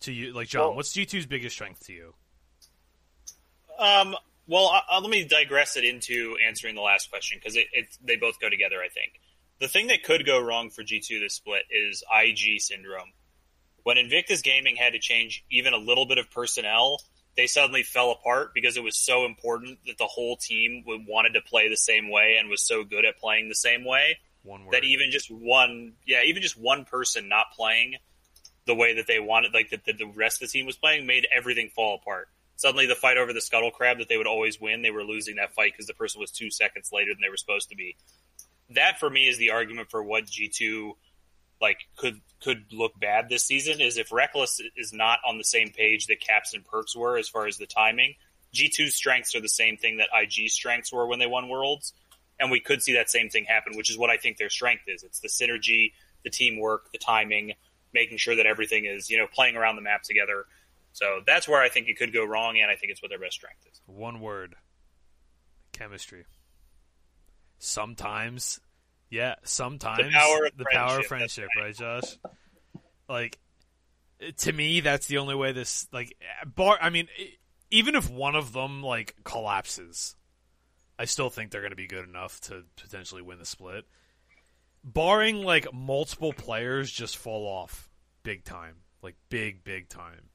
[0.00, 0.32] to you?
[0.32, 2.14] Like John, Well- what's G 2s biggest strength to you?
[3.78, 4.16] Um,
[4.46, 7.86] well, uh, uh, let me digress it into answering the last question because it, it
[8.02, 8.76] they both go together.
[8.82, 9.20] I think
[9.60, 13.12] the thing that could go wrong for G two this split is IG syndrome.
[13.82, 17.00] When Invictus Gaming had to change even a little bit of personnel,
[17.36, 21.40] they suddenly fell apart because it was so important that the whole team wanted to
[21.40, 24.18] play the same way and was so good at playing the same way
[24.72, 27.96] that even just one, yeah, even just one person not playing
[28.66, 31.06] the way that they wanted, like that the, the rest of the team was playing,
[31.06, 32.28] made everything fall apart.
[32.56, 35.36] Suddenly, the fight over the scuttle crab that they would always win, they were losing
[35.36, 37.96] that fight because the person was two seconds later than they were supposed to be.
[38.70, 40.96] That for me is the argument for what G two
[41.60, 45.70] like could could look bad this season is if Rekkles is not on the same
[45.70, 48.14] page that Caps and Perkz were as far as the timing.
[48.52, 51.92] G 2s strengths are the same thing that IG strengths were when they won Worlds,
[52.40, 54.84] and we could see that same thing happen, which is what I think their strength
[54.86, 55.02] is.
[55.02, 55.92] It's the synergy,
[56.24, 57.52] the teamwork, the timing,
[57.92, 60.44] making sure that everything is you know playing around the map together.
[60.92, 63.18] So that's where I think it could go wrong, and I think it's what their
[63.18, 63.80] best strength is.
[63.86, 64.56] One word.
[65.72, 66.24] Chemistry.
[67.58, 68.60] Sometimes,
[69.10, 72.32] yeah, sometimes The power of the power of friendship, friendship, that's right, Josh?
[73.08, 73.38] Like,
[74.38, 76.78] to me, that's the only way this like bar.
[76.80, 77.08] I mean,
[77.70, 80.16] even if one of them like collapses,
[80.98, 83.84] I still think they're going to be good enough to potentially win the split.
[84.84, 87.88] Barring like multiple players just fall off
[88.22, 90.30] big time, like big big time.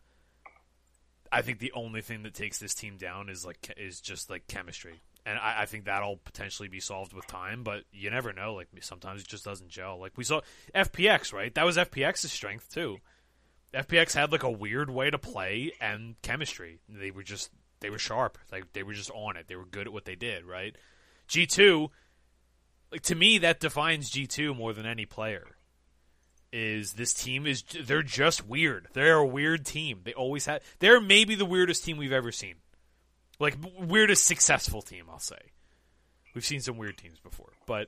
[1.32, 4.48] I think the only thing that takes this team down is like is just like
[4.48, 7.64] chemistry, and I, I think that'll potentially be solved with time.
[7.64, 8.56] But you never know.
[8.56, 10.00] Like sometimes it just doesn't gel.
[10.00, 10.42] Like we saw
[10.76, 11.54] FPX, right?
[11.54, 12.98] That was FPX's strength too.
[13.74, 16.80] FPX had like a weird way to play and chemistry.
[16.88, 17.50] They were just
[17.80, 18.38] they were sharp.
[18.52, 19.48] Like they were just on it.
[19.48, 20.76] They were good at what they did, right?
[21.28, 21.90] G two,
[22.92, 25.58] like to me, that defines G two more than any player.
[26.52, 28.88] Is this team is they're just weird.
[28.94, 30.02] They're a weird team.
[30.04, 30.62] They always have.
[30.80, 32.56] They're maybe the weirdest team we've ever seen.
[33.40, 35.40] Like weirdest successful team, I'll say.
[36.34, 37.88] We've seen some weird teams before, but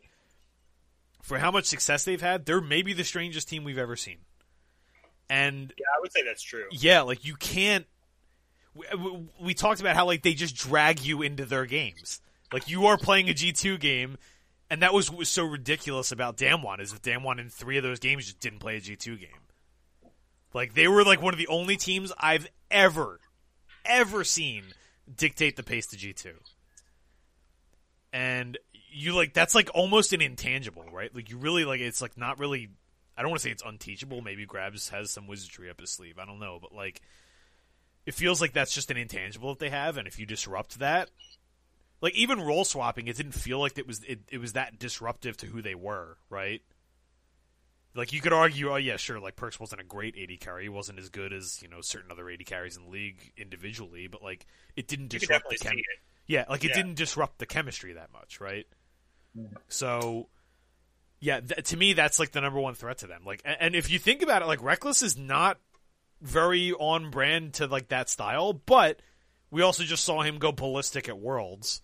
[1.22, 4.18] for how much success they've had, they're maybe the strangest team we've ever seen.
[5.30, 6.66] And Yeah, I would say that's true.
[6.72, 7.88] yeah, like you can't.
[8.76, 8.86] We,
[9.42, 12.22] we, talked about how like they just drag you into their games.
[12.54, 14.18] Like you are playing a G two game,
[14.70, 17.84] and that was what was so ridiculous about Damwon is that Damwon in three of
[17.84, 19.30] those games just didn't play a G two game.
[20.54, 23.20] Like they were like one of the only teams I've ever,
[23.84, 24.64] ever seen
[25.14, 26.36] dictate the pace to G two.
[28.14, 28.58] And
[28.92, 31.14] you like that's like almost an intangible, right?
[31.14, 32.70] Like you really like it's like not really
[33.18, 34.22] I don't want to say it's unteachable.
[34.22, 36.20] Maybe GrabbZ has some wizardry up his sleeve.
[36.20, 37.02] I don't know, but like,
[38.06, 41.10] it feels like that's just an intangible that they have, and if you disrupt that,
[42.02, 45.38] like even role swapping, it didn't feel like it was it, it was that disruptive
[45.38, 46.62] to who they were, right?
[47.96, 50.70] Like you could argue, oh yeah, sure, like Perkz wasn't a great AD carry, he
[50.70, 54.22] wasn't as good as you know certain other AD carries in the league individually, but
[54.22, 54.46] like
[54.76, 56.00] it didn't You disrupt the definitely chem- it.
[56.28, 56.76] yeah, like it Yeah.
[56.76, 58.68] didn't disrupt the chemistry that much, right?
[59.38, 59.56] Mm-hmm.
[59.70, 60.28] So,
[61.22, 63.24] yeah, th- to me, that's like the number one threat to them.
[63.26, 65.58] Like, a- and if you think about it, like Rekkles is not
[66.22, 69.00] very on brand to like that style, but
[69.52, 71.82] we also just saw him go ballistic at Worlds.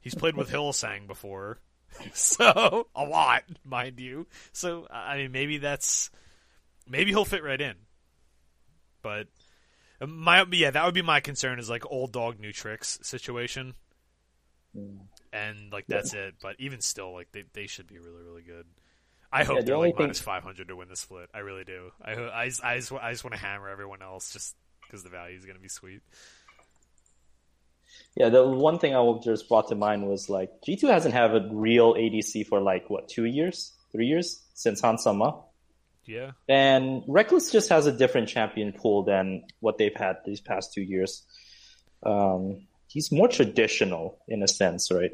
[0.00, 1.58] He's played with Hylissang before,
[2.14, 4.26] so a lot, mind you.
[4.52, 6.10] So I mean, maybe that's
[6.88, 7.74] maybe he'll fit right in,
[9.02, 9.26] but.
[10.00, 13.74] Um, my yeah, that would be my concern is like old dog new tricks situation,
[15.32, 16.34] and like that's it.
[16.40, 18.64] But even still, like they they should be really really good.
[19.32, 21.28] I hope Yeah, the they're only like thing- minus five hundred to win the split.
[21.34, 21.90] I really do.
[22.00, 24.54] I I I just, I just want to hammer everyone else just
[24.86, 26.02] because the value is going to be sweet.
[28.18, 31.48] Yeah, the one thing I just brought to mind was like G2 hasn't had a
[31.52, 35.40] real ADC for like what two years, three years since Hans sama,
[36.04, 40.72] Yeah, and Rekkles just has a different champion pool than what they've had these past
[40.72, 41.22] two years.
[42.02, 45.12] Um, he's more traditional in a sense, right?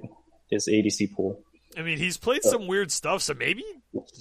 [0.50, 1.42] His ADC pool.
[1.76, 3.64] I mean he's played some weird stuff, so maybe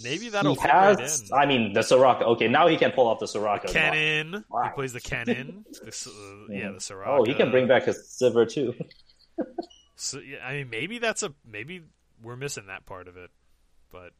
[0.03, 1.29] maybe that'll he right has.
[1.29, 1.37] in.
[1.37, 2.23] I mean, the Soraka.
[2.23, 3.69] Okay, now he can pull off the Soraka.
[3.69, 4.71] He Wow.
[4.75, 5.63] plays the Kennen.
[5.71, 7.07] The uh, yeah, the Soraka.
[7.19, 8.73] Oh, he can bring back his Sivir too.
[9.95, 11.81] So, yeah, I mean, maybe that's a maybe
[12.21, 13.29] we're missing that part of it,
[13.91, 14.11] but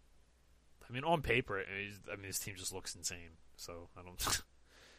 [0.87, 3.31] I mean, on paper, I mean, I mean, his team just looks insane.
[3.57, 4.41] So I don't.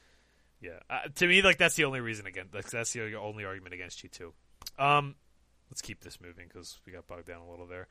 [0.61, 2.55] yeah, uh, to me, like that's the only reason against.
[2.55, 4.35] Like, that's the only argument against G two.
[4.79, 5.15] Um,
[5.71, 7.87] let's keep this moving because we got bogged down a little there.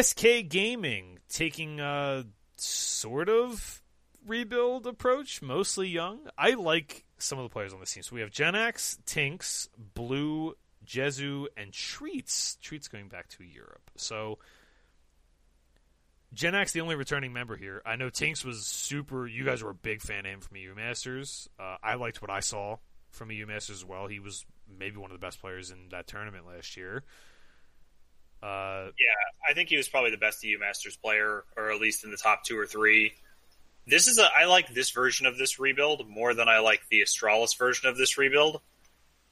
[0.00, 2.24] SK Gaming taking a
[2.56, 3.82] sort of
[4.26, 6.20] rebuild approach, mostly young.
[6.38, 8.02] I like some of the players on this team.
[8.02, 10.54] So we have Jenax, TynX, Blue,
[10.86, 12.56] Jezu, and Treatz.
[12.58, 13.90] Treatz going back to Europe.
[13.96, 14.38] So
[16.34, 17.82] Jenax, the only returning member here.
[17.84, 19.26] I know TynX was super.
[19.26, 21.48] You guys were a big fan of him from EU Masters.
[21.58, 22.78] Uh, I liked what I saw
[23.10, 24.06] from EU Masters as well.
[24.06, 24.46] He was
[24.78, 27.04] maybe one of the best players in that tournament last year.
[28.42, 32.04] Uh, Yeah, I think he was probably the best EU Masters player, or at least
[32.04, 33.12] in the top two or three.
[33.86, 37.02] This is a I like this version of this rebuild more than I like the
[37.02, 38.60] Astralis version of this rebuild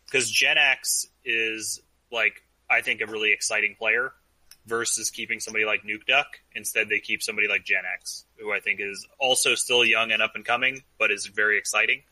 [0.06, 1.80] because Jenax is
[2.10, 4.12] like I think a really exciting player
[4.66, 6.24] versus keeping somebody like Nukeduck.
[6.54, 10.22] Instead, they keep somebody like Gen X, who I think is also still young and
[10.22, 12.02] up and coming, but is very exciting.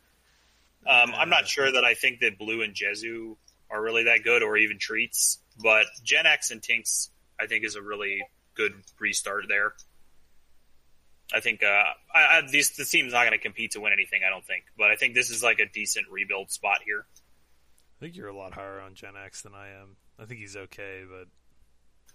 [0.87, 3.37] Um, I'm not sure that I think that Blue and Jezu
[3.71, 7.11] are really that good, or even Treatz, but Jenax and TynX
[7.41, 8.21] I think is a really
[8.55, 9.73] good restart there.
[11.33, 11.83] I think uh,
[12.15, 14.23] I, I, these the team's not going to compete to win anything.
[14.27, 17.07] I don't think, but I think this is like a decent rebuild spot here.
[17.99, 19.97] I think you're a lot higher on Jenax than I am.
[20.19, 21.29] I think he's okay, but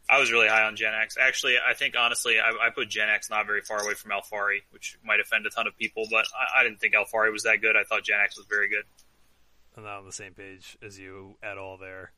[0.10, 1.18] I was really high on Jenax.
[1.20, 4.98] Actually, I think honestly, I, I put Jenax not very far away from Alphari, which
[5.06, 7.76] might offend a ton of people, but I, I didn't think Alphari was that good.
[7.76, 8.84] I thought Jenax was very good.
[9.78, 12.12] I'm not on the same page as you at all there.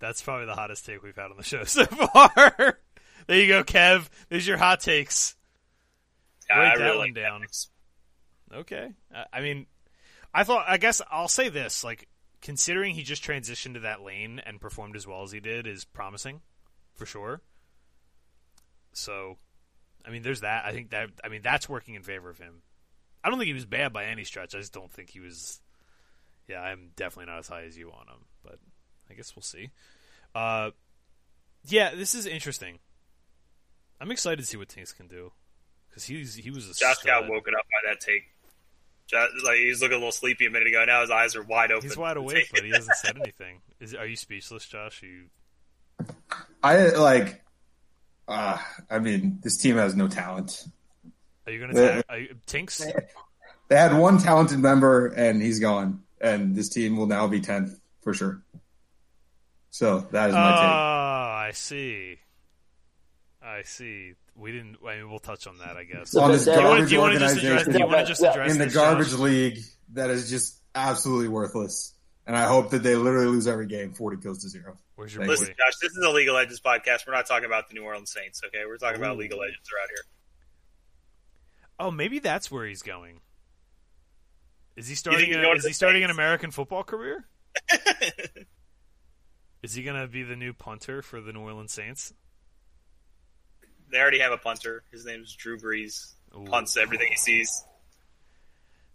[0.00, 2.78] That's probably the hottest take we've had on the show so far.
[3.26, 4.08] there you go, Kev.
[4.28, 5.36] There's your hot takes.
[6.50, 7.42] Write I that really one down.
[7.44, 7.68] X.
[8.52, 8.90] Okay.
[9.14, 9.66] I- I mean,
[10.34, 10.64] I thought.
[10.68, 12.08] I guess I'll say this: like,
[12.40, 15.84] considering he just transitioned to that lane and performed as well as he did, is
[15.84, 16.40] promising,
[16.96, 17.40] for sure.
[18.92, 19.36] So,
[20.04, 20.64] I mean, there's that.
[20.64, 21.10] I think that.
[21.22, 22.62] I mean, that's working in favor of him.
[23.22, 24.54] I don't think he was bad by any stretch.
[24.54, 25.60] I just don't think he was.
[26.48, 28.58] Yeah, I'm definitely not as high as you on him, but
[29.10, 29.70] I guess we'll see.
[30.34, 30.70] Uh,
[31.66, 32.78] yeah, this is interesting.
[34.00, 35.32] I'm excited to see what TynX can do
[35.88, 38.22] because he's he was a Josh got woken up by that take.
[39.06, 40.84] Josh, like he was looking a little sleepy a minute ago.
[40.86, 41.88] Now his eyes are wide open.
[41.88, 43.60] He's wide awake, but he hasn't said anything.
[43.80, 45.02] Is are you speechless, Josh?
[45.02, 45.24] Are you
[46.62, 47.42] I like.
[48.28, 48.58] Uh,
[48.88, 50.64] I mean, this team has no talent.
[51.46, 52.88] are you going to tag TynX?
[53.68, 56.02] They had one talented member, and he's gone.
[56.20, 58.42] And this team will now be tenth for sure.
[59.70, 60.70] So that is my ah, take.
[60.70, 62.18] Oh, I see.
[63.42, 64.12] I see.
[64.36, 64.76] We didn't.
[64.86, 66.10] I mean, we'll touch on that, I guess.
[66.10, 68.52] So On this that- you want garbage to just organization you want to just address
[68.52, 69.18] in the garbage Josh?
[69.18, 69.58] league
[69.92, 71.94] that is just absolutely worthless.
[72.26, 74.76] And I hope that they literally lose every game, forty kills to zero.
[74.94, 75.30] Where's your Thank?
[75.30, 77.06] Listen, Josh, this is a League of Legends podcast.
[77.06, 78.64] We're not talking about the New Orleans Saints, okay?
[78.66, 79.20] We're talking about Ooh.
[79.20, 80.04] League of Legends around here.
[81.80, 83.20] Oh, maybe that's where he's going.
[84.76, 85.34] Is he starting?
[85.34, 87.26] A, is he the starting an American football career?
[89.62, 92.12] is he going to be the new punter for the New Orleans Saints?
[93.90, 94.84] They already have a punter.
[94.92, 96.14] His name's Drew Brees.
[96.36, 96.44] Ooh.
[96.44, 97.64] Punts everything he sees.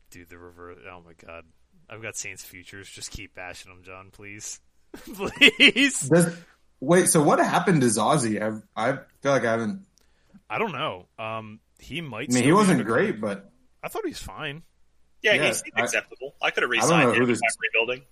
[0.10, 0.78] Dude, the reverse.
[0.90, 1.44] Oh my god.
[1.90, 2.90] I've got Saints futures.
[2.90, 4.60] Just keep bashing them, John, please.
[5.14, 6.08] please.
[6.10, 6.34] Does,
[6.80, 8.42] wait, so what happened to Zazee?
[8.42, 9.86] I, I feel like I haven't.
[10.50, 11.08] I don't know.
[11.20, 12.30] Um, he might.
[12.32, 13.52] I mean, he wasn't great, but
[13.84, 14.64] I thought he was fine.
[15.22, 16.36] Yeah, Yeah, he's, he's I- acceptable.
[16.42, 18.06] I, could have I don't know re-signed who him this- rebuilding.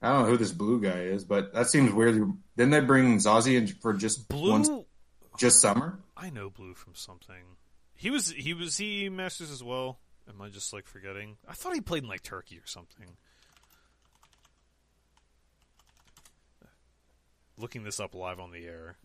[0.00, 1.24] I don't know who this blue guy is.
[1.24, 2.14] But that seems weird.
[2.56, 4.50] Didn't they bring Zazee in for just Blue.
[4.52, 4.84] one,
[5.38, 5.98] just summer?
[6.16, 7.56] I know Blue from something.
[7.96, 8.30] He was.
[8.30, 8.76] He was.
[8.76, 9.98] He Masters as well.
[10.28, 11.36] Am I just like forgetting?
[11.48, 13.06] I thought he played in like Turkey or something.
[17.56, 18.96] Looking this up live on the air.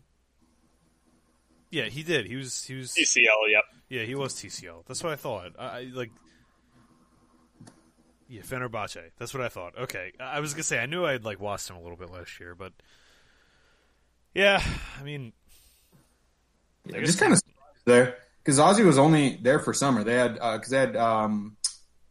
[1.70, 2.26] Yeah, he did.
[2.26, 2.62] He was.
[2.64, 2.92] He was.
[2.92, 3.64] TCL, yep.
[3.88, 4.86] Yeah, he was TCL.
[4.86, 5.52] That's what I thought.
[5.58, 6.10] I, I like.
[8.28, 9.10] Yeah, Fenerbahce.
[9.18, 9.78] That's what I thought.
[9.78, 12.40] Okay, I was gonna say I knew I'd like watched him a little bit last
[12.40, 12.72] year, but
[14.34, 14.62] yeah,
[14.98, 15.32] I mean,
[16.86, 17.40] Yeah, I just kind of
[17.84, 20.04] there because Ozzy was only there for summer.
[20.04, 21.56] They had because they had um,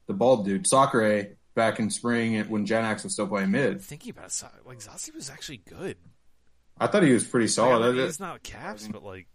[0.07, 1.26] the bald dude Sakura
[1.56, 3.81] back in spring when Jenax was still playing mid.
[3.81, 5.98] Thinking about it, like Zazee was actually good.
[6.84, 7.95] I thought he was pretty solid.
[7.95, 9.27] Like, he's not caps, but like,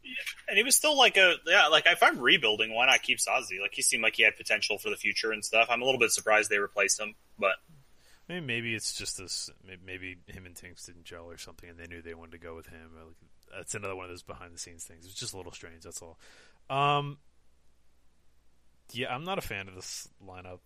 [0.49, 1.69] and he was still like a yeah.
[1.69, 3.61] Like if I'm rebuilding, why not keep Zazee?
[3.61, 5.69] Like he seemed like he had potential for the future and stuff.
[5.71, 7.55] I'm a little bit surprised they replaced him, but
[8.29, 9.51] I mean, maybe it's just this.
[9.85, 12.55] Maybe him and TynX didn't gel or something, and they knew they wanted to go
[12.55, 12.91] with him.
[13.55, 15.07] That's another one of those behind the scenes things.
[15.07, 15.85] It's just a little strange.
[15.85, 16.19] That's all.
[16.69, 17.17] Um,
[18.93, 20.59] yeah, I'm not a fan of this lineup.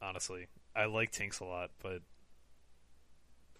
[0.00, 2.02] Honestly, I like Tinks a lot, but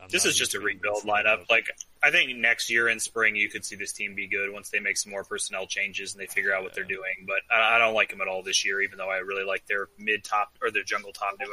[0.02, 1.48] I'm this is just a rebuild lineup.
[1.51, 1.66] Like
[2.02, 4.81] I think next year in spring you could see this team be good once they
[4.81, 6.77] make some more personnel changes and they figure out what yeah.
[6.77, 7.27] they're doing.
[7.27, 9.66] But I, I, don't like them at all this year, even though I really like
[9.66, 11.51] their mid top or their jungle top duo.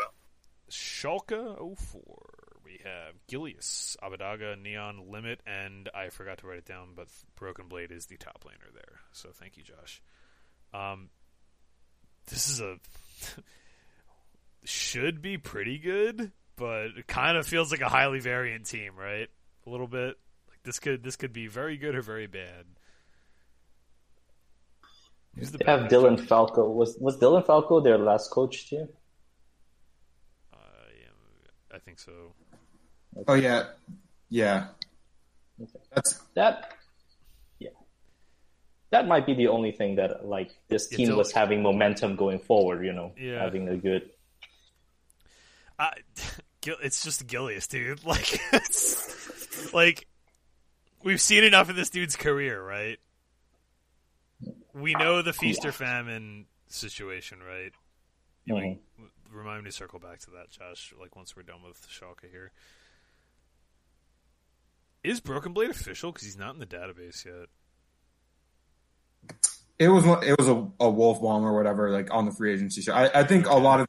[0.69, 2.03] Schalke 04.
[2.64, 7.68] We have Gilius, Abbedagge, Neon Limit, and I forgot to write it down, but Broken
[7.68, 8.99] Blade is the top laner there.
[9.14, 10.02] So thank you, Josh.
[10.74, 11.10] Um,
[12.28, 12.78] this is a
[14.64, 19.30] should be pretty good but it kind of feels like a highly variant team, right?
[19.66, 20.18] A little bit.
[20.50, 22.66] Like this could this could be very good or very bad.
[25.38, 26.70] Who's the they have Dylan Falco.
[26.70, 28.88] Was was Dylan Falco their last coach too?
[30.52, 30.58] Uh,
[31.00, 32.12] yeah, I think so.
[33.16, 33.26] Okay.
[33.28, 33.66] Oh yeah,
[34.30, 34.68] yeah.
[35.62, 35.80] Okay.
[35.94, 36.74] That's that.
[37.60, 37.70] Yeah,
[38.90, 42.84] that might be the only thing that like this team was having momentum going forward.
[42.84, 43.40] You know, yeah.
[43.40, 44.10] having a good.
[45.80, 45.92] I,
[46.81, 48.03] it's just Gilius, dude.
[48.06, 50.07] Like, like
[51.03, 52.98] we've seen enough of this dude's career, right?
[54.73, 57.72] We know the feast or famine situation, right?
[58.49, 59.35] Mm-hmm.
[59.35, 60.94] remind me to circle back to that, Josh.
[60.99, 62.52] Like once we're done with Schalke here,
[65.03, 66.11] is Broken Blade official?
[66.11, 67.48] Because he's not in the database yet.
[69.80, 72.81] It was it was a, a wolf bomb or whatever, like on the free agency
[72.81, 72.94] show.
[72.94, 73.88] I, I think a lot of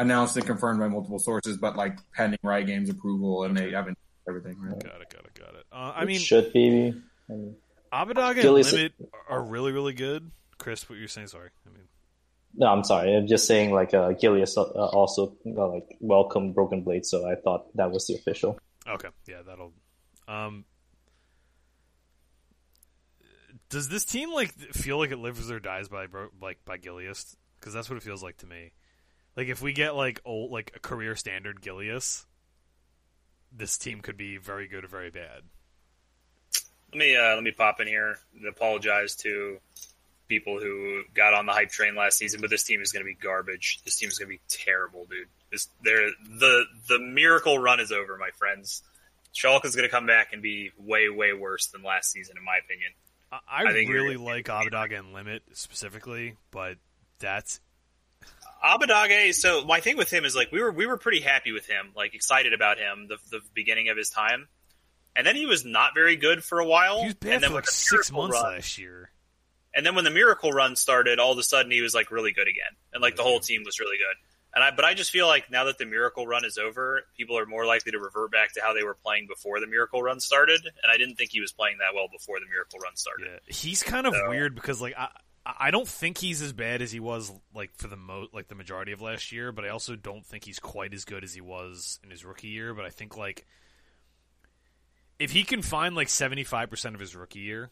[0.00, 3.98] announced and confirmed by multiple sources, but like pending Riot Games approval, and they haven't
[4.28, 4.56] everything.
[4.58, 4.82] Right?
[4.82, 5.66] Got it, got it, got it.
[5.70, 6.94] Uh, I mean, should be.
[7.28, 7.56] I mean,
[7.92, 8.92] Abbedagge and Limit
[9.28, 10.30] are really, really good.
[10.58, 11.28] Chris, what you're saying?
[11.28, 11.84] Sorry, I mean.
[12.54, 13.14] No, I'm sorry.
[13.14, 17.36] I'm just saying, like, uh, Gilius uh, also uh, like welcome Broken Blade, so I
[17.36, 18.58] thought that was the official.
[18.88, 19.72] Okay, yeah, that'll.
[20.26, 20.64] Um,
[23.68, 26.06] does this team like feel like it lives or dies by
[26.40, 27.36] like by Gilius?
[27.58, 28.72] Because that's what it feels like to me.
[29.40, 32.26] Like if we get like old like a career standard Gilius,
[33.50, 35.40] this team could be very good or very bad.
[36.92, 39.56] Let me uh, let me pop in here and apologize to
[40.28, 43.06] people who got on the hype train last season, but this team is going to
[43.06, 43.80] be garbage.
[43.82, 45.26] This team is going to be terrible, dude.
[45.50, 48.82] This, there the the miracle run is over, my friends.
[49.34, 52.44] Schalke is going to come back and be way way worse than last season, in
[52.44, 52.90] my opinion.
[53.32, 56.76] I, I, I really like Abbedagge and Limit specifically, but
[57.20, 57.58] that's
[58.64, 59.34] Abbedagge.
[59.34, 61.92] So my thing with him is like we were we were pretty happy with him,
[61.96, 64.48] like excited about him the the beginning of his time,
[65.16, 67.00] and then he was not very good for a while.
[67.00, 69.10] He was bad and then for like six months run, last year.
[69.74, 72.32] And then when the miracle run started, all of a sudden he was like really
[72.32, 74.16] good again, and like the whole team was really good.
[74.52, 77.38] And I, but I just feel like now that the miracle run is over, people
[77.38, 80.18] are more likely to revert back to how they were playing before the miracle run
[80.18, 80.60] started.
[80.64, 83.28] And I didn't think he was playing that well before the miracle run started.
[83.30, 83.54] Yeah.
[83.54, 85.08] He's kind of so, weird because like I,
[85.44, 88.54] I don't think he's as bad as he was like for the mo like the
[88.54, 91.40] majority of last year, but I also don't think he's quite as good as he
[91.40, 92.74] was in his rookie year.
[92.74, 93.46] But I think like
[95.18, 97.70] if he can find like seventy five percent of his rookie year,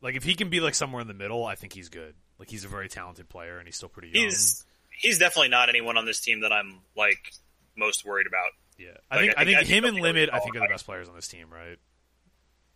[0.00, 2.14] like if he can be like somewhere in the middle, I think he's good.
[2.38, 4.24] Like he's a very talented player and he's still pretty young.
[4.24, 7.32] He's he's definitely not anyone on this team that I'm like
[7.76, 8.50] most worried about.
[8.78, 10.86] Yeah, I, think, I think I think, him and Limit I think are the best
[10.86, 11.78] players on this team, right?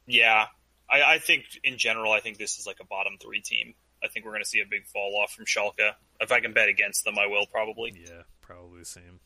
[0.06, 0.46] Yeah,
[0.90, 3.74] I, I think in general, I think this is like a bottom three team.
[4.02, 5.92] I think we're going to see a big fall off from Schalke.
[6.20, 7.92] If I can bet against them, I will probably.
[7.96, 9.20] Yeah, probably the same.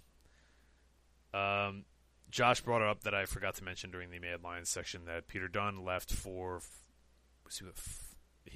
[1.35, 1.85] Um,
[2.31, 5.29] Josh brought it up that I forgot to mention during the Mad Lions section that
[5.29, 6.63] Peter Dunn left for.
[7.45, 7.67] Was he,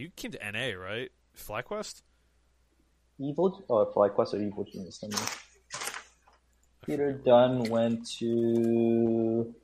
[0.04, 1.10] he came to NA, right?
[1.36, 2.02] FlyQuest?
[3.18, 3.64] Evil?
[3.68, 5.02] Oh, FlyQuest or Evil Genius?
[6.84, 9.54] Peter Dunn went to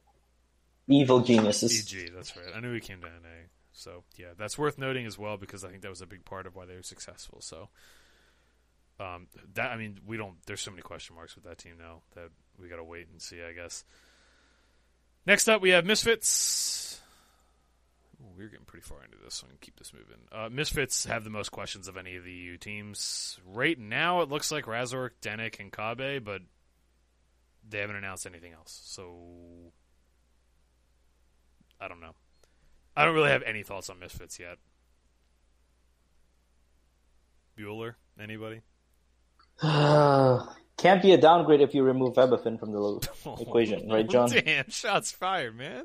[0.93, 1.93] Evil Geniuses.
[1.93, 2.47] EG, that's right.
[2.55, 3.49] I knew he came to NA.
[3.73, 6.47] So yeah, that's worth noting as well because I think that was a big part
[6.47, 7.41] of why they were successful.
[7.41, 7.69] So
[9.01, 10.35] um, that I mean, we don't.
[10.47, 12.29] There's so many question marks with that team now that
[12.61, 13.43] we got to wait and see.
[13.43, 13.85] I guess.
[15.27, 17.01] Next up, we have Misfits.
[18.21, 20.19] Ooh, we're getting pretty far into this, so I'm gonna keep this moving.
[20.31, 24.21] Uh, Misfits have the most questions of any of the EU teams right now.
[24.21, 26.43] It looks like Razork, Denyk, and Kobbe, but
[27.69, 28.81] they haven't announced anything else.
[28.85, 29.73] So
[31.83, 32.15] I don't know.
[32.97, 34.59] I don't really have any thoughts on Misfits yet.
[37.59, 37.95] Bueller?
[38.21, 38.61] Anybody?
[39.63, 43.09] Can't be a downgrade if you remove Eberfin from the
[43.41, 44.31] equation, right, John?
[44.31, 45.85] Damn, shots fired, man.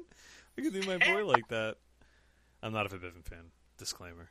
[0.57, 1.76] Look at do my boy like that.
[2.61, 3.52] I'm not a Febiven fan.
[3.78, 4.30] Disclaimer.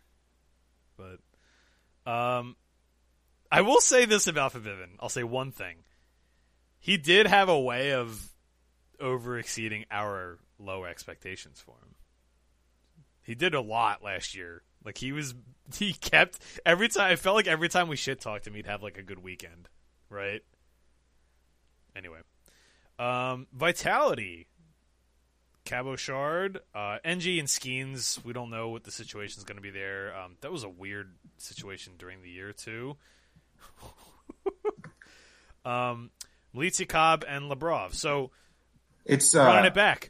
[0.97, 2.57] But um
[3.51, 4.97] I will say this about Febiven.
[4.99, 5.77] I'll say one thing.
[6.81, 8.29] He did have a way of
[9.01, 11.95] over exceeding our low expectations for him.
[13.23, 14.63] He did a lot last year.
[14.85, 15.35] Like he was
[15.77, 18.83] he kept every time I felt like every time we shit talked him he'd have
[18.83, 19.69] like a good weekend.
[20.09, 20.43] Right?
[21.95, 22.21] Anyway.
[22.99, 24.49] Um Vitality.
[25.67, 29.71] Cabochard, uh, NG and Skeanz, we don't know what the situation is going to be
[29.71, 30.17] there.
[30.17, 32.97] Um, that was a weird situation during the year, too.
[35.65, 36.11] um,
[36.55, 37.95] Malitzi Cobb and Labrov.
[37.95, 38.31] So,
[39.05, 40.09] It's running uh, it back.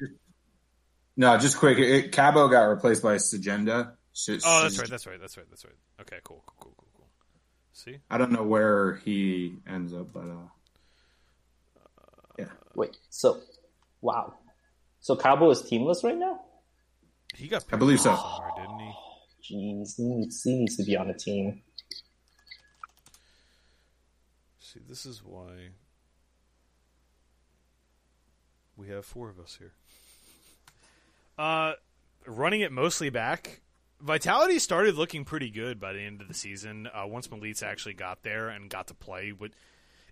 [1.16, 1.78] No, just quick.
[1.78, 3.92] It, Cabo got replaced by Szygenda.
[4.12, 4.88] Sh- Oh, that's right.
[4.88, 5.20] That's right.
[5.20, 5.46] That's right.
[5.48, 5.74] That's right.
[6.00, 7.08] Okay, cool, cool, cool, cool, cool.
[7.72, 7.98] See?
[8.10, 10.48] I don't know where he ends up, but uh,
[12.38, 12.46] yeah.
[12.74, 13.40] Wait, so
[14.00, 14.34] wow.
[15.00, 16.40] So Cabo is teamless right now?
[17.34, 18.14] He got I believe so.
[18.14, 18.92] somewhere, didn't he?
[19.54, 21.62] Jeez, he needs, he needs to be on a team.
[24.58, 25.70] See, this is why
[28.76, 29.72] we have four of us here.
[31.38, 31.72] Uh,
[32.26, 33.60] running it mostly back.
[34.00, 36.86] Vitality started looking pretty good by the end of the season.
[36.92, 39.52] Uh, once Malitz actually got there and got to play, but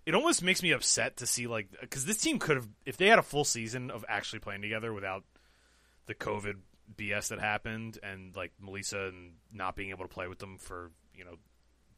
[0.05, 3.07] it almost makes me upset to see like because this team could have if they
[3.07, 5.23] had a full season of actually playing together without
[6.07, 6.55] the COVID
[6.95, 10.91] BS that happened and like Melissa and not being able to play with them for
[11.15, 11.37] you know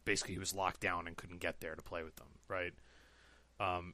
[0.07, 2.73] basically he was locked down and couldn't get there to play with them, right?
[3.59, 3.93] Um,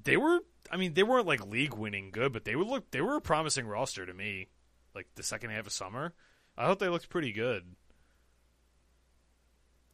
[0.00, 3.00] they were, I mean, they weren't like league winning good, but they would look, they
[3.00, 4.48] were a promising roster to me.
[4.94, 6.14] Like the second half of summer,
[6.56, 7.64] I thought they looked pretty good.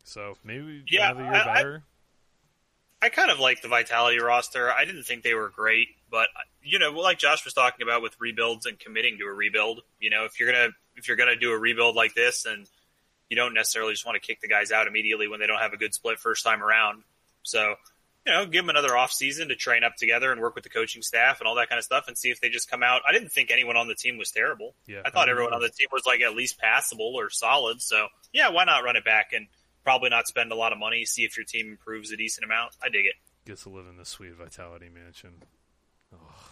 [0.04, 1.84] So maybe Yeah, another year I- I- better.
[3.02, 4.70] I kind of like the Vitality roster.
[4.70, 6.28] I didn't think they were great, but
[6.62, 9.80] you know, like Josh was talking about with rebuilds and committing to a rebuild.
[9.98, 12.68] You know, if you're gonna if you're gonna do a rebuild like this, and
[13.30, 15.72] you don't necessarily just want to kick the guys out immediately when they don't have
[15.72, 17.02] a good split first time around.
[17.42, 17.76] So,
[18.26, 20.70] you know, give them another off season to train up together and work with the
[20.70, 23.02] coaching staff and all that kind of stuff, and see if they just come out.
[23.08, 24.74] I didn't think anyone on the team was terrible.
[24.86, 27.80] Yeah, I thought everyone on the team was like at least passable or solid.
[27.80, 29.46] So, yeah, why not run it back and
[29.84, 32.76] probably not spend a lot of money, see if your team improves a decent amount.
[32.82, 33.14] I dig it.
[33.46, 35.42] gets to live in the sweet Vitality mansion.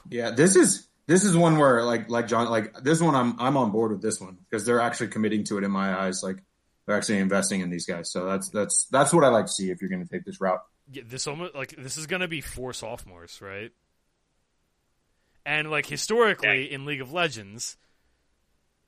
[0.09, 3.57] Yeah, this is this is one where like like John like this one I'm I'm
[3.57, 6.23] on board with this one because they're actually committing to it in my eyes.
[6.23, 6.37] Like
[6.87, 8.11] they're actually investing in these guys.
[8.11, 10.41] So that's that's that's what I like to see if you're going to take this
[10.41, 10.63] route.
[10.91, 13.73] Yeah, this almost like this is going to be four sophomores, right?
[15.45, 17.77] And like historically in League of Legends,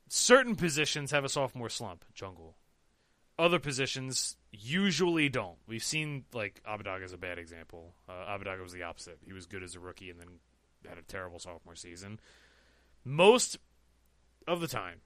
[0.07, 2.05] certain positions have a sophomore slump.
[2.13, 2.55] Jungle,
[3.37, 5.57] other positions usually don't.
[5.67, 7.95] We've seen like Abbedagge is a bad example.
[8.07, 9.19] Uh, Abbedagge was the opposite.
[9.25, 10.27] He was good as a rookie and then
[10.87, 12.19] had a terrible sophomore season.
[13.03, 13.57] Most
[14.47, 15.01] of the time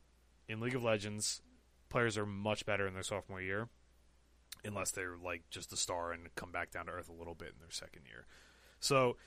[0.48, 1.42] in League of Legends,
[1.90, 3.70] players are much better in their sophomore year
[4.66, 7.50] unless they're like just a star and come back down to earth a little bit
[7.50, 8.26] in their second year.
[8.80, 9.18] So,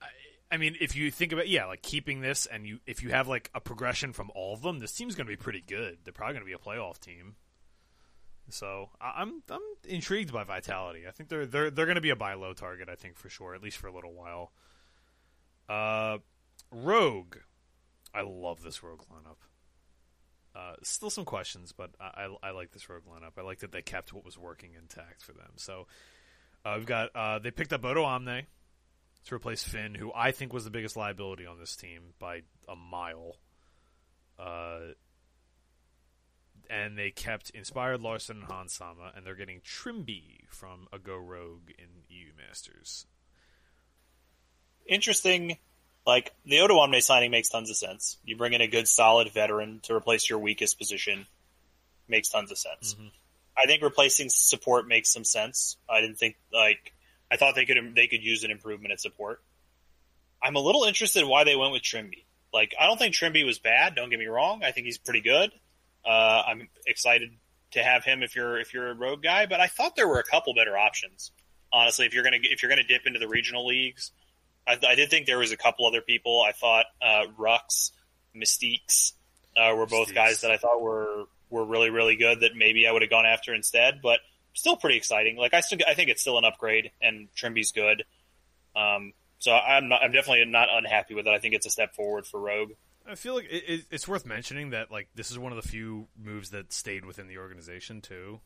[0.00, 0.06] I,
[0.52, 3.28] I mean, if you think about yeah, like keeping this and you if you have
[3.28, 5.98] like a progression from all of them, this team's going to be pretty good.
[6.04, 7.36] They're probably going to be a playoff team.
[8.50, 11.06] So I- I'm I'm intrigued by Vitality.
[11.08, 12.88] I think they're they're they're going to be a buy low target.
[12.88, 14.52] I think for sure, at least for a little while.
[15.68, 16.18] Uh,
[16.70, 17.36] Rogue,
[18.14, 19.36] I love this Rogue lineup.
[20.54, 23.38] Uh, still some questions, but I, I, I like this rogue lineup.
[23.38, 25.50] I like that they kept what was working intact for them.
[25.56, 25.86] So
[26.64, 28.44] uh, we've got uh, they picked up Odoamne
[29.26, 32.76] to replace Finn, who I think was the biggest liability on this team by a
[32.76, 33.36] mile.
[34.38, 34.92] Uh,
[36.70, 41.16] and they kept Inspired Larssen and Hans sama, and they're getting Trymbi from a Go
[41.16, 43.06] Rogue in EU Masters.
[44.86, 45.58] Interesting.
[46.06, 48.18] Like the Odoamne signing makes tons of sense.
[48.24, 51.26] You bring in a good, solid veteran to replace your weakest position.
[52.08, 52.94] Makes tons of sense.
[53.56, 55.76] I think replacing support makes some sense.
[55.88, 56.92] I didn't think like
[57.30, 59.42] I thought they could they could use an improvement at support.
[60.42, 62.24] I'm a little interested in why they went with Trymbi.
[62.52, 63.94] Like I don't think Trymbi was bad.
[63.94, 64.62] Don't get me wrong.
[64.62, 65.50] I think he's pretty good.
[66.04, 67.30] Uh, I'm excited
[67.70, 69.46] to have him if you're if you're a rogue guy.
[69.46, 71.30] But I thought there were a couple better options.
[71.72, 74.12] Honestly, if you're gonna if you're gonna dip into the regional leagues,
[74.66, 76.42] I, I did think there was a couple other people.
[76.46, 77.90] I thought uh, Rux,
[78.34, 79.12] Mystiques
[79.56, 80.14] uh, were both Mystiques.
[80.14, 82.40] guys that I thought were were really really good.
[82.40, 84.20] That maybe I would have gone after instead, but
[84.54, 85.36] still pretty exciting.
[85.36, 88.04] Like I still I think it's still an upgrade, and Trymbi's good.
[88.74, 91.30] Um, so I'm not I'm definitely not unhappy with it.
[91.30, 92.72] I think it's a step forward for Rogue.
[93.06, 95.68] I feel like it, it, it's worth mentioning that like this is one of the
[95.68, 98.40] few moves that stayed within the organization too.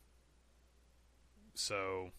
[1.53, 2.11] So,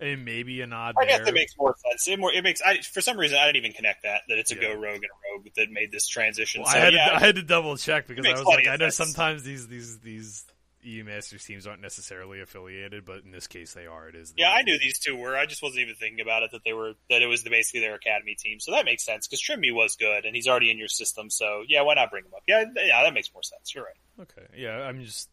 [0.00, 1.18] Mean, maybe a nod I there.
[1.18, 2.08] guess it makes more sense.
[2.08, 2.60] It, more, it makes.
[2.60, 4.62] I, for some reason, I didn't even connect that that it's a Yeah.
[4.62, 6.62] go rogue and a rogue that made this transition.
[6.62, 8.66] Well, so I had yeah, to, I had to double check because I was like,
[8.66, 9.10] I of know sense.
[9.12, 10.44] sometimes these these these
[10.82, 14.08] EU Masters teams aren't necessarily affiliated, but in this case they are.
[14.08, 14.34] It is.
[14.36, 15.36] yeah, I knew these two were.
[15.36, 17.80] I just wasn't even thinking about it that they were that it was the, basically
[17.80, 18.60] their academy team.
[18.60, 21.30] So that makes sense because Trymbi was good and he's already in your system.
[21.30, 22.42] So yeah, why not bring him up?
[22.46, 23.74] Yeah, yeah, that makes more sense.
[23.74, 24.22] You're right.
[24.22, 24.46] Okay.
[24.56, 25.30] Yeah, I'm just.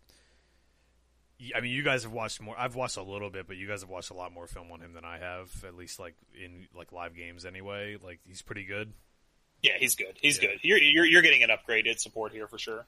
[1.56, 2.56] I mean, you guys have watched more.
[2.58, 4.80] I've watched a little bit, but you guys have watched a lot more film on
[4.82, 5.50] him than I have.
[5.66, 7.98] At least, like in like live games, anyway.
[8.04, 8.94] Like he's pretty good.
[9.62, 10.18] Yeah, he's good.
[10.22, 10.50] He's Yeah.
[10.50, 10.60] good.
[10.64, 12.86] You're, you're you're getting an upgraded support here for sure.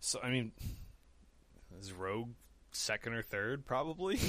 [0.00, 0.52] So I mean,
[1.80, 2.30] is Rogue
[2.72, 4.18] second or third probably?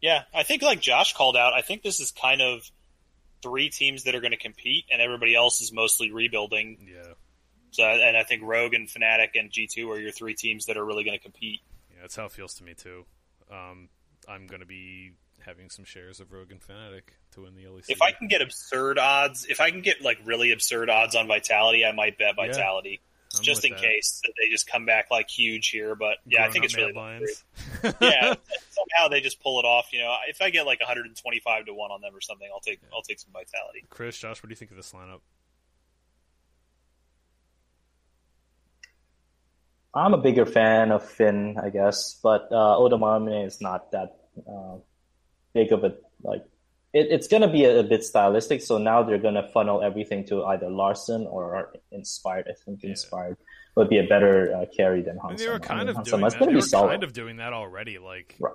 [0.00, 1.54] Yeah, I think like Josh called out.
[1.54, 2.60] I think this is kind of
[3.42, 6.88] three teams that are going to compete, and everybody else is mostly rebuilding.
[6.94, 7.14] yeah.
[7.70, 10.76] So, and I think Rogue and Fnatic and G two are your three teams that
[10.76, 11.60] are really going to compete.
[12.04, 13.04] Yeah, that's how it feels to me too.
[13.50, 13.88] Um,
[14.28, 17.02] I'm gonna be having some shares of Rogue and Fnatic
[17.32, 17.84] to win the LEC.
[17.88, 21.26] If I can get absurd odds, if I can get like really absurd odds on
[21.26, 23.00] Vitality, I might bet Vitality
[23.36, 23.80] I'm just in that.
[23.80, 25.94] case that they just come back like huge here.
[25.94, 27.38] But yeah, I think it's really Grown-up looking
[27.82, 28.12] Mad great.
[28.12, 28.34] yeah.
[28.70, 29.92] Somehow they just pull it off.
[29.92, 32.80] You know, if I get like 125 to one on them or something, I'll take
[32.92, 33.84] I'll take some Vitality.
[33.88, 35.20] Chris, Josh, what do you think of this lineup?
[39.94, 42.84] I'm a bigger fan of Finn, I guess, but uh,
[43.44, 44.16] is not that
[44.48, 44.76] uh,
[45.52, 46.42] big of a like.
[46.92, 49.82] It, it's going to be a, a bit stylistic, so now they're going to funnel
[49.82, 52.46] everything to either Larssen or Inspired.
[52.48, 52.90] I think Yeah.
[52.90, 53.36] Inspired
[53.76, 55.38] would be a better uh, carry than I mean, Hansama.
[55.38, 56.38] they were kind of Hansama doing that.
[56.46, 56.90] They were solid.
[56.90, 57.98] kind of doing that already.
[57.98, 58.54] Like, Right.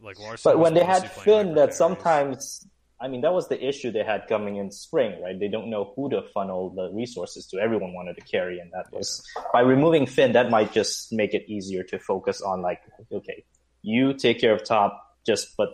[0.00, 0.52] like Larssen.
[0.52, 2.66] But when they had Finn, that sometimes,
[3.02, 5.38] I mean, that was the issue they had coming in spring, right?
[5.38, 7.58] They don't know who to funnel the resources to.
[7.58, 11.44] Everyone wanted to carry, and that was by removing Finn, that might just make it
[11.48, 12.80] easier to focus on like,
[13.10, 13.44] okay,
[13.82, 14.92] you take care of top,
[15.26, 15.70] just but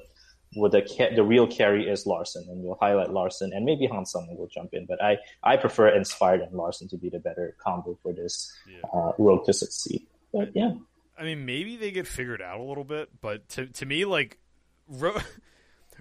[0.56, 4.06] with the ca- the real carry is Larssen, and you'll highlight Larssen, and maybe Han
[4.06, 4.86] Sung will jump in.
[4.86, 8.88] But I I prefer Inspired and Larssen to be the better combo for this Yeah.
[8.92, 10.06] uh, rogue to succeed.
[10.32, 10.72] But yeah,
[11.18, 14.38] I mean, maybe they get figured out a little bit, but to to me, like,
[14.88, 15.20] Ro-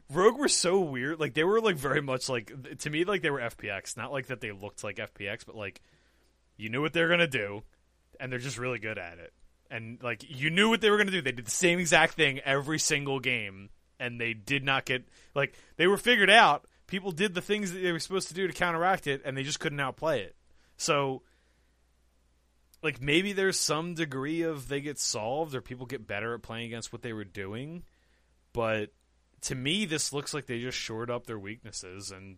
[0.10, 1.20] Rogue were so weird.
[1.20, 3.98] Like, they were like very much like to me, like they were FPX.
[3.98, 5.82] Not like that they looked like FPX, but like
[6.56, 7.64] you knew what they were gonna do,
[8.20, 9.34] and they're just really good at it.
[9.70, 11.22] And like you knew what they were gonna do.
[11.22, 13.70] They did the same exact thing every single game,
[14.00, 16.66] and they did not get like they were figured out.
[16.88, 19.44] People did the things that they were supposed to do to counteract it, and they
[19.44, 20.36] just couldn't outplay it.
[20.78, 21.22] So
[22.82, 26.68] like maybe there's some degree of they get solved or people get better at playing
[26.68, 27.84] against what they were doing
[28.54, 28.92] but
[29.42, 32.38] to me this looks like they just shored up their weaknesses and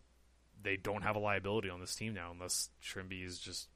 [0.61, 3.67] they don't have a liability on this team now unless Trymbi is just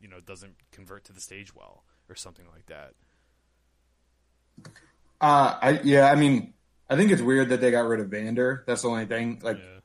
[0.00, 2.92] you know doesn't convert to the stage well or something like that
[5.20, 6.52] Uh, I yeah, I mean,
[6.90, 8.64] I think it's weird that they got rid of Vander.
[8.66, 9.40] That's the only thing.
[9.42, 9.80] Like yeah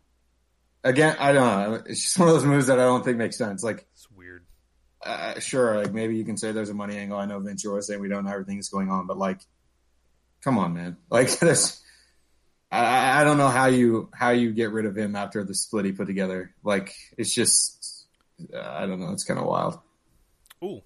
[0.83, 1.83] again, I don't know.
[1.85, 3.63] It's just one of those moves that I don't think makes sense.
[3.63, 4.47] Like, it's weird
[5.05, 7.17] uh, sure, like maybe you can say there's a money angle.
[7.17, 9.39] I know Ventura was saying we don't know everything that's going on, but like,
[10.43, 10.97] come on, man.
[11.09, 11.81] Like this,
[12.71, 15.85] I, I don't know how you how you get rid of him after the split
[15.85, 16.53] he put together.
[16.63, 18.07] Like, it's just,
[18.53, 19.11] uh, I don't know.
[19.11, 19.79] It's kind of wild.
[20.63, 20.81] ooh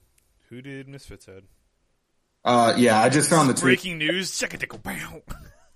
[0.49, 1.44] who did Misfits head
[2.44, 3.64] Uh, yeah, I just found the tweet.
[3.64, 5.22] breaking news check it bam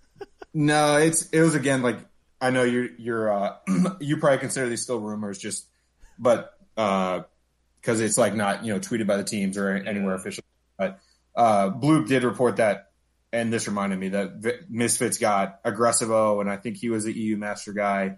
[0.54, 1.98] No, it's it was again like
[2.42, 3.56] I know you're you're uh
[4.00, 5.66] you probably consider these still rumors just
[6.20, 7.22] but uh
[7.82, 10.44] because it's like not you know tweeted by the teams or anywhere official
[10.78, 11.00] but
[11.36, 12.85] uh Bloop did report that
[13.36, 17.14] and this reminded me that V- Misfits got Aggressivo and I think he was the
[17.14, 18.18] EU master guy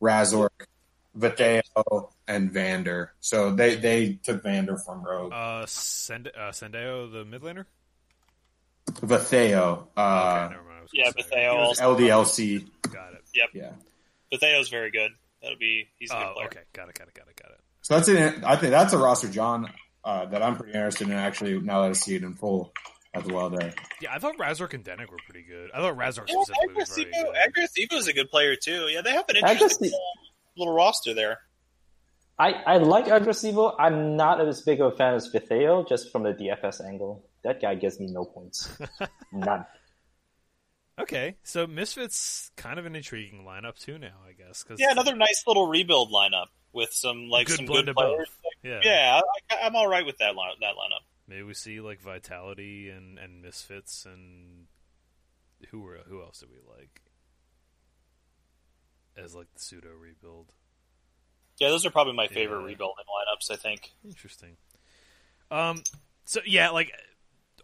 [0.00, 0.50] Razork
[1.18, 7.24] Vetheo and Vander so they they took Vander from Rogue uh Send uh Sendeo the
[7.24, 7.64] mid laner
[8.92, 11.30] Vetheo uh okay never mind Yeah, gonna but say.
[11.36, 13.48] they it was also LDLC got it Yep.
[13.54, 13.70] yeah
[14.30, 15.10] but Theo's very good.
[15.42, 16.46] That'll be he's a good oh player.
[16.48, 18.44] okay got it got it got it got it So that's it.
[18.44, 19.70] I think that's a roster, John,
[20.04, 22.72] uh, that I'm pretty interested in actually now that I see it in full
[23.14, 23.72] at the Wild Day.
[24.00, 25.70] Yeah, I thought Razork and Denyk were pretty good.
[25.72, 27.98] I thought Razork Yeah, specifically was very Agressivo, good.
[27.98, 28.86] Agressivo's a good player too.
[28.88, 30.00] Yeah, they have an interesting little,
[30.56, 31.38] little roster there.
[32.38, 33.74] I, I like Aggressivo.
[33.78, 37.24] I'm not as big of a fan as Vetheo, just from the DFS angle.
[37.42, 38.68] That guy gives me no points.
[39.32, 39.64] None.
[41.00, 44.62] Okay, so Misfits kind of an intriguing lineup too now, I guess.
[44.64, 48.04] Cause Yeah, another nice little rebuild lineup with some like Good some good of both.
[48.14, 48.28] players.
[48.62, 49.20] Yeah, Yeah,
[49.50, 51.04] I, I'm all right with that line, that lineup.
[51.28, 54.66] Maybe we see like Vitality and, and Misfits and
[55.70, 57.02] who were who else did we like
[59.16, 60.52] as like the pseudo rebuild?
[61.58, 62.66] Yeah, those are probably my favorite Yeah.
[62.66, 63.50] rebuilding lineups.
[63.52, 63.90] I think.
[64.04, 64.56] Interesting.
[65.50, 65.82] Um.
[66.24, 66.92] So yeah, like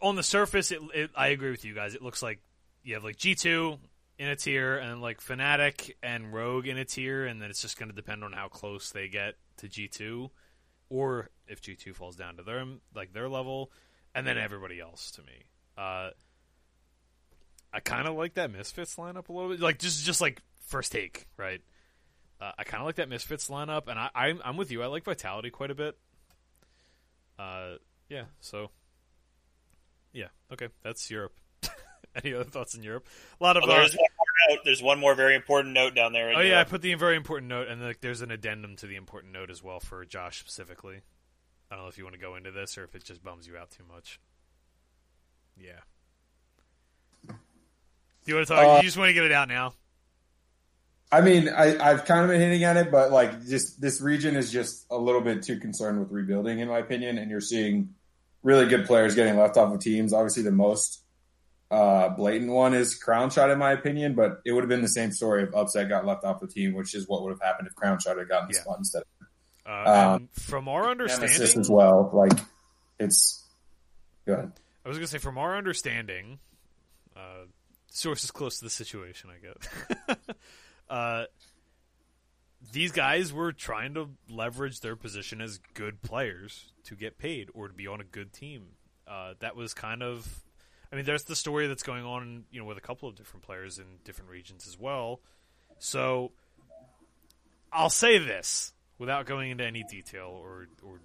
[0.03, 1.95] on the surface, it, it I agree with you guys.
[1.95, 2.41] It looks like
[2.83, 3.79] you have like G two
[4.19, 7.79] in a tier, and like Fnatic and Rogue in a tier, and then it's just
[7.79, 10.31] going to depend on how close they get to G two,
[10.91, 13.71] or if G two falls down to their like their level,
[14.15, 15.45] and then everybody else to me.
[15.77, 16.11] Uh,
[17.73, 20.93] I kind of like that Misfits lineup a little bit, like just just like first
[20.93, 21.61] take, right?
[22.41, 24.83] Uh, I kind of like that Misfits lineup, and I, I'm I'm with you.
[24.83, 25.97] I like Vitality quite a bit.
[27.39, 27.75] Uh,
[28.09, 28.25] yeah.
[28.41, 28.71] So,
[30.13, 30.29] yeah.
[30.53, 31.35] Okay, that's Europe.
[32.25, 33.09] Any other thoughts in Europe?
[33.41, 33.67] A lot of.
[33.67, 33.87] More
[34.49, 34.61] note.
[34.65, 36.31] There's one more very important note down there.
[36.31, 38.87] in oh yeah, I put the very important note, and like, there's an addendum to
[38.87, 41.01] the important note as well for Josh specifically.
[41.71, 43.47] I don't know if you want to go into this or if it just bums
[43.47, 44.21] you out too much.
[45.57, 45.81] Yeah.
[47.27, 47.35] Do
[48.27, 48.65] you want to talk?
[48.65, 49.75] Uh, you just want to get it out now?
[51.13, 54.35] I mean, I, I've kind of been hitting at it, but like, just this region
[54.35, 57.19] is just a little bit too concerned with rebuilding, in my opinion.
[57.19, 57.95] And you're seeing
[58.43, 60.13] really good players getting left off of teams.
[60.13, 61.04] Obviously, the most
[61.71, 64.15] uh, blatant one is Crownshot, in my opinion.
[64.15, 66.75] But it would have been the same story if Upset got left off the team,
[66.75, 68.61] which is what would have happened if Crownshot had gotten the Yeah.
[68.63, 69.03] spot instead.
[69.67, 69.87] Uh, um,
[70.17, 72.11] and from our understanding, as well.
[72.13, 72.39] Like,
[72.99, 73.45] it's
[74.27, 74.53] go ahead.
[74.85, 76.39] I was gonna say, from our understanding,
[77.17, 77.47] uh,
[77.89, 80.19] sources close to the situation, I guess.
[80.91, 81.25] uh,
[82.73, 87.69] these guys were trying to leverage their position as good players to get paid or
[87.69, 88.69] to be on a good team.
[89.07, 90.44] Uh, that was kind of,
[90.95, 93.43] I mean, there's the story that's going on, you know, with a couple of different
[93.45, 95.21] players in different regions as well.
[95.81, 96.31] So,
[97.73, 101.01] I'll say this without going into any detail or or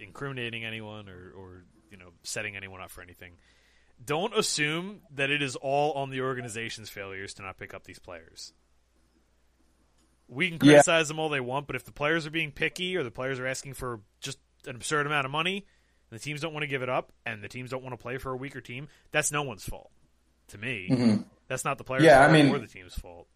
[0.00, 3.34] incriminating anyone or or you know setting anyone up for anything.
[4.04, 8.00] Don't assume that it is all on the organization's failures to not pick up these
[8.00, 8.52] players.
[10.26, 10.72] We can Yeah.
[10.74, 13.38] criticize them all they want, but if the players are being picky or the players
[13.38, 15.64] are asking for just an absurd amount of money,
[16.10, 18.18] the teams don't want to give it up, and the teams don't want to play
[18.18, 19.90] for a weaker team, that's no one's fault.
[20.48, 21.24] To me, Mhm.
[21.48, 23.26] that's not the player's Yeah, I fault mean- or the team's fault.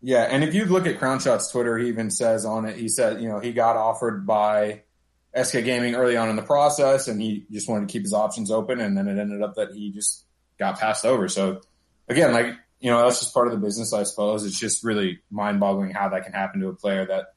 [0.00, 3.20] Yeah, and if you look at Crownshot's Twitter, he even says on it, he said,
[3.20, 4.82] you know, he got offered by
[5.34, 8.50] SK Gaming early on in the process, and he just wanted to keep his options
[8.50, 10.24] open, and then it ended up that he just
[10.58, 11.28] got passed over.
[11.28, 11.60] So,
[12.08, 14.44] again, like you know, that's just part of the business, I suppose.
[14.44, 17.34] It's just really mind-boggling how that can happen to a player that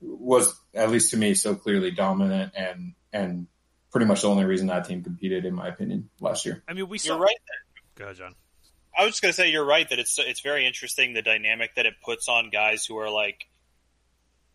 [0.00, 3.48] was, at least to me, so clearly dominant and and
[3.96, 6.62] pretty much the only reason that team competed, in my opinion, last year.
[6.68, 7.14] I mean, we saw.
[7.14, 7.36] You're right.
[7.94, 8.34] Go ahead, John.
[8.94, 11.86] I was just gonna say you're right that it's it's very interesting the dynamic that
[11.86, 13.48] it puts on guys who are like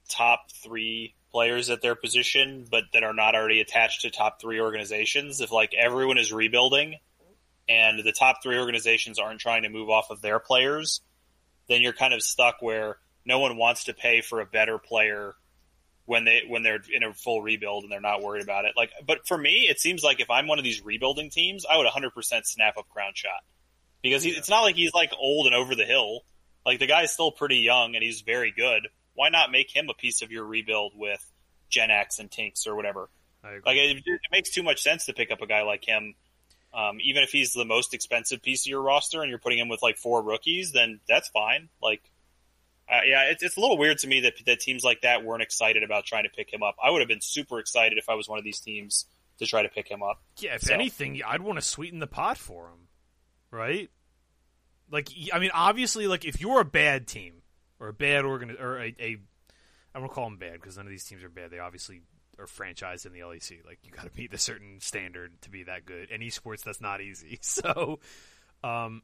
[0.09, 4.61] top three players at their position, but that are not already attached to top three
[4.61, 5.41] organizations.
[5.41, 6.97] If like everyone is rebuilding,
[7.68, 11.01] and the top three organizations aren't trying to move off of their players,
[11.68, 15.34] then you're kind of stuck where no one wants to pay for a better player
[16.11, 18.73] when they when they're in a full rebuild and they're not worried about it.
[18.75, 21.77] Like, but for me, it seems like if I'm one of these rebuilding teams, I
[21.77, 22.11] would 100%
[22.43, 23.39] snap up Crownshot
[24.03, 26.25] because he, it's not like he's like old and over the hill.
[26.65, 28.89] Like the guy's still pretty young and he's very good.
[29.13, 31.25] Why not make him a piece of your rebuild with
[31.71, 33.07] Jenax and TynX or whatever?
[33.41, 33.61] I agree.
[33.65, 36.15] Like it, it makes too much sense to pick up a guy like him.
[36.73, 39.69] Um, even if he's the most expensive piece of your roster and you're putting him
[39.69, 41.69] with like four rookies, then that's fine.
[41.81, 42.01] Like,
[42.91, 45.41] uh, yeah, it's, it's a little weird to me that that teams like that weren't
[45.41, 46.76] excited about trying to pick him up.
[46.84, 49.05] I would have been super excited if I was one of these teams
[49.39, 50.22] to try to pick him up.
[50.39, 52.88] Yeah, if So- anything, I'd want to sweeten the pot for him,
[53.49, 53.89] right?
[54.91, 57.41] Like, I mean, obviously, like if you're a bad team
[57.80, 59.18] or a bad organ or a, a
[59.95, 61.49] I won't call them bad because none of these teams are bad.
[61.51, 62.01] They obviously
[62.39, 63.65] are franchised in the LEC.
[63.65, 66.11] Like, you got to meet a certain standard to be that good.
[66.11, 67.39] And esports, that's not easy.
[67.41, 67.99] So,
[68.63, 69.01] um,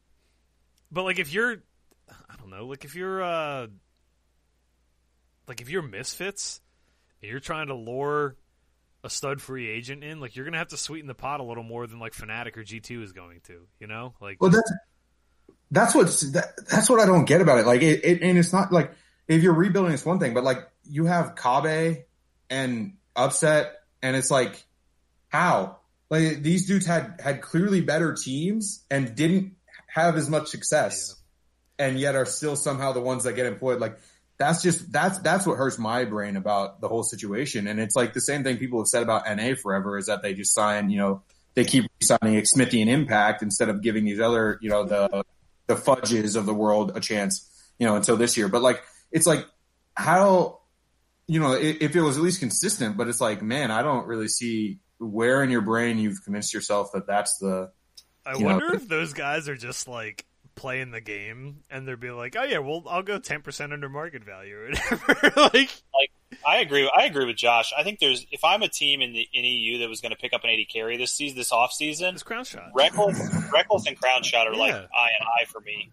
[0.92, 1.58] but like if you're,
[2.10, 3.68] I don't know, like if you're, uh,
[5.48, 6.62] like if you're misfits
[7.22, 8.36] and you're trying to lure
[9.04, 11.64] a stud free agent in, like you're gonna have to sweeten the pot a little
[11.64, 13.68] more than like Fnatic or G two is going to.
[13.80, 14.74] You know, like Well, that's
[15.72, 17.66] that's what's that, that's what I don't get about it.
[17.66, 18.92] Like, it, it and it's not like
[19.28, 22.04] if you're rebuilding, it's one thing, but like you have Kobbe
[22.50, 24.64] and Upset, and it's like
[25.30, 25.78] how
[26.10, 29.56] like these dudes had had clearly better teams and didn't
[29.88, 31.16] have as much success,
[31.80, 33.80] and yet are still somehow the ones that get employed.
[33.80, 33.98] Like
[34.38, 37.68] that's just that's that's what hurts my brain about the whole situation.
[37.68, 40.34] And it's like the same thing people have said about NA forever is that they
[40.34, 41.24] just sign, you know,
[41.56, 45.24] they keep signing Smithy and Impact instead of giving these other, you know, the
[45.66, 47.50] the fudges of the world a chance,
[47.80, 48.48] you know, until this year.
[48.48, 48.82] But like,
[49.12, 49.46] it's like
[49.96, 50.60] how,
[51.28, 54.28] you know, if, it was at least consistent, but it's like, man, I don't really
[54.28, 57.72] see where in your brain you've convinced yourself that that's the.
[58.26, 60.26] I you know, wonder if those guys are just like
[60.58, 63.88] playing the game and they're be like, oh yeah, well I'll go ten percent under
[63.88, 65.32] market value or whatever.
[65.54, 66.12] like like
[66.46, 66.90] I agree.
[66.94, 67.72] I agree with Josh.
[67.78, 70.18] I think there's if I'm a team in the in EU that was going to
[70.18, 72.74] pick up an AD carry this season, this off season, It's crown shot.
[72.78, 73.16] Rekkles,
[73.50, 74.80] Rekkles and Crownshot are like Yeah.
[74.94, 75.92] eye and eye for me,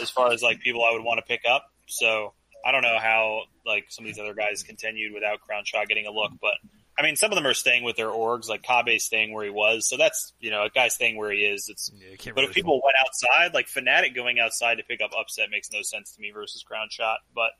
[0.00, 1.64] as far as like people I would want to pick up.
[1.86, 2.34] So
[2.66, 6.10] I don't know how like some of these other guys continued without Crownshot getting a
[6.10, 6.54] look, but
[6.98, 9.50] I mean some of them are staying with their orgs, like Kobbe's staying where he
[9.50, 9.88] was.
[9.88, 11.68] So that's you know a guy staying where he is.
[11.68, 15.10] It's Yeah, but really if people went outside, like Fnatic going outside to pick up
[15.18, 17.16] upset makes no sense to me versus Crownshot.
[17.34, 17.50] But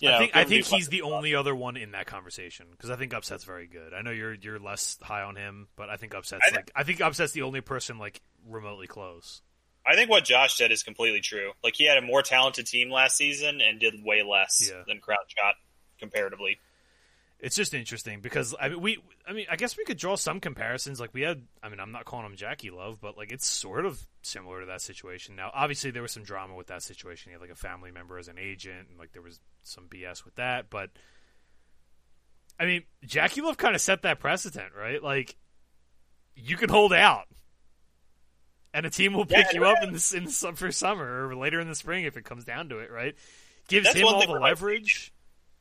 [0.00, 1.14] you know, I think I think he's the flexibility.
[1.16, 3.92] only other one in that conversation because I think Upset's very good.
[3.94, 6.82] I know you're you're less high on him, but I think Upset's I like I
[6.82, 9.42] think Upset's the only person like remotely close.
[9.86, 11.52] I think what Josh said is completely true.
[11.62, 14.82] Like he had a more talented team last season and did way less Yeah.
[14.86, 15.54] than Crown Shot
[15.98, 16.58] comparatively.
[17.42, 20.38] It's just interesting because I mean we I mean I guess we could draw some
[20.38, 21.00] comparisons.
[21.00, 24.00] Like we had I mean I'm not calling him JackeyLove, but like it's sort of
[24.22, 25.34] similar to that situation.
[25.34, 27.30] Now obviously there was some drama with that situation.
[27.30, 30.24] He had like a family member as an agent, and like there was some BS
[30.24, 30.70] with that.
[30.70, 30.90] But
[32.60, 35.02] I mean JackeyLove kind of set that precedent, right?
[35.02, 35.34] Like
[36.36, 37.26] you can hold out.
[38.72, 41.34] And a team will pick Yeah, you up in the in the for summer or
[41.34, 43.16] later in the spring if it comes down to it, right?
[43.68, 45.11] Gives That's him all the leverage.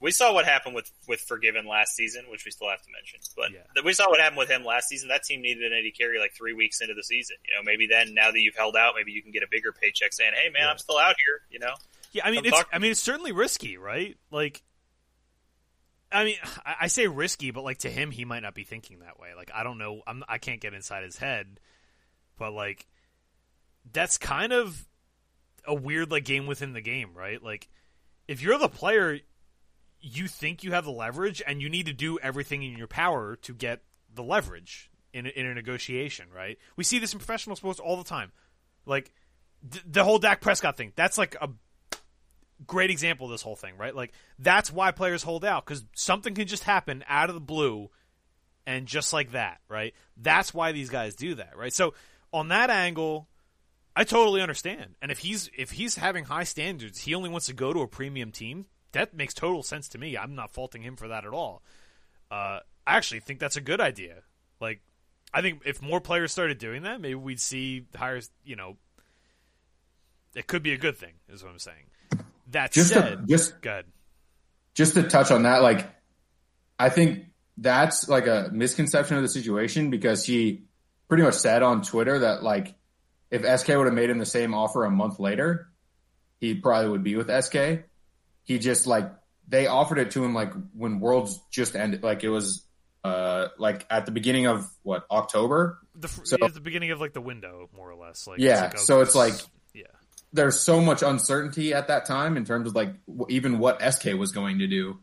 [0.02, 3.20] We saw what happened with with Forgiven last season, which we still have to mention.
[3.38, 3.82] But Yeah.
[3.86, 5.10] we saw what happened with him last season.
[5.10, 7.38] That team needed an AD carry like three weeks into the season.
[7.48, 9.72] You know, maybe then now that you've held out, maybe you can get a bigger
[9.72, 10.72] paycheck saying, "Hey, man, Yeah.
[10.72, 11.76] I'm still out here." You know,
[12.14, 14.18] Yeah, I mean it's I mean it's certainly risky, right?
[14.32, 14.64] Like
[16.12, 19.00] I mean, I, I say risky, but like to him, he might not be thinking
[19.00, 19.30] that way.
[19.36, 21.60] Like I don't know, I'm I can't get inside his head,
[22.38, 22.86] but like
[23.94, 24.88] that's kind of
[25.66, 27.42] a weird like game within the game, right?
[27.42, 27.70] Like
[28.28, 29.20] if you're the player,
[30.02, 33.36] you think you have the leverage, and you need to do everything in your power
[33.38, 33.82] to get
[34.14, 36.58] the leverage in a, in a negotiation, right?
[36.76, 38.32] We see this in professional sports all the time,
[38.86, 39.12] like
[39.70, 40.94] th- the whole Dak Prescott thing.
[40.96, 41.50] That's like a
[42.66, 43.96] great example of this whole thing, right?
[43.96, 47.90] Like that's why players hold out because something can just happen out of the blue,
[48.66, 49.94] and just like that, right?
[50.18, 51.74] That's why these guys do that, right?
[51.74, 51.94] So
[52.32, 53.28] on that angle,
[53.96, 54.96] I totally understand.
[55.02, 57.88] And if he's if he's having high standards, he only wants to go to a
[57.88, 58.66] premium team.
[58.94, 60.18] That makes total sense to me.
[60.18, 61.64] I'm not faulting him for that at all.
[62.30, 64.24] Uh, I actually think that's a good idea.
[64.60, 64.82] Like,
[65.34, 68.22] I think if more players started doing that, maybe we'd see higher.
[68.44, 68.78] You know,
[70.36, 71.14] it could be a good thing.
[71.30, 71.86] Is what I'm saying.
[72.48, 73.86] That Just said, to, just good.
[74.74, 75.90] just to touch on that, like
[76.78, 77.28] I think
[77.58, 80.64] that's like a misconception of the situation because he
[81.08, 82.76] pretty much said on Twitter that like
[83.30, 85.70] if SK would have made him the same offer a month later,
[86.40, 87.86] he probably would be with SK.
[88.44, 89.12] He just like
[89.48, 92.66] they offered it to him like when Worlds just ended, like it was
[93.04, 95.80] uh like at the beginning of what October.
[95.96, 98.28] The, So- at the beginning of like the window, more or less.
[98.28, 99.34] Like Yeah, like so it's like-
[99.74, 99.84] yeah,
[100.34, 104.14] There's so much uncertainty at that time in terms of like w- even what SK
[104.18, 105.00] was going to do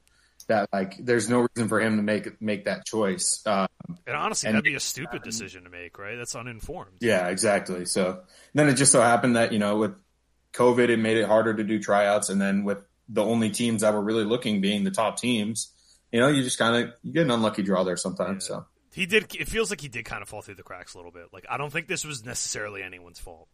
[0.47, 3.43] that like there's no reason for him to make make that choice.
[3.45, 3.67] Uh,
[4.07, 6.17] and honestly, and- that'd be a stupid decision to make, right?
[6.17, 6.97] That's uninformed.
[7.01, 7.85] Yeah, exactly.
[7.85, 8.23] So
[8.55, 9.95] then it just so happened that, you know, with
[10.55, 12.31] COVID, it made it harder to do tryouts.
[12.31, 12.79] And then with
[13.09, 15.73] the only teams that were really looking being the top teams,
[16.13, 18.49] you know, you just kind of, you get an unlucky draw there sometimes.
[18.49, 18.57] Yeah.
[18.57, 19.35] So He did.
[19.35, 21.27] It feels like he did kind of fall through the cracks a little bit.
[21.33, 23.49] Like I don't think this was necessarily anyone's fault.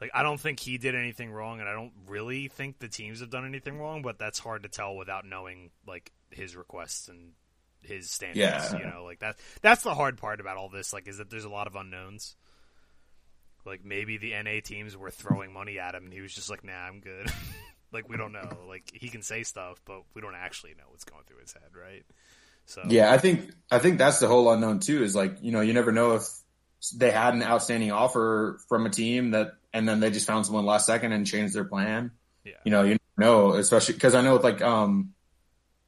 [0.00, 3.20] Like I don't think he did anything wrong, and I don't really think the teams
[3.20, 4.02] have done anything wrong.
[4.02, 7.32] But that's hard to tell without knowing like his requests and
[7.80, 8.38] his standards.
[8.38, 8.78] Yeah.
[8.78, 9.36] You know, like that.
[9.62, 10.92] That's the hard part about all this.
[10.92, 12.36] Like, is that there's a lot of unknowns.
[13.64, 16.64] Like maybe the NA teams were throwing money at him, and he was just like,
[16.64, 17.30] "Nah, I'm good."
[17.94, 18.48] like we don't know.
[18.68, 21.70] Like he can say stuff, but we don't actually know what's going through his head,
[21.74, 22.04] right?
[22.66, 25.60] So yeah, I think, I think that's the whole unknown too is like, you know,
[25.60, 26.24] you never know if
[26.94, 30.64] they had an outstanding offer from a team that, and then they just found someone
[30.66, 32.10] last second and changed their plan.
[32.44, 32.52] yeah.
[32.64, 35.14] you know, you never know, especially because I know with like um,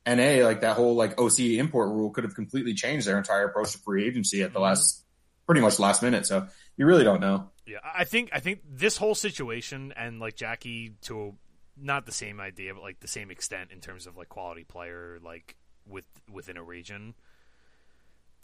[0.06, 3.72] NA, like that whole like OC import rule could have completely changed their entire approach
[3.72, 4.62] to free agency at the Mhm.
[4.62, 5.04] last,
[5.46, 6.26] pretty much last minute.
[6.26, 6.46] So
[6.76, 7.50] you really don't know.
[7.66, 11.34] Yeah, I think I think this whole situation and like Jackie to
[11.76, 15.18] not the same idea, but like the same extent in terms of like quality player,
[15.22, 15.56] like
[15.88, 17.14] with within a region.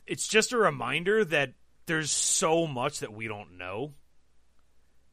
[0.07, 1.53] It's just a reminder that
[1.87, 3.95] there's so much that we don't know,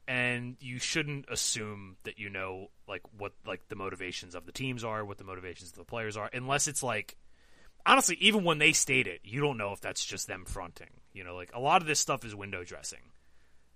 [0.07, 4.83] and you shouldn't assume that you know like what like the motivations of the teams
[4.83, 7.17] are, what the motivations of the players are, unless it's like
[7.85, 10.89] honestly, even when they state it, you don't know if that's just them fronting.
[11.13, 13.11] You know, like a lot of this stuff is window dressing.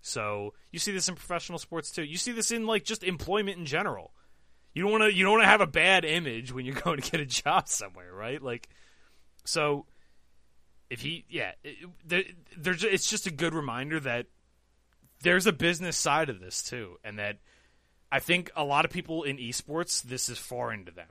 [0.02, 2.03] So you see this in professional sports too.
[2.03, 4.14] You see this in like just employment in general.
[4.74, 7.00] You don't want to you don't want to have a bad image when you're going
[7.00, 8.41] to get a job somewhere, right?
[8.41, 8.70] Like,
[9.45, 9.86] so
[10.90, 12.24] if he, yeah, it, there,
[12.58, 14.28] there's it's just a good reminder that
[15.22, 17.38] there's a business side of this too, and that
[18.12, 21.08] I think a lot of people in esports this is foreign to them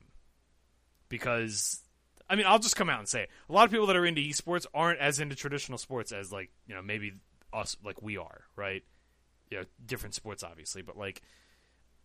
[1.09, 1.81] because
[2.29, 3.31] I mean, I'll just come out and say it.
[3.49, 6.51] a lot of people that are into esports aren't as into traditional sports as like
[6.67, 7.15] you know maybe
[7.53, 8.83] us like we are, right?
[9.51, 11.23] You know, different sports obviously, but like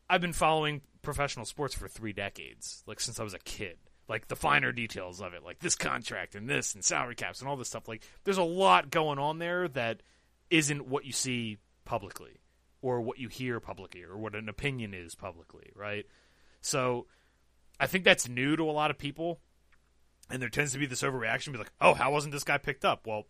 [0.09, 3.77] I've been following professional sports for three decades, like since I was a kid.
[4.09, 7.49] Like the finer details of it, like this contract and this and salary caps and
[7.49, 7.89] all this stuff.
[7.89, 10.01] Like there's a lot going on there that
[10.49, 12.39] isn't what you see publicly
[12.81, 16.05] or what you hear publicly or what an opinion is publicly, right?
[16.61, 17.07] So
[17.79, 19.39] I think that's new to a lot of people.
[20.29, 22.85] And there tends to be this overreaction, be like, oh, how wasn't this guy picked
[22.85, 23.07] up?
[23.07, 23.27] Well,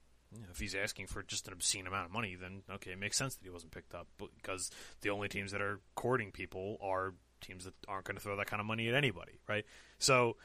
[0.51, 3.35] if he's asking for just an obscene amount of money, then okay, it makes sense
[3.35, 4.69] that he wasn't picked up because
[5.01, 8.47] the only teams that are courting people are teams that aren't going to throw that
[8.47, 9.65] kind of money at anybody, right?
[9.99, 10.37] So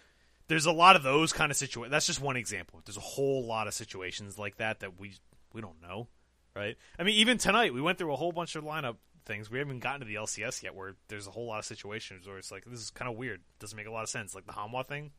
[0.48, 1.90] there's a lot of those kind of situations.
[1.90, 2.80] That's just one example.
[2.84, 5.14] There's a whole lot of situations like that that we
[5.52, 6.08] we don't know,
[6.54, 6.76] right?
[6.98, 9.50] I mean, even tonight we went through a whole bunch of lineup things.
[9.50, 12.38] We haven't gotten to the LCS yet, where there's a whole lot of situations where
[12.38, 13.40] it's like this is kind of weird.
[13.58, 14.34] Doesn't make a lot of sense.
[14.34, 15.10] Like the Hanwha thing,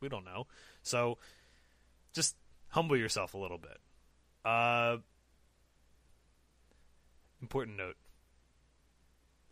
[0.00, 0.46] we don't know.
[0.82, 1.18] So
[2.12, 2.36] just
[2.68, 3.78] humble yourself a little bit.
[4.44, 4.96] Uh,
[7.40, 7.96] important note.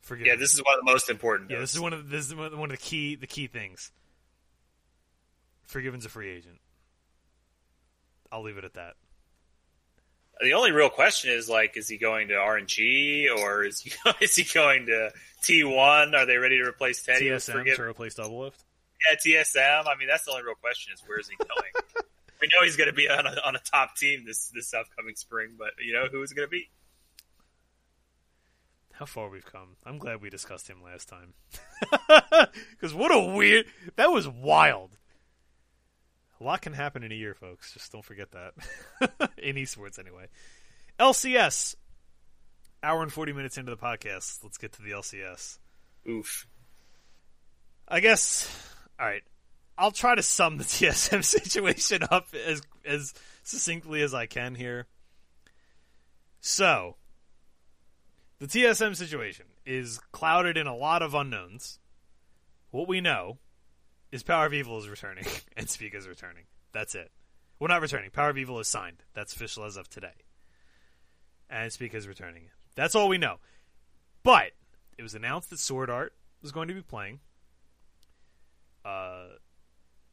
[0.03, 1.51] Forgive yeah, this is one of the most important.
[1.51, 1.73] Yeah, notes.
[1.73, 3.93] this is one of the, this is one of the key the key things.
[5.62, 6.59] Forgiven's a free agent.
[8.33, 8.95] I'll leave it at that.
[10.41, 14.35] The only real question is like, is he going to RNG or is he is
[14.35, 15.11] he going to
[15.45, 16.15] T1?
[16.15, 17.27] Are they ready to replace Teddy?
[17.27, 18.55] TSM to replace Doublelift?
[19.07, 19.87] Yeah, TSM.
[19.87, 22.05] I mean, that's the only real question is where is he going?
[22.41, 25.15] we know he's going to be on a, on a top team this this upcoming
[25.17, 26.71] spring, but you know who is going to be?
[28.93, 29.77] How far we've come.
[29.87, 31.35] I'm glad we discussed him last time.
[32.71, 33.67] Because what a weird.
[33.97, 34.97] That was wild.
[36.41, 37.73] A lot can happen in a year, folks.
[37.75, 39.31] Just don't forget that.
[39.39, 40.27] in esports, anyway.
[40.99, 41.75] LCS.
[42.83, 44.43] Hour and 40 minutes into the podcast.
[44.43, 45.59] Let's get to the LCS.
[46.09, 46.47] Oof.
[47.87, 48.49] I guess.
[48.99, 49.23] All right.
[49.81, 54.86] I'll try to sum the TSM situation up as as succinctly as I can here.
[56.40, 56.97] So,
[58.39, 61.78] the TSM situation is clouded in a lot of unknowns.
[62.70, 63.39] What we know
[64.12, 65.24] is Power of Evil is returning
[65.57, 66.44] and Spica is returning.
[66.73, 67.11] That's it.
[67.59, 68.11] Well, not returning.
[68.11, 69.02] Power of Evil is signed.
[69.15, 70.24] That's official as of today.
[71.48, 72.44] And Spica is returning.
[72.74, 73.36] That's all we know.
[74.23, 74.52] But
[74.98, 77.20] it was announced that Sword Art was going to be playing.
[78.85, 79.24] Uh,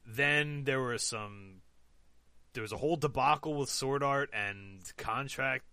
[0.08, 1.62] then there was some.
[2.54, 5.66] There was a whole debacle with Sword Art and contract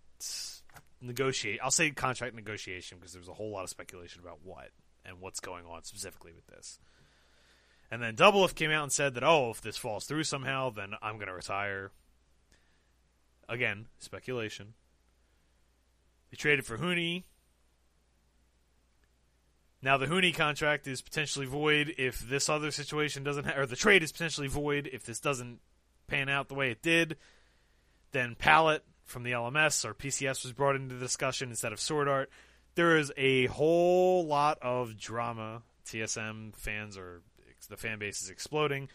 [1.01, 1.59] negotiate.
[1.63, 4.69] I'll say contract negotiation because there was a whole lot of speculation about what
[5.03, 6.79] and what's going on specifically with this.
[7.89, 10.69] And then Double Doublelift came out and said that, oh, if this falls through somehow,
[10.69, 11.91] then I'm going to retire.
[13.47, 14.73] Again, speculation.
[16.31, 17.23] They traded for Huni.
[19.85, 23.75] Now the Huni contract is potentially void if this other situation doesn't, ha- or the
[23.75, 25.59] trade is potentially void if this doesn't
[26.07, 27.17] pan out the way it did.
[28.11, 32.07] Then Palette from the LMS or PCS was brought into the discussion instead of Sword
[32.07, 32.31] Art.
[32.73, 35.61] There is a whole lot of drama.
[35.85, 37.21] TSM fans are
[37.69, 38.89] the fan base is exploding,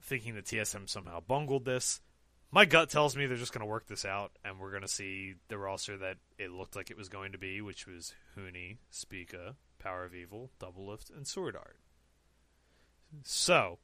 [0.00, 2.00] thinking that TSM somehow bungled this.
[2.50, 4.88] My gut tells me they're just going to work this out, and we're going to
[4.88, 8.78] see the roster that it looked like it was going to be, which was Huni,
[8.90, 11.76] Spica, Power of Evil, Doublelift, and Sword Art.
[13.22, 13.78] So,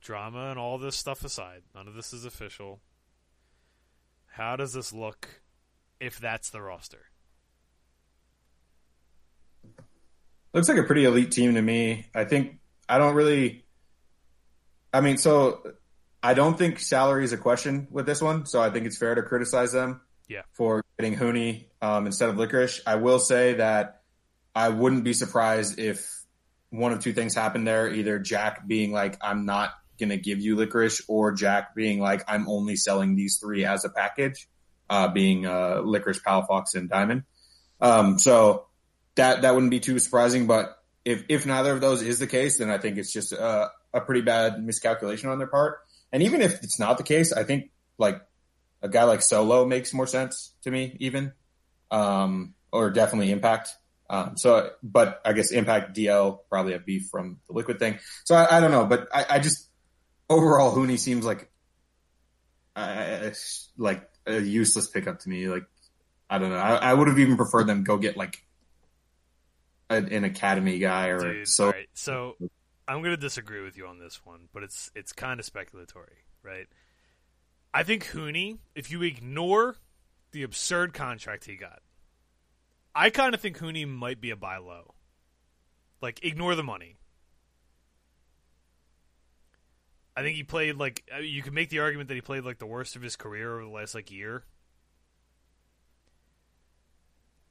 [0.00, 2.80] drama and all this stuff aside, none of this is official.
[4.32, 5.42] How does this look
[5.98, 7.06] if that's the roster?
[10.54, 12.06] Looks like a pretty elite team to me.
[12.14, 12.58] I think
[12.88, 13.64] I don't really.
[14.92, 15.74] I mean, so
[16.22, 18.46] I don't think salary is a question with this one.
[18.46, 20.00] So I think it's fair to criticize them.
[20.28, 20.42] Yeah.
[20.52, 22.80] For getting Huni um, instead of Licorice.
[22.86, 24.02] I will say that
[24.54, 26.10] I wouldn't be surprised if
[26.70, 30.38] one of two things happened there: either Jack being like, "I'm not going to give
[30.38, 34.48] you Licorice," or Jack being like, "I'm only selling these three as a package,"
[34.90, 37.22] uh, being uh, Licorice, Palafox, and Diamond.
[37.80, 38.66] Um, so
[39.14, 40.46] that that wouldn't be too surprising.
[40.46, 43.70] But if if neither of those is the case, then I think it's just a,
[43.94, 45.78] a pretty bad miscalculation on their part.
[46.12, 48.22] And even if it's not the case, I think like
[48.82, 51.32] a guy like Solo makes more sense to me, even
[51.90, 53.70] um, or definitely Impact.
[54.10, 57.98] Um, so, but I guess Impact DL probably have beef from the Liquid thing.
[58.24, 59.68] So I, I don't know, but I, I just
[60.30, 61.50] overall Huni seems like
[62.74, 63.30] uh,
[63.76, 65.48] like a useless pickup to me.
[65.48, 65.64] Like
[66.30, 66.56] I don't know.
[66.56, 68.42] I, I would have even preferred them go get like
[69.90, 71.70] an academy guy or Dude, so.
[71.70, 71.88] Right.
[71.94, 72.36] So
[72.88, 76.24] I'm going to disagree with you on this one, but it's it's kind of speculatory,
[76.42, 76.66] right?
[77.74, 79.76] I think Huni, if you ignore
[80.32, 81.80] the absurd contract he got,
[82.94, 84.94] I kind of think Huni might be a buy low.
[86.00, 86.96] Like ignore the money.
[90.16, 92.58] I think he played like uh, you could make the argument that he played like
[92.58, 94.44] the worst of his career over the last like year.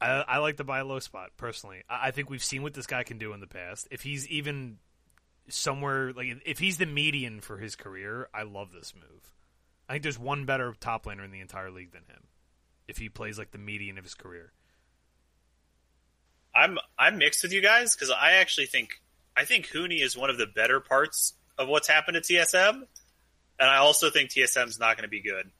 [0.01, 1.83] I, I like the buy low spot personally.
[1.87, 3.87] I, I think we've seen what this guy can do in the past.
[3.91, 4.79] If he's even
[5.49, 9.33] somewhere like if he's the median for his career, I love this move.
[9.89, 12.23] I think there's one better top laner in the entire league than him.
[12.87, 14.51] If he plays like the median of his career,
[16.55, 19.01] I'm I'm mixed with you guys because I actually think
[19.35, 23.69] I think Huni is one of the better parts of what's happened to TSM, and
[23.69, 25.51] I also think TSM's not going to be good.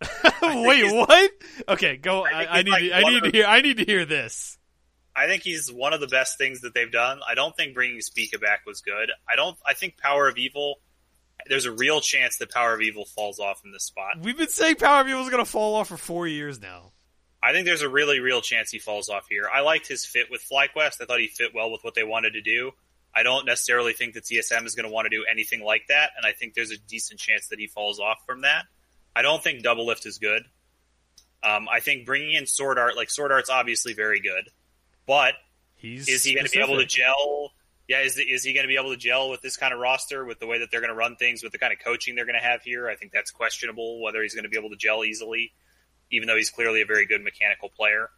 [0.42, 1.30] Wait, what?
[1.68, 2.24] Okay, go.
[2.24, 2.70] I I, I need.
[2.70, 3.46] like to, I need of to hear.
[3.46, 4.58] I need to hear this.
[5.16, 7.20] I think he's one of the best things that they've done.
[7.28, 9.10] I don't think bringing Spica back was good.
[9.28, 9.56] I don't.
[9.64, 10.76] I think Power of Evil.
[11.46, 14.18] There's a real chance that Power of Evil falls off in this spot.
[14.20, 16.92] We've been saying Power of Evil is going to fall off for four years now.
[17.42, 19.48] I think there's a really real chance he falls off here.
[19.52, 21.02] I liked his fit with FlyQuest.
[21.02, 22.72] I thought he fit well with what they wanted to do.
[23.14, 26.10] I don't necessarily think that TSM is going to want to do anything like that,
[26.16, 28.64] and I think there's a decent chance that he falls off from that.
[29.14, 30.42] I don't think Doublelift is good.
[31.42, 34.48] Um, I think bringing in Sword Art, like Sword Art's obviously very good,
[35.06, 35.34] but
[35.76, 37.52] He's is he going to be able to gel?
[37.88, 40.24] Yeah, is is he going to be able to gel with this kind of roster,
[40.24, 42.24] with the way that they're going to run things, with the kind of coaching they're
[42.24, 42.88] going to have here?
[42.88, 45.52] I think that's questionable whether he's going to be able to gel easily,
[46.10, 48.08] even though he's clearly a very good mechanical player.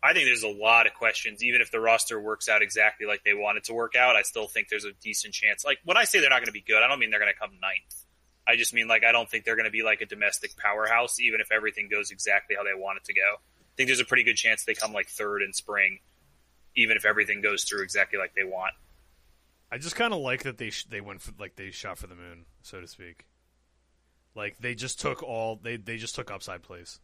[0.00, 1.42] I think there's a lot of questions.
[1.42, 4.22] Even if the roster works out exactly like they want it to work out, I
[4.22, 5.64] still think there's a decent chance.
[5.64, 7.32] Like when I say they're not going to be good, I don't mean they're going
[7.32, 8.04] to come ninth.
[8.46, 11.18] I just mean like I don't think they're going to be like a domestic powerhouse,
[11.18, 13.40] even if everything goes exactly how they want it to go.
[13.78, 16.00] Think there's a pretty good chance they come like third in spring,
[16.76, 18.74] even if everything goes through exactly like they want.
[19.70, 22.08] I just kind of like that they sh- they went for like they shot for
[22.08, 23.24] the moon, so to speak.
[24.34, 26.98] Like they just took all they they just took upside plays.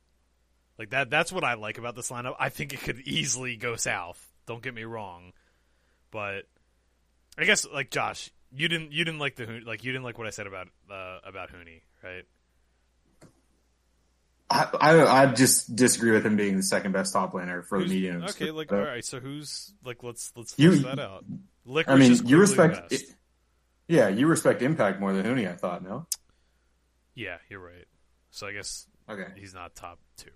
[0.76, 2.34] Like that that's what I like about this lineup.
[2.40, 4.32] I think it could easily go south.
[4.46, 5.32] Don't get me wrong,
[6.10, 6.48] but
[7.38, 10.26] I guess like Josh, you didn't you didn't like the like you didn't like what
[10.26, 12.24] I said about uh, about Huni, right?
[14.54, 17.90] I, I I just disagree with him being the second best top laner for Who's-
[17.90, 18.22] the medium.
[18.24, 19.04] Okay, like Uh, all right.
[19.04, 21.24] So who's like let's let's You- that out.
[21.66, 22.92] Licorice I mean, you respect.
[22.92, 23.02] It,
[23.88, 25.50] yeah, you respect Impact more than Huni.
[25.50, 25.82] I thought.
[25.82, 26.06] No.
[27.14, 27.86] Yeah, you're right.
[28.30, 29.26] So I guess Okay.
[29.36, 30.30] he's not top two.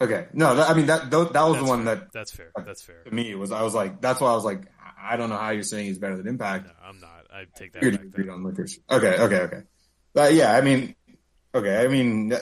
[0.00, 0.26] Okay.
[0.32, 1.94] No, that, I mean that that was That's the one fair.
[1.96, 2.50] that That's fair.
[2.64, 3.02] That's fair.
[3.04, 4.62] to me was I was like that's why I was like
[5.02, 6.66] I don't know how you're saying he's better than Impact.
[6.66, 7.26] No, I'm not.
[7.32, 8.02] I take that You're back.
[8.02, 8.78] agreed on Lickers.
[8.90, 9.16] Okay.
[9.18, 9.40] Okay.
[9.40, 9.62] Okay.
[10.12, 10.94] But yeah, I mean,
[11.54, 11.84] okay.
[11.84, 12.32] I mean,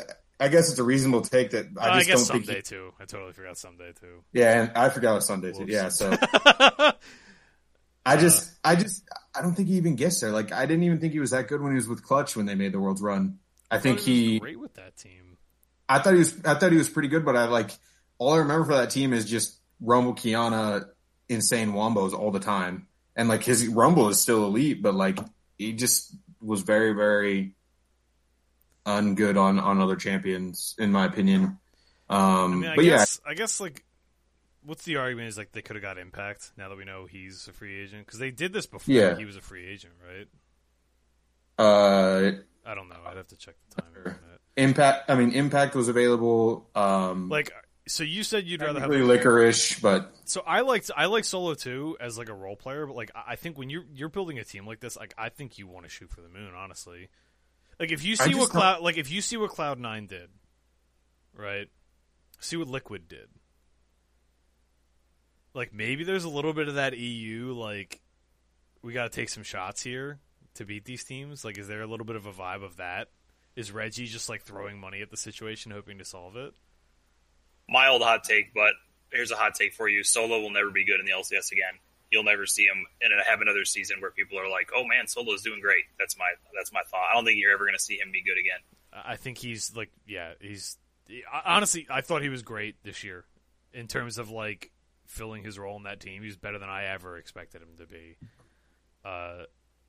[0.40, 2.47] I guess it's a reasonable take that Uh, I I, just don't think.
[2.47, 2.93] Ssumday He, too.
[3.01, 4.23] I totally forgot Ssumday too.
[4.32, 5.66] yeah, and I forgot it was Ssumday too.
[5.66, 6.16] Yeah, so
[8.06, 9.02] I just, I just,
[9.35, 10.31] I don't think he even gets there.
[10.31, 12.47] Like, I didn't even think he was that good when he was with Clutch when
[12.47, 13.39] they made the World's Run.
[13.70, 15.36] I think thought he, was great with that team.
[15.89, 17.70] I thought he was, I thought he was pretty good, but I like
[18.19, 20.86] all I remember for that team is just Rumble, Kiana,
[21.28, 22.86] insane wombos all the time,
[23.16, 25.19] and like his Rumble is still elite, but like
[25.59, 27.55] he just was very, very
[28.89, 31.59] ungood on on other champions, in my opinion.
[32.10, 33.85] Um, I mean, I but yeah, I guess like,
[34.65, 35.28] what's the argument?
[35.28, 38.06] Is like they could have got Impact now that we know he's a free agent
[38.06, 39.16] because they did this before Yeah.
[39.16, 40.27] he was a free agent, right?
[41.59, 42.32] uh,
[42.65, 42.97] I don't know.
[43.06, 44.15] I'd have to check the time.
[44.56, 45.10] Impact.
[45.10, 46.69] I mean, Impact was available.
[46.74, 47.52] Um, Like,
[47.86, 51.97] so you said you'd rather have licorice, but So I liked I like solo too
[52.01, 54.44] as like a role player, but like I I think when you're you're building a
[54.44, 57.09] team like this, like I think you want to shoot for the moon, honestly.
[57.79, 60.07] Like if you see what just don't- Cloud like if you see what Cloud Nine
[60.07, 60.31] did,
[61.35, 61.69] right?
[62.41, 63.29] See what Liquid did.
[65.55, 68.01] Like maybe there's a little bit of that EU like
[68.83, 70.19] we got to take some shots here
[70.55, 71.45] to beat these teams.
[71.45, 73.09] Like is there a little bit of a vibe of that?
[73.57, 76.53] Is Reggie just like throwing money at the situation hoping to solve it?
[77.69, 78.73] Mild hot take, but
[79.13, 81.75] here's a hot take for you: Solo will never be good in the LCS again.
[82.10, 85.43] You'll never see him and have another season where people are like, "Oh man, Solo's
[85.43, 87.09] doing great." That's my that's my thought.
[87.10, 88.60] I don't think you're ever going to see him be good again.
[88.93, 90.78] I think he's like, yeah, he's
[91.44, 91.86] honestly.
[91.90, 93.24] I thought he was great this year
[93.72, 94.70] in terms of like
[95.06, 96.22] filling his role in that team.
[96.22, 98.16] He's better than I ever expected him to be.
[99.05, 99.44] Uh,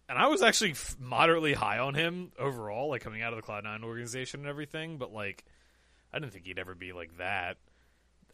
[0.07, 3.63] and I was actually moderately high on him overall, like coming out of the Cloud
[3.63, 4.97] Nine organization and everything.
[4.97, 5.45] But like,
[6.11, 7.57] I didn't think he'd ever be like that.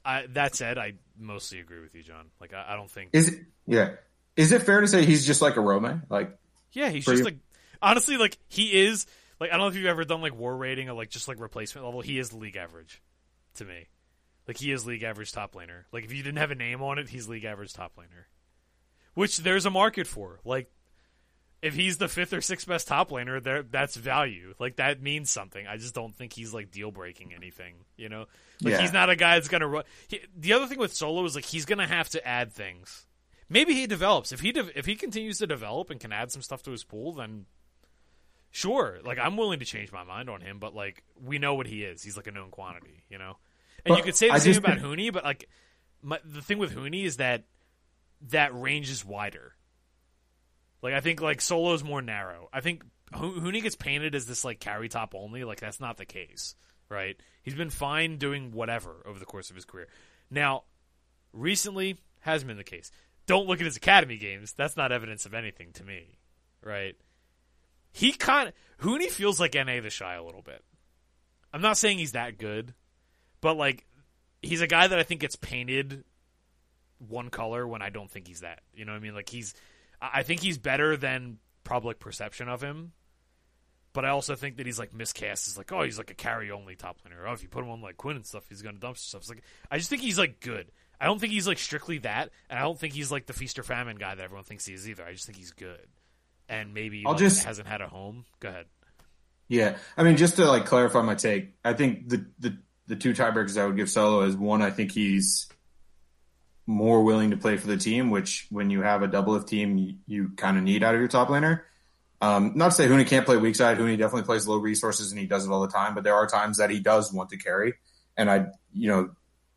[0.06, 2.28] I, that said, I mostly agree with you, John.
[2.40, 3.10] Like, I, I don't think.
[3.14, 3.40] is it?
[3.66, 3.96] Yeah,
[4.36, 6.04] is it fair to say he's just like a Rome?
[6.10, 6.38] Like,
[6.72, 7.38] Yeah, he's just like
[7.82, 9.06] honestly like he is
[9.40, 11.40] like I don't know if you've ever done like war rating or like just like
[11.40, 12.02] replacement level.
[12.02, 13.02] He is league average
[13.56, 13.88] to me.
[14.48, 15.84] Like he is league average top laner.
[15.92, 18.26] Like if you didn't have a name on it, he's league average top laner.
[19.14, 20.40] Which there's a market for.
[20.44, 20.70] Like
[21.66, 24.54] if he's the fifth or sixth best top laner, there that's value.
[24.60, 25.66] Like that means something.
[25.68, 27.76] I just don't think he's like deal breaking anything.
[27.98, 28.26] You know,
[28.62, 28.82] like Yeah.
[28.82, 29.84] he's not a guy that's gonna run.
[30.08, 33.06] He, the other thing with solo is like he's gonna have to add things.
[33.50, 36.42] Maybe he develops if he de- if he continues to develop and can add some
[36.42, 37.46] stuff to his pool, then
[38.52, 41.68] sure, like I'm willing to change my mind on him, but like we know what
[41.68, 42.02] he is.
[42.04, 43.38] He's like a known quantity, you know.
[43.86, 45.50] And But you could say the I same about think- Huni, but like
[46.02, 47.44] my, the thing with Huni is that
[48.30, 49.54] that range is wider.
[50.82, 52.50] Like I think like Solo's more narrow.
[52.54, 52.84] I think
[53.14, 55.44] Huni gets painted as this like carry top only.
[55.44, 56.56] Like that's not the case,
[56.90, 57.18] right?
[57.44, 59.88] He's been fine doing whatever over the course of his career.
[60.30, 60.64] Now,
[61.34, 62.92] recently hasn't been the case.
[63.28, 64.54] Don't look at his academy games.
[64.54, 66.20] That's not evidence of anything to me,
[66.64, 66.96] right?
[67.92, 70.64] He kind Huni feels like Na the shy a little bit.
[71.54, 72.74] I'm not saying he's that good,
[73.42, 73.86] but like
[74.42, 76.04] he's a guy that I think gets painted
[77.00, 78.62] one color when I don't think he's that.
[78.74, 79.16] You know what I mean?
[79.16, 79.54] Like he's
[80.14, 82.92] I think he's better than public perception of him.
[83.94, 86.52] But I also think that he's like miscast as like, oh, he's like a carry
[86.52, 87.28] only top laner.
[87.30, 89.22] Oh, if you put him on like Quinn and stuff, he's gonna dump stuff.
[89.22, 89.42] It's like
[89.72, 90.70] I just think he's like good.
[91.00, 93.58] I don't think he's like strictly that, and I don't think he's like the feast
[93.58, 95.06] or famine guy that everyone thinks he is either.
[95.06, 95.88] I just think he's good,
[96.50, 98.26] and maybe I'll like, just- hasn't had a home.
[98.42, 98.66] Go ahead.
[99.48, 102.58] Yeah, I mean, just to like clarify my take, I think the the
[102.88, 104.62] the two tiebreakers I would give Solo is one.
[104.62, 105.48] I think he's
[106.68, 109.78] more willing to play for the team, which when you have a double of team,
[109.78, 111.62] you, you kind of need out of your top laner.
[112.22, 113.78] Um, not to say Huni can't play weak side.
[113.78, 115.94] Huni definitely plays low resources and he does it all the time.
[115.94, 117.76] But there are times that he does want to carry,
[118.18, 119.10] and I, you know,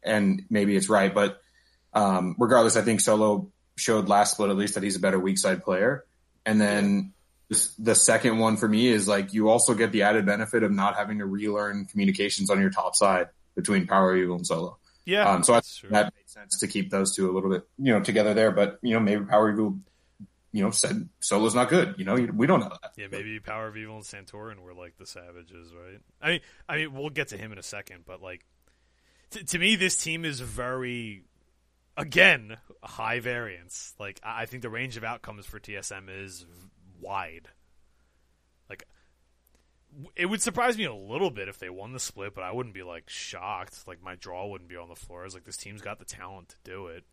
[0.02, 1.40] and maybe it's right, but
[1.92, 5.38] um, regardless, I think Solo showed last split at least that he's a better weak
[5.38, 6.04] side player.
[6.44, 7.12] And then
[7.78, 10.96] the second one for me is like you also get the added benefit of not
[10.96, 14.78] having to relearn communications on your top side between Power Evil and Solo.
[15.08, 17.66] Yeah, Um, so I think that makes sense to keep those two a little bit,
[17.78, 18.50] you know, together there.
[18.50, 19.78] But you know, maybe Power Evil,
[20.52, 21.94] you know, said Solo's not good.
[21.96, 22.92] You know, we don't know that.
[22.98, 26.00] Yeah, maybe Power of Evil and Santorin were like the savages, right?
[26.20, 28.44] I mean, I mean, we'll get to him in a second, but like,
[29.30, 31.24] t- to me, this team is very,
[31.96, 33.94] again, high variance.
[33.98, 36.68] Like, I I think the range of outcomes for TSM is v-
[37.00, 37.48] wide.
[40.14, 42.74] It would surprise me a little bit if they won the split, but I wouldn't
[42.74, 43.86] be like shocked.
[43.86, 45.24] Like, my draw wouldn't be on the floor.
[45.24, 47.04] It's like this team's got the talent to do it.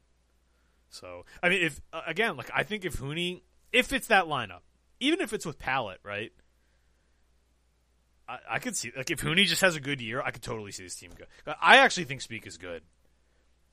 [0.89, 3.41] So, I mean, if uh, again, like, I think if Huni,
[3.71, 4.61] if it's that lineup,
[4.99, 6.31] even if it's with Palette, right?
[8.27, 10.71] I, I could see like if Huni just has a good year, I could totally
[10.71, 11.25] see this team go.
[11.61, 12.83] I actually think Spica is good.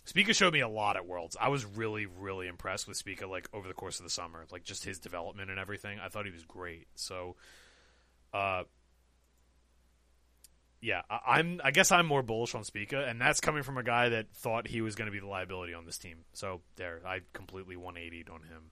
[0.05, 1.37] Spica showed me a lot at Worlds.
[1.41, 4.65] I was really, really impressed with Spica like over the course of the summer, like
[4.65, 6.01] just his development and everything.
[6.01, 6.89] I thought he was great.
[6.97, 7.37] So,
[8.35, 8.65] uh,
[10.83, 11.61] yeah, I, I'm.
[11.65, 14.67] I guess I'm more bullish on Spica, and that's coming from a guy that thought
[14.67, 16.19] he was going to be the liability on this team.
[16.35, 18.71] So there, I completely 180'd on him.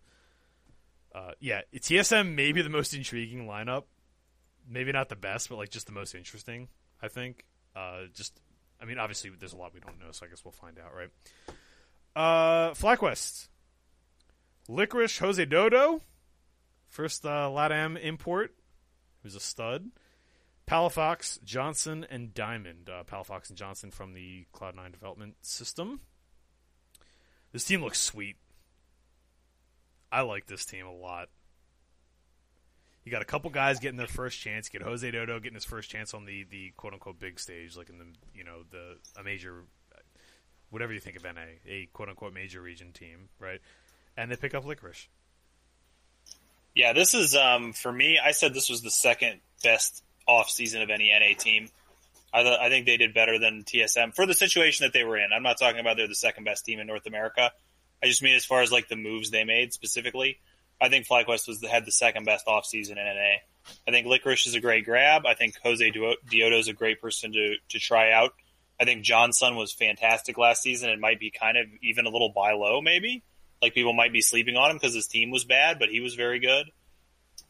[1.15, 3.85] Uh, yeah, TSM may be the most intriguing lineup.
[4.69, 6.69] Maybe not the best, but like just the most interesting.
[7.01, 7.45] I think.
[7.75, 8.39] Uh, just,
[8.83, 10.93] I mean, obviously there's a lot we don't know, so I guess we'll find out,
[10.93, 11.11] right?
[12.17, 13.49] Uh, FlyQuest,
[14.69, 16.01] Licorice Josedeodo,
[16.89, 18.53] first uh, LATAM import,
[19.23, 19.91] who's a stud.
[20.71, 22.89] Palafox, Johnsun, and Diamond.
[22.89, 26.01] Uh, Palafox and Johnsun from the Cloud9 development system.
[27.51, 28.37] This team looks sweet.
[30.13, 31.29] I like this team a lot.
[33.05, 34.71] You got a couple guys getting their first chance.
[34.73, 37.89] You get Josedeodo getting his first chance on the, the quote unquote big stage, like
[37.89, 39.65] in the you know the a major,
[40.71, 43.61] whatever you think of NA, a quote unquote major region team, right?
[44.17, 45.09] And they pick up Licorice.
[46.77, 48.21] Yeah, this is um, for me.
[48.23, 51.69] I said this was the second best off season of any NA team.
[52.33, 55.17] I, th- I think they did better than TSM for the situation that they were
[55.17, 55.33] in.
[55.35, 57.51] I'm not talking about they're the second best team in North America.
[58.03, 60.39] I just mean as far as like the moves they made specifically.
[60.81, 63.41] I think FlyQuest was the, had the second best off season in NA.
[63.87, 65.27] I think Licorice is a great grab.
[65.27, 68.33] I think Josedeodo is a great person to to try out.
[68.81, 72.33] I think Johnsun was fantastic last season It might be kind of even a little
[72.35, 73.23] buy low maybe.
[73.61, 76.15] Like people might be sleeping on him because his team was bad, but he was
[76.15, 76.71] very good.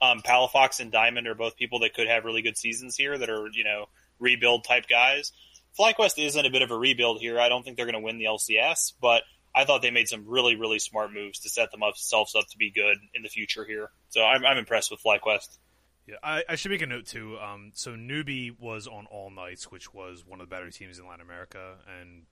[0.02, 3.28] Um, Palafox and Diamond are both people that could have really good seasons here that
[3.28, 3.86] are, you know,
[4.18, 5.32] rebuild type guys.
[5.78, 7.39] FlyQuest isn't a bit of a rebuild here.
[7.39, 9.22] I don't think they're going to win the LCS, but
[9.55, 12.70] I thought they made some really, really smart moves to set themselves up to be
[12.70, 13.90] good in the future here.
[14.09, 15.59] So I'm, I'm impressed with FlyQuest.
[16.06, 17.39] Yeah, I, I should make a note too.
[17.39, 21.06] Um, so Newbie was on All Knights, which was one of the better teams in
[21.06, 22.22] Latin America, and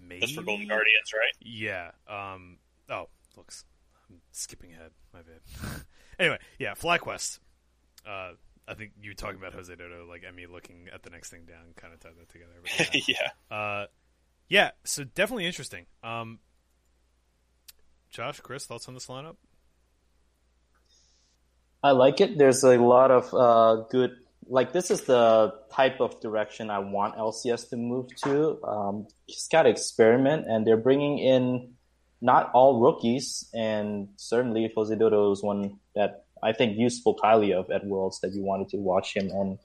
[0.00, 1.34] maybe That's for Golden Guardians, right?
[1.40, 1.90] Yeah.
[2.08, 2.58] Um.
[2.88, 3.64] Oh, looks.
[4.08, 4.92] I'm skipping ahead.
[5.12, 5.82] My bad.
[6.20, 6.74] anyway, yeah.
[6.74, 7.40] FlyQuest.
[8.06, 8.32] Uh,
[8.68, 11.74] I think you were talking about Josedeodo, like Emmy looking at the next thing down,
[11.76, 12.52] kind of tied that together.
[12.62, 13.16] But yeah.
[13.50, 13.56] yeah.
[13.56, 13.86] uh,
[14.48, 14.70] yeah.
[14.84, 15.86] So definitely interesting.
[16.04, 16.38] Um.
[18.10, 19.36] Josh, Chris, thoughts on this lineup?
[21.82, 22.36] I like it.
[22.36, 24.16] There's a lot of uh, good.
[24.46, 28.60] Like this is the type of direction I want LCS to move to.
[28.64, 31.74] Um, just got to experiment, and they're bringing in
[32.20, 37.70] not all rookies, and certainly Josedeodo is one that I think you spoke highly of
[37.70, 39.58] at Worlds that you wanted to watch him, and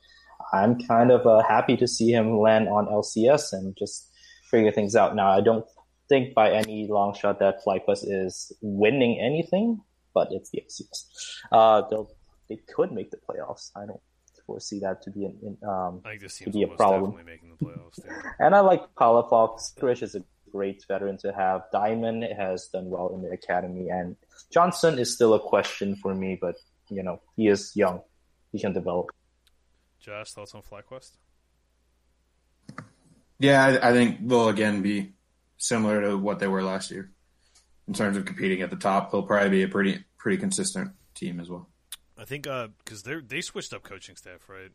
[0.53, 4.09] I'm kind of uh, happy to see him land on LCS and just
[4.49, 5.15] figure things out.
[5.15, 5.65] Now, I don't
[6.07, 9.81] think by any long shot that FlyQuest is winning anything,
[10.13, 11.05] but it's the LCS.
[11.51, 12.09] Uh, they'll
[12.47, 13.71] they could make the playoffs.
[13.75, 14.01] I don't
[14.45, 17.15] foresee that to be an, um, I think this to be a problem.
[17.25, 17.99] making the playoffs.
[18.39, 19.75] And I like Palafox.
[19.77, 20.23] Krish is a
[20.55, 21.63] great veteran to have.
[21.71, 24.15] Diamond has done well in the academy, and
[24.55, 26.55] Johnsun is still a question for me, but
[26.89, 28.01] you know he is young.
[28.51, 29.07] He can develop.
[29.99, 31.11] Josh, thoughts on FlyQuest?
[33.39, 35.13] Yeah, I, I think they'll again be
[35.57, 37.11] similar to what they were last year
[37.87, 39.11] in terms of competing at the top.
[39.11, 41.67] They'll probably be a pretty pretty consistent team as well.
[42.17, 44.71] I think uh, because they they switched up coaching staff, right?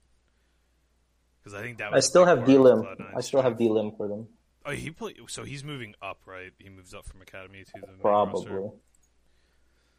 [1.38, 2.86] Because I think that I was a still have D Lim.
[3.16, 3.56] I still have.
[3.56, 4.28] D Lim for them.
[4.66, 6.52] Oh, he play, so he's moving up, right?
[6.58, 8.44] He moves up from academy to the Probably.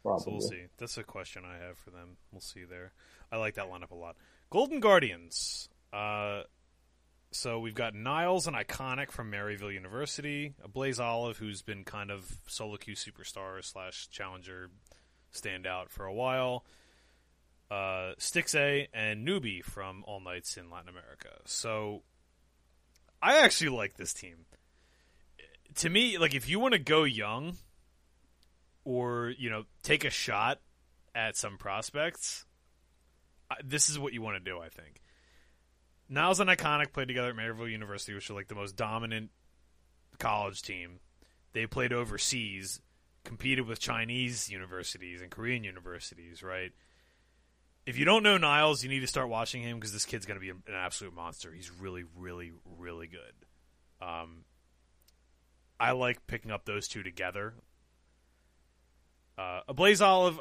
[0.02, 0.24] Probably.
[0.24, 0.64] So we'll see.
[0.78, 2.16] That's a question I have for them.
[2.30, 2.92] We'll see there.
[3.30, 4.16] I like that lineup a lot.
[4.50, 5.68] Golden Guardians.
[5.92, 6.42] Uh,
[7.30, 12.76] so we've got Niles and Iconic from Maryville University, Ablazeolive who's been kind of solo
[12.76, 14.70] queue superstar slash challenger
[15.32, 16.64] standout for a while.
[17.70, 21.30] Uh, Stixxay and Newbie from All Knights in Latin America.
[21.46, 22.02] So
[23.22, 24.46] I actually like this team.
[25.76, 27.56] To me, like if you want to go young,
[28.84, 30.60] or you know take a shot
[31.14, 32.44] at some prospects,
[33.64, 34.58] this is what you want to do.
[34.58, 35.00] I think.
[36.08, 39.30] Niles and Iconic played together at Maryville University, which are like the most dominant
[40.18, 41.00] college team.
[41.54, 42.80] They played overseas,
[43.24, 46.72] competed with Chinese universities and Korean universities, right?
[47.84, 50.38] If you don't know Niles, you need to start watching him because this kid's going
[50.38, 51.52] to be an absolute monster.
[51.52, 53.34] He's really, really, really good.
[54.00, 54.44] Um,
[55.80, 57.54] I like picking up those two together.
[59.36, 60.38] Uh, Ablazeolive.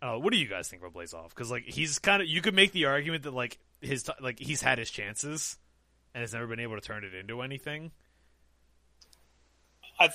[0.00, 1.34] Uh, what do you guys think about Blaze Olive?
[1.34, 4.38] Because like he's kind of you could make the argument that like his t- like
[4.38, 5.58] he's had his chances
[6.14, 7.90] and has never been able to turn it into anything.
[10.00, 10.10] I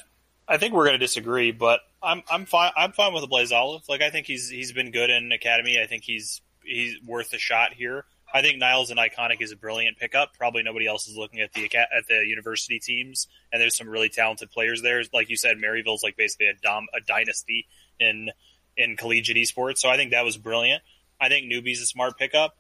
[0.48, 2.72] I think we're going to disagree, but I'm I'm fine.
[2.76, 3.84] I'm fine with the Blaze Olive.
[3.88, 5.80] Like I think he's he's been good in academy.
[5.82, 8.06] I think he's he's worth a shot here.
[8.36, 10.36] I think Niles and Iconic is a brilliant pickup.
[10.38, 14.10] Probably nobody else is looking at the at the university teams, and there's some really
[14.10, 15.02] talented players there.
[15.14, 17.68] Like you said, Maryville's like basically a dom a dynasty
[18.00, 18.30] in
[18.76, 19.78] in collegiate esports.
[19.78, 20.82] So I think that was brilliant.
[21.22, 22.58] I think Newbie's a smart pickup.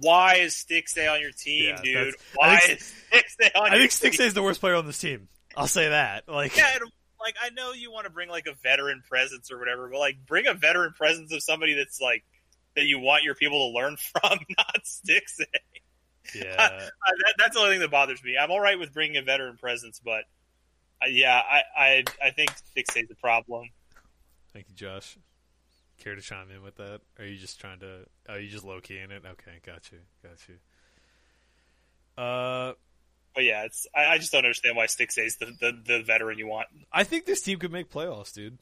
[0.00, 2.14] Why is Stixxay on your team, Yeah, dude?
[2.34, 4.14] Why think- is Stixxay on I your think?
[4.14, 5.28] Stixxay is the worst player on this team.
[5.56, 6.28] I'll say that.
[6.28, 6.90] Like, yeah, and,
[7.20, 10.16] like I know you want to bring like a veteran presence or whatever, but like
[10.26, 12.24] bring a veteran presence of somebody that's like
[12.76, 15.44] that you want your people to learn from, not Stixxay.
[16.34, 18.36] yeah, Uh, that, that's the only thing that bothers me.
[18.40, 20.24] I'm all right with bringing a veteran presence, but
[21.02, 23.68] uh, yeah, I, I I think Stixxay's the problem.
[24.52, 25.16] thank you, Josh.
[25.98, 27.00] Care to chime in with that?
[27.18, 28.00] Or are you just trying to?
[28.28, 29.22] Are you just low key in it?
[29.24, 32.22] Okay, got you, got you.
[32.22, 32.72] Uh,
[33.34, 36.46] But yeah, it's I, I just don't understand why Stixxay's the, the the veteran you
[36.46, 36.68] want.
[36.92, 38.58] I think this team could make playoffs, dude.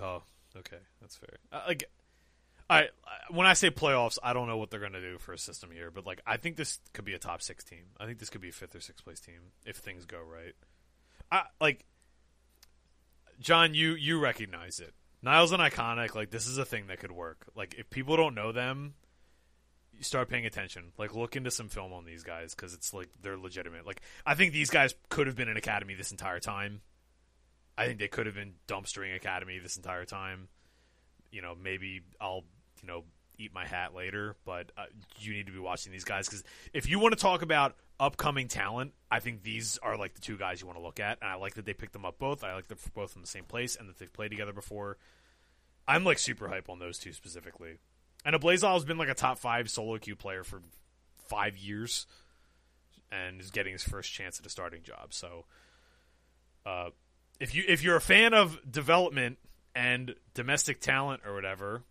[0.00, 0.22] Oh,
[0.56, 1.38] okay, that's fair.
[1.50, 1.84] Uh, like,
[2.70, 2.88] I
[3.30, 5.90] when I say playoffs, I don't know what they're to do for a system here,
[5.90, 7.84] but like, I think this could be a top six team.
[7.98, 10.54] I think this could be a fifth or sixth place team if things go right.
[11.30, 11.84] I like,
[13.40, 14.94] John, you you recognize it.
[15.20, 17.46] Niles and Iconic, like this is a thing that could work.
[17.54, 18.94] Like if people don't know them,
[20.00, 20.92] start paying attention.
[20.98, 23.86] Like look into some film on these guys because it's like they're legitimate.
[23.86, 26.80] Like I think these guys could have been an academy this entire time.
[27.76, 30.48] I think they could have been dumpstering academy this entire time.
[31.30, 32.44] You know, maybe I'll
[32.80, 33.04] you know
[33.38, 34.84] eat my hat later, but uh,
[35.18, 38.48] you need to be watching these guys because if you want to talk about upcoming
[38.48, 41.30] talent, I think these are like the two guys you want to look at, and
[41.30, 42.44] I like that they picked them up both.
[42.44, 44.98] I like them both in the same place and that they've played together before.
[45.86, 47.78] I'm like super hype on those two specifically.
[48.24, 50.62] And Ablazeolive has been like a top five solo queue player for
[51.26, 52.06] five years,
[53.10, 55.12] and is getting his first chance at a starting job.
[55.12, 55.44] So,
[56.64, 56.90] uh,
[57.40, 59.38] if you if you're a fan of development
[59.74, 61.82] and domestic talent or whatever,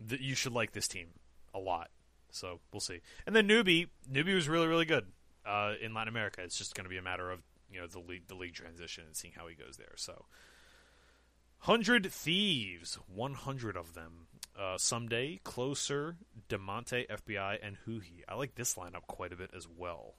[0.00, 1.08] that you should like this team
[1.54, 1.90] a lot.
[2.30, 3.00] So we'll see.
[3.26, 5.06] And then newbie, newbie was really really good
[5.46, 6.42] uh, in Latin America.
[6.42, 7.40] It's just going to be a matter of
[7.70, 9.94] you know the league the league transition and seeing how he goes there.
[9.96, 10.26] So.
[11.66, 14.26] Hundred Thieves, one hundred of them.
[14.56, 16.16] Uh, Ssumday, Closer,
[16.48, 18.22] Damonte, FBI, and Huhi.
[18.28, 20.14] I like this lineup quite a bit as well.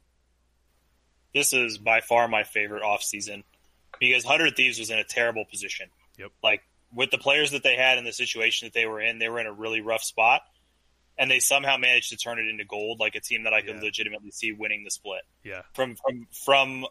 [1.33, 3.43] This is by far my favorite off season
[3.99, 5.87] because Hundred Thieves was in a terrible position.
[6.17, 6.31] Yep.
[6.43, 6.61] Like
[6.93, 9.39] with the players that they had and the situation that they were in, they were
[9.39, 10.41] in a really rough spot,
[11.17, 13.75] and they somehow managed to turn it into gold, like a team that I could
[13.75, 13.81] Yeah.
[13.81, 16.85] legitimately see winning the split Yeah, from from from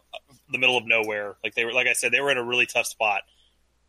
[0.49, 1.35] the middle of nowhere.
[1.43, 3.21] Like they were, like I said, they were in a really tough spot.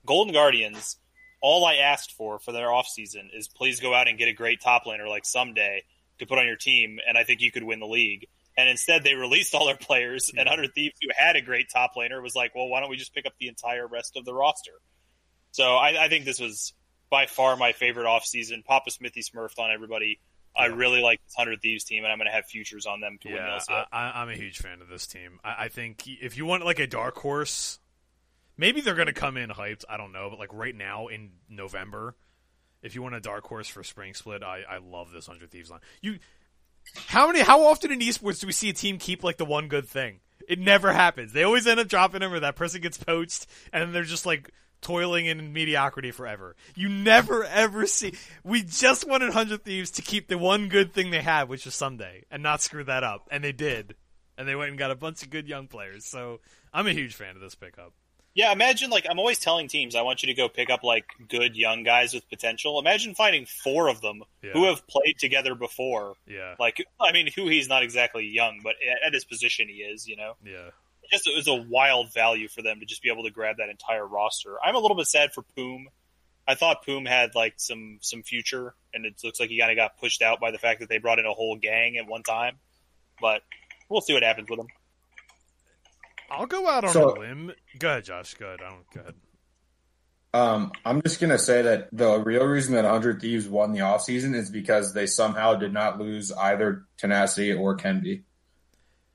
[0.07, 0.99] Golden Guardians
[1.45, 4.63] all I asked for for their offseason is please go out and get a great
[4.63, 5.81] top laner like Ssumday
[6.19, 8.29] to put on your team, and I think you could win the league.
[8.57, 11.97] And instead, they released all their players, and Hundred Thieves, who had a great top
[11.97, 14.33] laner, was like, "Well, why don't we just pick up the entire rest of the
[14.33, 14.81] roster?"
[15.51, 16.73] So I, I think this was
[17.11, 18.65] by far my favorite offseason.
[18.65, 20.21] Papa Smithy smurfed on everybody.
[20.57, 23.19] I really like this Hundred Thieves team, and I'm going to have futures on them
[23.21, 23.67] to win Yeah, this.
[23.69, 25.41] I, I, I'm a huge fan of this team.
[25.45, 27.81] I, I think if you want like a dark horse,
[28.57, 29.85] maybe they're going to come in hyped.
[29.89, 32.17] I don't know, but like right now in November,
[32.83, 35.71] if you want a dark horse for spring split, I, I love this Hundred Thieves
[35.71, 35.81] line.
[36.03, 36.19] You,
[37.07, 37.41] how many?
[37.41, 40.21] How often in esports do we see a team keep like the one good thing?
[40.47, 41.33] It never happens.
[41.33, 44.51] They always end up dropping them, or that person gets poached, and they're just like
[44.83, 46.55] toiling in mediocrity forever.
[46.77, 48.15] You never ever see.
[48.45, 51.75] We just wanted Hundred Thieves to keep the one good thing they had, which was
[51.75, 53.97] Ssumday, and not screw that up, and they did.
[54.37, 56.05] And they went and got a bunch of good young players.
[56.05, 56.41] So
[56.73, 57.93] I'm a huge fan of this pickup.
[58.35, 61.05] Yeah, imagine like I'm always telling teams I want you to go pick up like
[61.29, 62.79] good young guys with potential.
[62.81, 64.51] Imagine finding four of them Yeah.
[64.53, 66.15] who have played together before.
[66.27, 69.77] Yeah, Like, I mean, who he's not exactly young, but at, at his position he
[69.83, 70.09] is.
[70.09, 70.69] You know, yeah,
[71.05, 73.59] It just it was a wild value for them to just be able to grab
[73.59, 74.57] that entire roster.
[74.65, 75.87] I'm a little bit sad for Poom.
[76.47, 79.77] I thought Poom had like some some future, and it looks like he kind of
[79.77, 82.23] got pushed out by the fact that they brought in a whole gang at one
[82.25, 82.57] time.
[83.21, 83.43] But
[83.89, 84.67] we'll see what happens with him.
[86.31, 87.53] I'll go out on So- a limb.
[87.79, 88.35] Go ahead, Josh.
[88.35, 88.61] Go ahead.
[88.63, 88.91] I don't.
[88.93, 89.15] Go ahead.
[90.33, 94.35] Um, I'm just gonna say that the real reason that 100 Thieves won the offseason
[94.35, 98.25] is because they somehow did not lose either Tenacity or Kenvi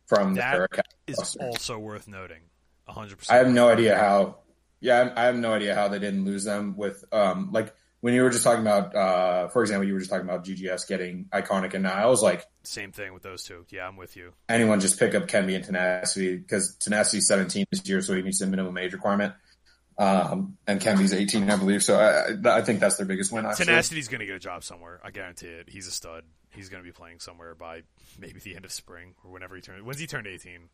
[0.08, 0.88] from That their account.
[1.08, 1.44] Is roster.
[1.44, 2.44] also worth noting.
[2.88, 4.38] hundred I have no idea how.
[4.80, 8.14] Yeah, I I have no idea how they didn't lose them with um like when
[8.14, 11.26] you were just talking about uh for example you were just talking about GGS getting
[11.34, 13.66] iconic and Niles like Same thing with those two.
[13.70, 14.34] Yeah, I'm with you.
[14.48, 18.42] anyone just pick up Kenvi and Tenacity because Tenacity's 17 this year so he needs
[18.42, 19.34] a minimum age requirement.
[19.98, 21.84] Um, and Kenvi's 18, I believe.
[21.84, 23.46] So I, I think that's their biggest win.
[23.46, 23.66] Actually.
[23.66, 25.02] Tenacity's going to get a job somewhere.
[25.04, 25.70] I guarantee it.
[25.70, 26.24] He's a stud.
[26.56, 27.82] He's going to be playing somewhere by
[28.18, 29.84] maybe the end of spring or whenever he turns.
[29.84, 30.70] When's he turned 18?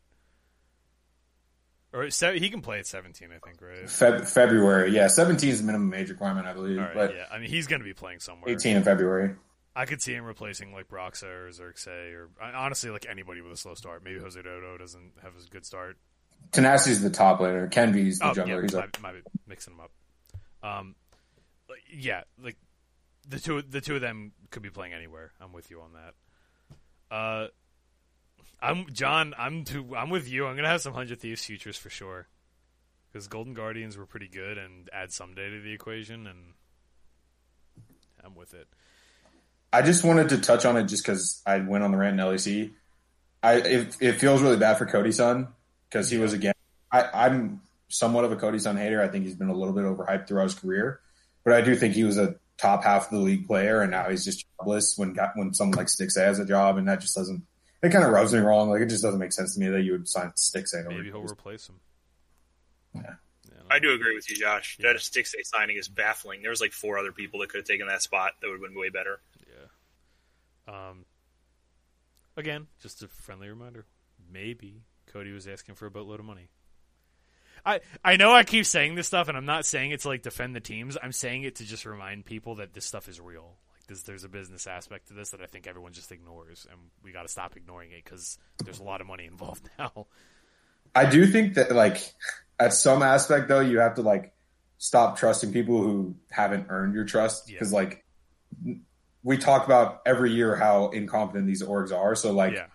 [1.92, 3.84] Or se- he can play at 17, I think, right?
[3.84, 6.78] Feb- February, yeah, 17 is the minimum age requirement, I believe.
[6.78, 7.24] Right, but yeah.
[7.30, 8.52] I mean, he's going to be playing somewhere.
[8.52, 9.34] 18 in February.
[9.74, 13.56] I could see him replacing like Broxah or Xerxe or honestly like anybody with a
[13.56, 14.02] slow start.
[14.04, 15.96] Maybe Josedeodo doesn't have a good start.
[16.52, 17.70] Tenacity's the top laner.
[17.70, 18.46] Kenvi's the Oh, jungler.
[18.48, 19.00] yeah, He's might, up.
[19.02, 19.90] might be mixing them up.
[20.66, 20.94] Um,
[21.92, 22.56] yeah, like
[23.28, 25.32] the two the two of them could be playing anywhere.
[25.40, 27.14] I'm with you on that.
[27.14, 27.48] Uh,
[28.60, 29.34] I'm John.
[29.38, 30.46] I'm too, I'm with you.
[30.46, 32.28] I'm gonna have some Hundred Thieves futures for sure.
[33.12, 36.52] Because Golden Guardians were pretty good and add some Ssumday to the equation, and
[38.22, 38.66] I'm with it.
[39.72, 42.26] I just wanted to touch on it just because I went on the rant in
[42.26, 42.72] LEC.
[43.42, 45.48] I it, it feels really bad for Cody Sun
[45.88, 46.54] because he was again.
[46.90, 49.02] I, I'm somewhat of a Cody Sun hater.
[49.02, 51.00] I think he's been a little bit overhyped throughout his career,
[51.44, 54.08] but I do think he was a top half of the league player, and now
[54.08, 57.14] he's just jobless when got when someone like Sticks has a job, and that just
[57.14, 57.42] doesn't.
[57.82, 58.70] It kind of rubs me wrong.
[58.70, 60.80] Like it just doesn't make sense to me that you would sign Stixxay.
[60.86, 61.76] over Maybe he'll replace him.
[62.94, 63.14] Yeah.
[63.44, 64.76] Yeah, I do agree with you, Josh.
[64.80, 64.92] Yeah.
[64.92, 66.42] That six A signing is baffling.
[66.42, 68.70] There was like four other people that could have taken that spot that would have
[68.70, 69.20] been way better.
[69.46, 70.90] Yeah.
[70.90, 71.04] Um.
[72.36, 73.86] Again, just a friendly reminder.
[74.30, 76.48] Maybe Cody was asking for a boatload of money.
[77.64, 80.22] I I know I keep saying this stuff, and I'm not saying it to like
[80.22, 80.96] defend the teams.
[81.02, 83.56] I'm saying it to just remind people that this stuff is real.
[83.88, 86.80] Like this, there's a business aspect to this that I think everyone just ignores, and
[87.04, 90.06] we got to stop ignoring it because there's a lot of money involved now.
[90.94, 91.98] I do think that like
[92.58, 94.32] at some aspect though, you have to like
[94.78, 97.54] stop trusting people who haven't earned your trust Yeah.
[97.54, 98.04] because like
[99.22, 102.14] we talk about every year how incompetent these orgs are.
[102.14, 102.70] So like yeah, at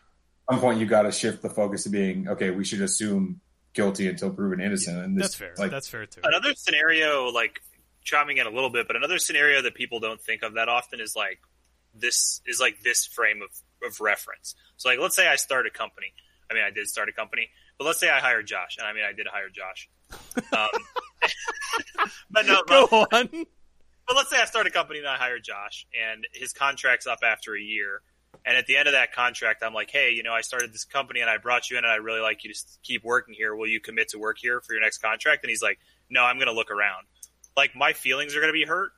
[0.51, 2.51] some point you got to shift the focus to being okay.
[2.51, 3.41] We should assume
[3.73, 4.97] guilty until proven innocent.
[4.97, 5.53] and this, that's fair.
[5.57, 6.21] Like that's fair too.
[6.23, 7.61] Another scenario, like
[8.03, 10.99] chiming in a little bit, but another scenario that people don't think of that often
[10.99, 11.39] is like
[11.93, 13.49] this is like this frame of,
[13.87, 14.55] of reference.
[14.77, 16.13] So like let's say I start a company.
[16.49, 18.93] I mean I did start a company, but let's say I hired Josh, and I
[18.93, 19.89] mean I did hire Josh.
[20.51, 23.29] Um, but no, Go but, on.
[24.07, 27.19] but let's say I start a company and I hire Josh, and his contract's up
[27.23, 28.01] after a year.
[28.45, 30.85] And at the end of that contract, I'm like, hey, you know, I started this
[30.85, 33.55] company and I brought you in and I really like you to keep working here.
[33.55, 35.43] Will you commit to work here for your next contract?
[35.43, 35.77] And he's like,
[36.09, 37.05] no, I'm going to look around.
[37.55, 38.91] Like my feelings are going to be hurt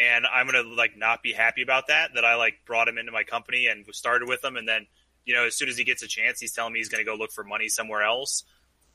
[0.00, 2.98] and I'm going to like not be happy about that, that I like brought him
[2.98, 4.56] into my company and started with him.
[4.56, 4.86] And then,
[5.24, 7.10] you know, as soon as he gets a chance, he's telling me he's going to
[7.10, 8.44] go look for money somewhere else.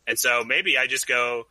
[0.05, 1.45] And so maybe I just go,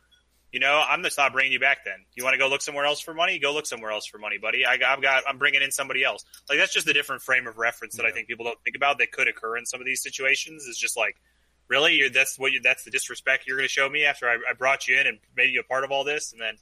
[0.51, 1.85] you know, I'm just not bringing you back.
[1.85, 3.39] Then you want to go look somewhere else for money?
[3.39, 4.65] Go look somewhere else for money, buddy.
[4.65, 6.25] I, I've got, I'm bringing in somebody else.
[6.49, 8.97] Like that's just a different frame of reference that I think people don't think about
[8.99, 10.63] that could occur in some of these situations.
[10.63, 11.15] Is just like,
[11.67, 14.53] really, that's what you, that's the disrespect you're going to show me after I, I
[14.57, 16.55] brought you in and made you a part of all this, and then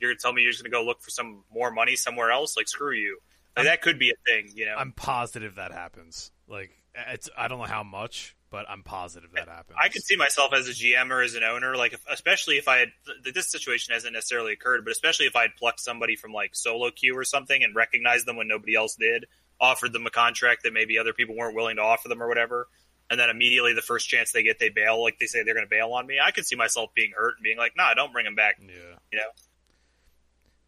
[0.00, 2.56] you're gonna tell me you're just gonna go look for some more money somewhere else.
[2.56, 3.18] Like screw you.
[3.56, 4.74] Like, that could be a thing, you know.
[4.74, 6.32] I'm positive that happens.
[6.48, 9.78] Like it's I don't know how much, but I'm positive that happens.
[9.80, 12.68] I could see myself as a GM or as an owner, like if, especially if
[12.68, 12.88] I had
[13.24, 16.90] this situation hasn't necessarily occurred, but especially if I had plucked somebody from like solo
[16.90, 19.26] queue or something and recognized them when nobody else did,
[19.60, 22.68] offered them a contract that maybe other people weren't willing to offer them or whatever,
[23.10, 25.66] and then immediately the first chance they get they bail, like they say they're going
[25.66, 26.18] to bail on me.
[26.24, 28.98] I could see myself being hurt and being like, "Nah, don't bring him back." Yeah.
[29.12, 29.28] You know.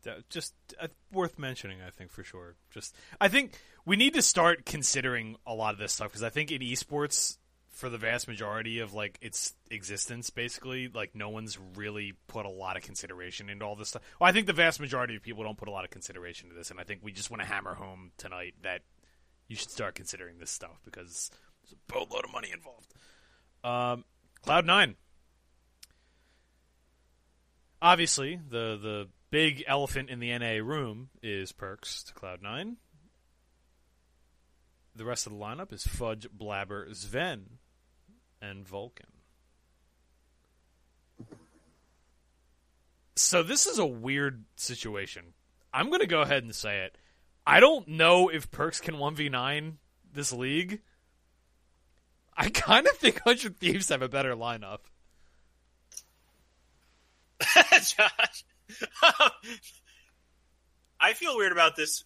[0.06, 2.54] That- Just uh, worth mentioning, I think for sure.
[2.70, 6.30] Just I think we need to start considering a lot of this stuff because I
[6.30, 7.36] think in esports,
[7.76, 12.50] for the vast majority of like its existence, basically, like no one's really put a
[12.50, 14.02] lot of consideration into all this stuff.
[14.18, 16.54] Well, I think the vast majority of people don't put a lot of consideration to
[16.54, 18.80] this, and I think we just want to hammer home tonight that
[19.46, 21.30] you should start considering this stuff because
[21.62, 22.94] there's a boatload of money involved.
[23.62, 24.04] Um,
[24.42, 24.96] Cloud Nine.
[27.82, 32.76] Obviously, the the big elephant in the NA room is Perkz to Cloud Nine.
[34.94, 37.58] The rest of the lineup is Fudge, Blabber, Sven,
[38.40, 39.06] and Vulcan.
[43.14, 45.34] So this is a weird situation.
[45.72, 46.96] I'm going to go ahead and say it.
[47.46, 49.74] I don't know if Perkz can 1v9
[50.12, 50.80] this league.
[52.36, 54.80] I kind of think 100 Thieves have a better lineup.
[57.72, 58.44] Josh.
[61.00, 62.04] I feel weird about this.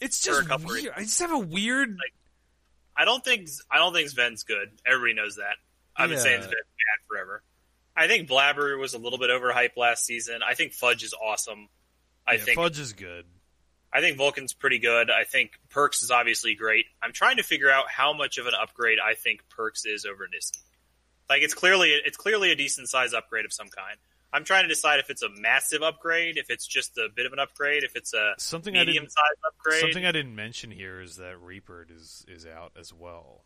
[0.00, 0.76] It's For a just couple weird.
[0.76, 0.94] reasons.
[0.96, 1.90] I just have a weird.
[1.90, 2.14] Like,
[2.96, 4.70] I don't think I don't think Sven's good.
[4.86, 5.56] Everybody knows that.
[5.96, 7.42] I've been saying Sven's bad forever.
[7.96, 10.40] I think Blabber was a little bit overhyped last season.
[10.46, 11.68] I think Fudge is awesome.
[12.26, 13.24] I yeah, think Fudge is good.
[13.92, 15.08] I think Vulcan's pretty good.
[15.10, 16.86] I think Perkz is obviously great.
[17.00, 20.24] I'm trying to figure out how much of an upgrade I think Perkz is over
[20.26, 20.58] Nisqy.
[21.30, 23.96] Like it's clearly it's clearly a decent size upgrade of some kind.
[24.34, 27.32] I'm trying to decide if it's a massive upgrade, if it's just a bit of
[27.32, 29.12] an upgrade, if it's a Something medium didn't.
[29.12, 29.80] size upgrade.
[29.80, 33.44] Something I didn't mention here is that Reaper is is out as well.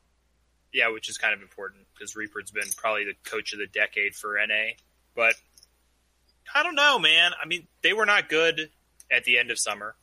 [0.73, 4.15] Yeah, which is kind of important because Reaper's been probably the coach of the decade
[4.15, 4.73] for NA.
[5.15, 5.35] But
[6.55, 7.32] I don't know, man.
[7.43, 8.70] I mean, they were not good
[9.10, 9.94] at the end of summer.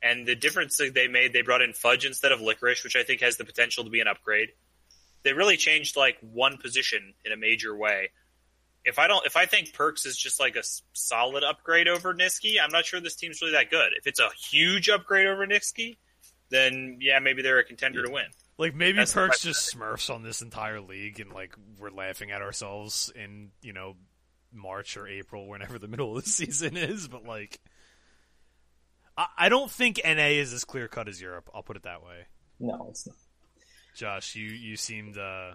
[0.00, 3.02] And the difference that they made, they brought in Fudge instead of Licorice, which I
[3.02, 4.50] think has the potential to be an upgrade.
[5.24, 8.10] They really changed like one position in a major way.
[8.86, 12.54] If I don't, if I think Perkz is just like a solid upgrade over Nisqy,
[12.62, 13.90] I'm not sure this team's really that good.
[13.98, 15.96] If it's a huge upgrade over Nisqy,
[16.50, 18.26] then yeah, maybe they're a contender to win.
[18.58, 22.42] Like maybe That's Perkz just smurfs on this entire league, and like we're laughing at
[22.42, 23.96] ourselves in you know
[24.52, 27.08] March or April, whenever the middle of the season is.
[27.08, 27.60] But like,
[29.16, 31.50] I, I don't think NA is as clear cut as Europe.
[31.54, 32.26] I'll put it that way.
[32.58, 33.16] No, it's not.
[33.94, 35.54] Josh, you you seemed uh,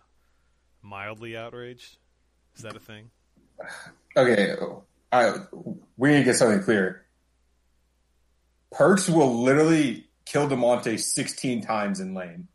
[0.82, 1.98] mildly outraged.
[2.56, 3.10] Is that a thing?
[4.16, 4.56] Okay,
[5.12, 5.36] I,
[5.98, 7.06] we need to get something clear.
[8.74, 12.48] Perkz will literally kill Damonte 16 times in lane.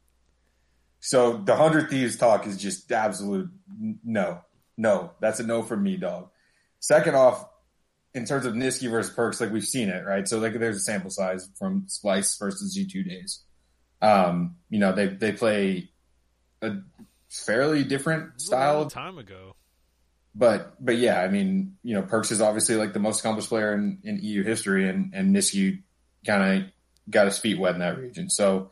[1.00, 3.50] So the 100 Thieves talk is just absolute
[4.04, 4.40] no.
[4.76, 6.28] No, that's a no from me, dog.
[6.80, 7.46] Second off,
[8.14, 10.26] in terms of Nisqy versus Perkz, like we've seen it, right?
[10.26, 13.42] So like there's a sample size from Splyce versus G2 days.
[14.02, 15.90] Um, you know, they they play
[16.62, 16.76] a
[17.28, 19.54] fairly different style long time ago.
[20.38, 23.72] But but yeah, I mean, you know, Perkz is obviously like the most accomplished player
[23.72, 25.82] in, in EU history, and and Nisqy
[26.26, 26.70] kind of
[27.08, 28.28] got his feet wet in that region.
[28.28, 28.70] So,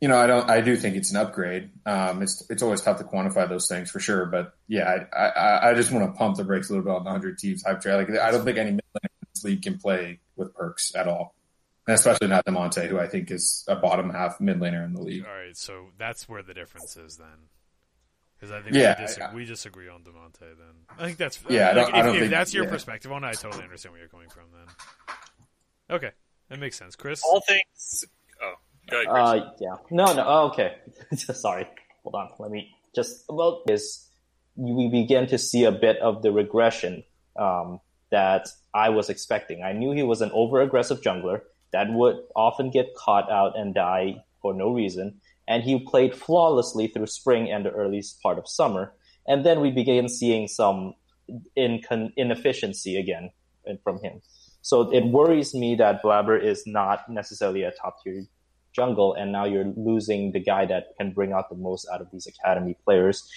[0.00, 1.70] you know, I don't, I do think it's an upgrade.
[1.86, 5.70] Um, it's it's always tough to quantify those things for sure, but yeah, I I,
[5.70, 7.80] I just want to pump the brakes a little bit on the hundred Thieves hype
[7.80, 7.96] train.
[7.96, 8.82] Like, I don't think any mid
[9.42, 11.34] league can play with Perkz at all,
[11.88, 15.24] especially not Damonte, who I think is a bottom half mid laner in the league.
[15.24, 17.48] All right, so that's where the difference is then.
[18.42, 20.74] Because I think Yeah, we, disagree, I- we disagree on Damonte then.
[20.98, 22.70] I think that's Yeah, I don't- like, I don't if think- that's your yeah.
[22.70, 25.16] perspective on it, I totally understand where you're coming from then.
[25.96, 26.10] Okay,
[26.48, 27.22] that makes sense, Chris.
[27.24, 28.04] All things.
[28.42, 28.54] Oh,
[28.90, 29.22] go ahead, Chris.
[29.22, 29.76] Uh, yeah.
[29.92, 30.24] No, no.
[30.26, 30.74] Oh, okay.
[31.14, 31.68] Sorry.
[32.02, 32.30] Hold on.
[32.40, 34.08] Let me just about this.
[34.56, 37.04] We begin to see a bit of the regression
[37.36, 39.62] um, that I was expecting.
[39.62, 41.42] I knew he was an over-aggressive jungler
[41.72, 45.20] that would often get caught out and die for no reason,
[45.52, 48.94] and he played flawlessly through spring and the early part of summer.
[49.28, 50.94] And then we began seeing some
[51.54, 53.30] inefficiency again
[53.84, 54.22] from him.
[54.62, 58.24] So it worries me that Blabber is not necessarily a top tier
[58.72, 62.08] jungle, and now you're losing the guy that can bring out the most out of
[62.10, 63.28] these academy players.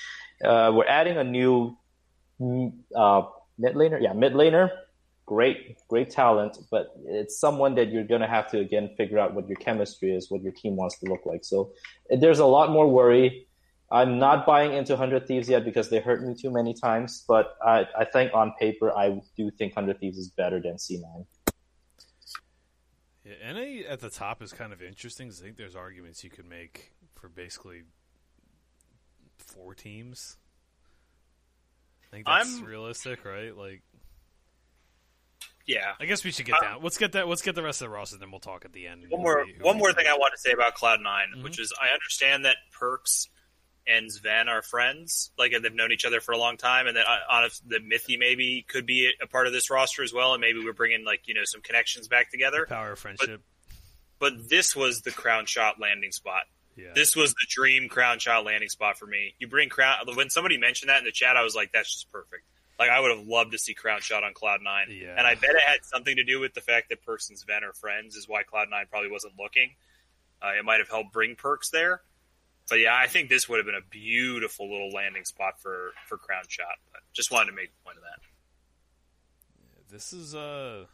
[0.43, 1.75] Uh, we're adding a new
[2.39, 3.23] mm, uh,
[3.57, 4.01] mid laner.
[4.01, 4.69] Yeah, mid laner.
[5.25, 9.33] Great, great talent, but it's someone that you're going to have to again figure out
[9.33, 11.43] what your chemistry is, what your team wants to look like.
[11.43, 11.71] So
[12.09, 13.47] there's a lot more worry.
[13.91, 17.23] I'm not buying into Hundred Thieves yet because they hurt me too many times.
[17.27, 21.25] But I, I think on paper, I do think Hundred Thieves is better than C9.
[23.23, 25.27] Yeah, NA at the top is kind of interesting.
[25.29, 27.83] 'cause I think there's arguments you could make for basically
[29.39, 30.37] four teams.
[32.03, 33.55] I think that's I'm- realistic, right?
[33.55, 33.81] Like,
[35.67, 35.93] Yeah.
[35.99, 36.83] I guess we should get down.
[36.83, 37.27] Let's get that.
[37.27, 39.05] Let's get the rest of the roster, then we'll talk at the end.
[39.09, 41.43] One more one more thing I want to say about Cloud 9 Mhm.
[41.43, 43.27] which is I understand that Perkz
[43.87, 46.97] and Sven are friends, like and they've known each other for a long time, and
[46.97, 50.33] that uh, honest that Mithy maybe could be a part of this roster as well,
[50.33, 52.65] and maybe we're bringing like you know some connections back together.
[52.67, 53.41] power of friendship.
[54.19, 56.43] But this was the Crownshot landing spot.
[56.77, 59.35] yeah, This was the dream Crownshot landing spot for me.
[59.39, 62.11] You bring crown when somebody mentioned that in the chat, I was like, that's just
[62.11, 62.43] perfect.
[62.77, 65.15] Like I would have loved to see Crownshot on Cloud Nine, Yeah.
[65.17, 67.71] and I bet it had something to do with the fact that Person's Sven are
[67.73, 69.75] friends, is why Cloud Nine probably wasn't looking.
[70.41, 72.01] Uh, it might have helped bring Perkz there,
[72.69, 76.17] but yeah, I think this would have been a beautiful little landing spot for for
[76.17, 76.75] Crownshot.
[76.91, 78.19] But just wanted to make point of that.
[79.89, 80.85] this is uh,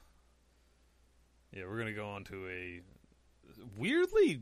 [1.52, 2.82] yeah, we're gonna go on to a
[3.78, 4.42] weirdly.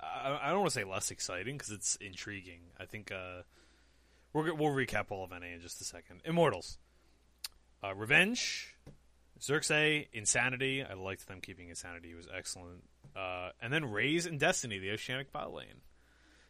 [0.00, 2.60] I, I don't want to say less exciting because it's intriguing.
[2.78, 3.42] I think uh,
[4.36, 6.20] we're, we'll recap all of NA in just a second.
[6.24, 6.78] Immortals,
[7.82, 8.74] uh, Revenge,
[9.40, 10.84] Xerxe, Insanity.
[10.84, 12.84] I liked them keeping Insanity; it was excellent.
[13.16, 15.80] Uh, and then Raes and Destiny, the Oceanic Bot Lane.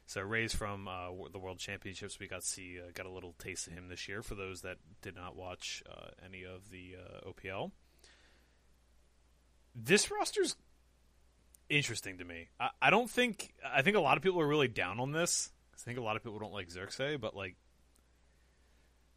[0.06, 3.68] So Raes from uh, the World Championships, we got see uh, got a little taste
[3.68, 4.22] of him this year.
[4.22, 7.70] For those that did not watch uh, any of the uh, OPL,
[9.74, 10.56] this roster's
[11.68, 12.48] interesting to me.
[12.58, 15.52] I, I don't think I think a lot of people are really down on this.
[15.74, 17.54] I think a lot of people don't like Xerxe, but like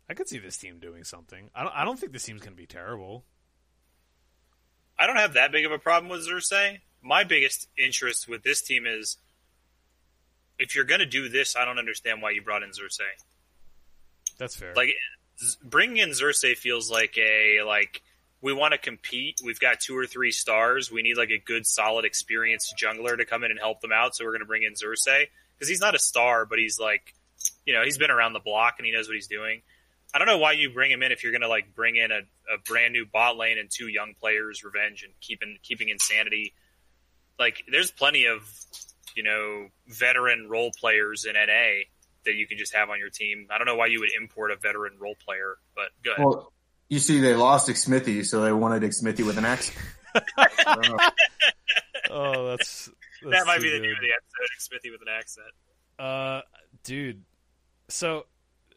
[0.10, 1.50] I could see this team doing something.
[1.54, 1.76] I don't.
[1.76, 3.24] I don't think this team's going to be terrible.
[4.98, 6.80] I don't have that big of a problem with Xerxe.
[7.02, 9.18] My biggest interest with this team is
[10.58, 13.00] if you're going to do this, I don't understand why you brought in Xerxe.
[14.38, 14.74] That's fair.
[14.76, 14.90] Like
[15.64, 18.02] bringing in Xerxe feels like a like
[18.42, 19.40] we want to compete.
[19.44, 20.92] We've got two or three stars.
[20.92, 24.16] We need like a good, solid, experienced jungler to come in and help them out.
[24.16, 27.14] So we're going to bring in Xerxe because he's not a star, but he's like,
[27.66, 29.62] you know, he's been around the block and he knows what he's doing.
[30.14, 32.12] I don't know why you bring him in if you're going to like bring in
[32.12, 32.20] a,
[32.54, 36.54] a brand new bot lane and two young players, revenge and keeping keeping insanity.
[37.38, 38.42] Like, there's plenty of
[39.16, 41.86] you know veteran role players in NA
[42.26, 43.48] that you can just have on your team.
[43.50, 46.18] I don't know why you would import a veteran role player, but good.
[46.18, 46.52] Well,
[46.90, 49.72] you see, they lost Xmithy, so they wanted Xmithy with an X.
[52.10, 52.90] oh, that's,
[53.22, 53.82] that's that might too be the good.
[53.84, 54.50] name of the episode.
[54.58, 55.48] Smithy with an accent.
[56.00, 56.42] Uh,
[56.84, 57.24] dude.
[57.90, 58.26] So,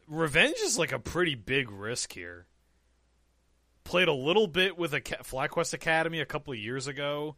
[0.07, 2.47] revenge is like a pretty big risk here.
[3.85, 7.37] Played a little bit with a FlyQuest Academy a couple of years ago.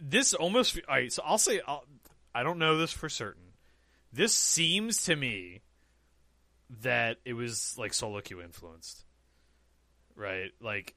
[0.00, 0.78] This almost.
[0.88, 1.84] All right, so I'll say I'll,
[2.34, 3.54] I don't know this for certain.
[4.12, 5.62] This seems to me
[6.82, 9.04] that it was like solo influenced,
[10.14, 10.50] right?
[10.60, 10.94] Like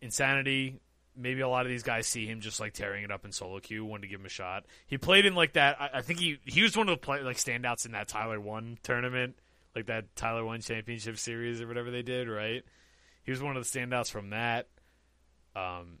[0.00, 0.80] insanity.
[1.16, 3.60] Maybe a lot of these guys see him just like tearing it up in solo
[3.60, 4.64] queue, wanted to give him a shot.
[4.86, 5.80] He played in like that.
[5.80, 8.40] I, I think he he was one of the play, like standouts in that Tyler
[8.40, 9.36] One tournament,
[9.74, 12.28] like that Tyler One Championship Series or whatever they did.
[12.28, 12.64] Right?
[13.22, 14.68] He was one of the standouts from that.
[15.56, 15.98] Um,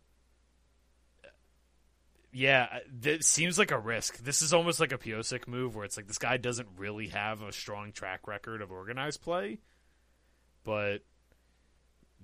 [2.34, 4.18] yeah, this seems like a risk.
[4.18, 7.42] This is almost like a Pyosik move where it's like this guy doesn't really have
[7.42, 9.60] a strong track record of organized play,
[10.64, 11.02] but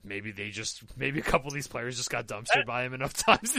[0.05, 3.13] maybe they just maybe a couple of these players just got dumpstered by him enough
[3.27, 3.53] times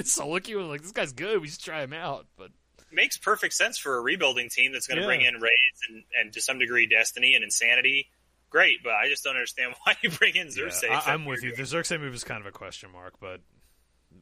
[0.43, 1.41] queue and like this guy's good.
[1.41, 2.51] We should try him out, but
[2.93, 5.07] Makes perfect sense for a rebuilding team that's going to Yeah.
[5.07, 8.09] bring in raids and, and to some degree Destiny and Insanity.
[8.49, 10.89] Great, but I just don't understand why you bring in yeah, Xerxe.
[10.89, 11.55] I, I'm with you.
[11.55, 13.39] The Xerxe move is kind of a question mark, but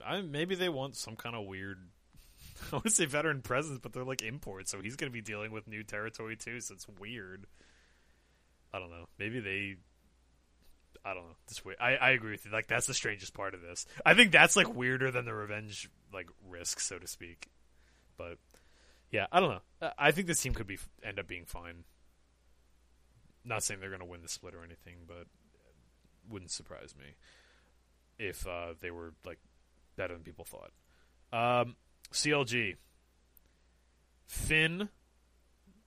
[0.06, 1.80] I, maybe they want some kind of weird.
[2.72, 5.22] I want to say veteran presence, but they're like imports, so he's going to be
[5.22, 6.62] dealing with new territory too.
[6.62, 7.48] So it's weird.
[8.72, 9.08] I don't know.
[9.18, 9.78] Maybe they.
[11.06, 11.36] I don't know.
[11.48, 11.78] This weird.
[11.80, 12.52] I, I agree with you.
[12.52, 13.86] Like that's the strangest part of this.
[14.06, 17.48] I think that's like weirder than the revenge like risk, so to speak.
[18.18, 18.38] But
[19.12, 19.62] yeah, I don't know.
[19.82, 21.84] I- I think this team could be end up being fine.
[23.46, 25.26] Not saying they're going to win the split or anything, but
[26.30, 27.16] wouldn't surprise me
[28.20, 29.40] if uh, they were like
[29.96, 30.72] better than people thought.
[31.32, 31.76] Um,
[32.12, 32.76] CLG,
[34.28, 34.90] Finn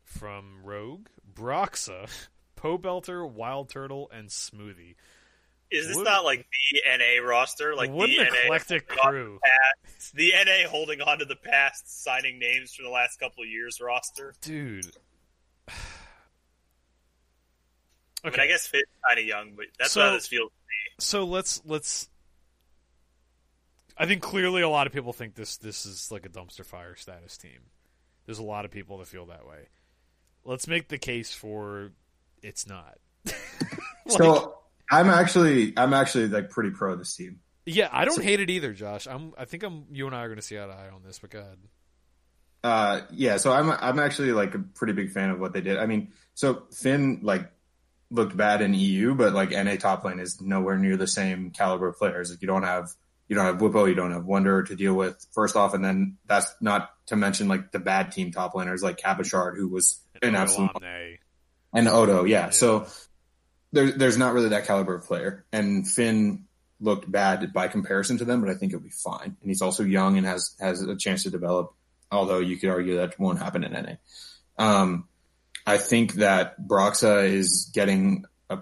[0.04, 2.08] from Rogue, Broxah,
[2.62, 4.94] Pobelter, Wild Turtle, and Smoothie.
[5.70, 7.74] Is this What- not like the NA roster?
[7.74, 11.34] Like what the an NA eclectic crew, the past- the NA holding on to the
[11.36, 14.34] past, signing names for the last couple of years roster.
[14.42, 14.94] dude.
[18.24, 20.50] I mean, I guess Finn's kind of young, but that's So- how this feels.
[20.50, 20.94] To me.
[21.00, 22.08] So let's let's.
[23.96, 26.94] I think clearly a lot of people think this this is like a dumpster fire
[26.96, 27.70] status team.
[28.26, 29.68] There's a lot of people that feel that way.
[30.44, 31.92] let's make the case for
[32.42, 32.98] it's not.
[34.08, 34.58] so
[34.90, 37.40] I'm actually I'm actually like pretty pro this team.
[37.64, 39.06] Yeah, I don't hate it either, Josh.
[39.06, 39.32] I'm.
[39.38, 39.86] I think I'm.
[39.92, 41.20] You and I are going to see eye to eye on this.
[41.20, 41.58] But go ahead.
[42.64, 43.36] Uh, yeah.
[43.36, 45.78] So I'm I'm actually like a pretty big fan of what they did.
[45.78, 47.50] I mean, so Finn like
[48.10, 51.88] looked bad in EU, but like NA top lane is nowhere near the same caliber
[51.88, 52.30] of players.
[52.30, 52.90] Like you don't have
[53.28, 56.18] you don't have Bwipo, you don't have Wonder to deal with first off, and then
[56.26, 60.34] that's not to mention like the bad team top laners like Cabochard, who was an
[60.34, 60.70] absolute
[61.72, 62.24] and Odo.
[62.24, 62.46] Yeah.
[62.46, 62.50] yeah.
[62.50, 62.86] So
[63.72, 66.44] there, there's not really that caliber of player, and Finn
[66.80, 69.36] looked bad by comparison to them, but I think it'll be fine.
[69.40, 71.74] And he's also young and has has a chance to develop.
[72.10, 73.94] Although you could argue that won't happen in NA.
[74.58, 75.08] Um,
[75.66, 78.58] I think that Broxah is getting a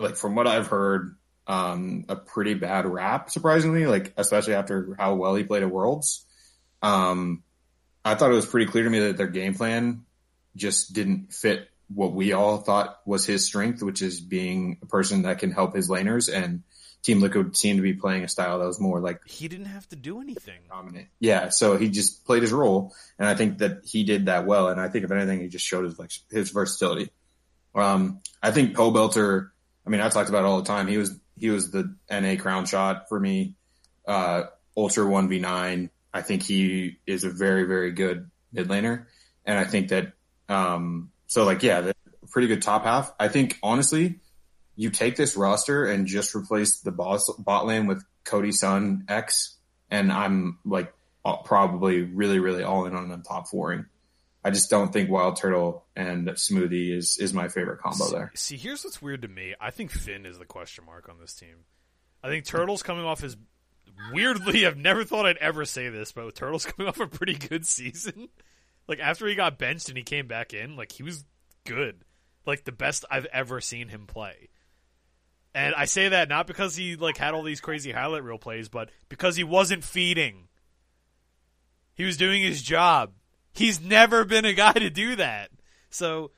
[0.00, 1.16] like from what I've heard,
[1.46, 3.30] um, a pretty bad rap.
[3.30, 6.24] Surprisingly, like especially after how well he played at Worlds.
[6.82, 7.42] Um,
[8.04, 10.04] I thought it was pretty clear to me that their game plan
[10.56, 15.22] just didn't fit what we all thought was his strength, which is being a person
[15.22, 16.62] that can help his laners and
[17.02, 19.88] Team Liquid seemed to be playing a style that was more like he didn't have
[19.90, 20.58] to do anything.
[20.68, 21.08] Dominant.
[21.20, 24.68] Yeah, so he just played his role, and I think that he did that well.
[24.68, 27.10] And I think if anything, he just showed his like his versatility.
[27.74, 29.50] Um, I think Pobelter.
[29.86, 30.88] I mean, I talked about it all the time.
[30.88, 33.54] He was he was the NA Crownshot for me.
[34.06, 34.44] Uh,
[34.76, 35.90] Ultra one v nine.
[36.12, 39.06] I think he is a very very good mid laner,
[39.44, 40.12] and I think that
[40.48, 41.92] um, so like yeah,
[42.32, 43.14] pretty good top half.
[43.20, 44.18] I think honestly
[44.78, 49.56] you take this roster and just replace the boss, bot lane with Cody Sun X,
[49.90, 50.92] and I'm like
[51.44, 53.86] probably really, really all in on them top fouring.
[54.44, 58.32] I just don't think Wild Turtle and Smoothie is is my favorite combo see, there.
[58.34, 59.54] See, here's what's weird to me.
[59.60, 61.64] I think Finn is the question mark on this team.
[62.22, 63.36] I think Turtle's coming off his
[64.12, 64.64] weirdly.
[64.66, 68.28] I've never thought I'd ever say this, but Turtle's coming off a pretty good season.
[68.88, 71.24] Like after he got benched and he came back in, like he was
[71.64, 72.04] good,
[72.46, 74.48] like the best I've ever seen him play.
[75.54, 78.68] And I say that not because he like had all these crazy highlight reel plays,
[78.68, 80.48] but because he wasn't feeding.
[81.94, 83.12] He was doing his job.
[83.52, 85.50] He's never been a guy to do that.
[85.90, 86.30] So,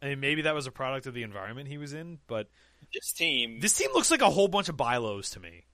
[0.00, 2.48] I mean, maybe that was a product of the environment he was in, but
[2.94, 5.64] this team, this team looks like a whole bunch of bylos to me.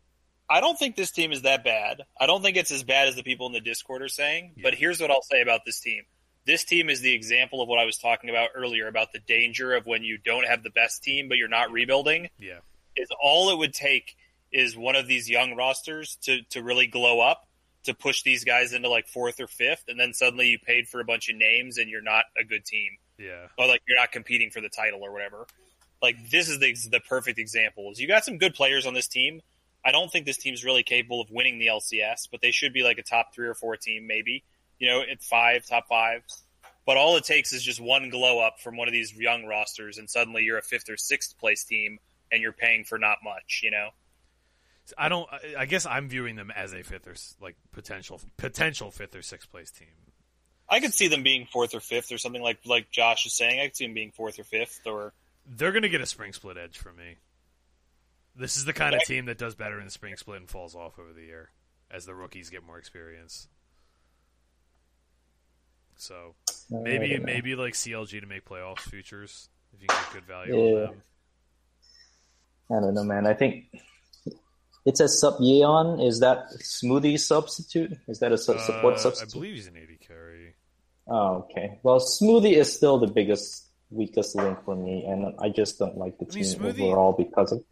[0.49, 2.03] I don't think this team is that bad.
[2.19, 4.55] I don't think it's as bad as the people in the Discord are saying.
[4.57, 4.63] Yeah.
[4.63, 6.05] But here's what I'll say about this team:
[6.47, 9.75] this team is the example of what I was talking about earlier about the danger
[9.75, 12.28] of when you don't have the best team, but you're not rebuilding.
[12.39, 12.60] Yeah
[12.97, 14.16] is all it would take
[14.52, 17.47] is one of these young rosters to to really glow up
[17.84, 21.00] to push these guys into like fourth or fifth, and then suddenly you paid for
[21.00, 22.99] a bunch of names and you're not a good team.
[23.18, 25.47] Yeah, or like you're not competing for the title or whatever.
[26.02, 27.91] Like this is the the perfect example.
[27.92, 29.41] Is you got some good players on this team.
[29.84, 32.83] I don't think this team's really capable of winning the LCS, but they should be
[32.83, 34.42] like a top three or four team, maybe.
[34.79, 36.23] You know, at five, top five.
[36.85, 39.99] But all it takes is just one glow up from one of these young rosters,
[39.99, 41.99] and suddenly you're a fifth or sixth place team
[42.31, 43.89] and you're paying for not much, you know.
[44.97, 45.29] I don't.
[45.59, 47.15] I guess I'm viewing them as a fifth or
[47.45, 49.89] like potential potential fifth or sixth place team.
[50.69, 53.61] I could see them being fourth or fifth or something like like Josh is saying.
[53.61, 55.13] I could see them being fourth or fifth or.
[55.45, 57.17] They're going to get a spring split edge from me.
[58.35, 60.75] This is the kind of team that does better in the spring split and falls
[60.75, 61.51] off over the year
[61.91, 63.49] as the rookies get more experience.
[65.97, 66.34] So
[66.70, 70.75] maybe maybe like CLG to make playoffs futures if you can get good value yeah.
[70.75, 71.02] on them.
[72.70, 73.26] I don't know, man.
[73.26, 73.66] I think
[74.84, 76.07] it says sub Yeon.
[76.07, 77.97] Is that smoothie substitute?
[78.08, 79.36] Is that a su- support uh, substitute?
[79.36, 80.55] I believe he's an AD carry.
[81.08, 81.78] Oh, okay.
[81.83, 86.18] Well, smoothie is still the biggest, weakest link for me, and I just don't like
[86.18, 87.65] the I team mean, smoothie, overall because of.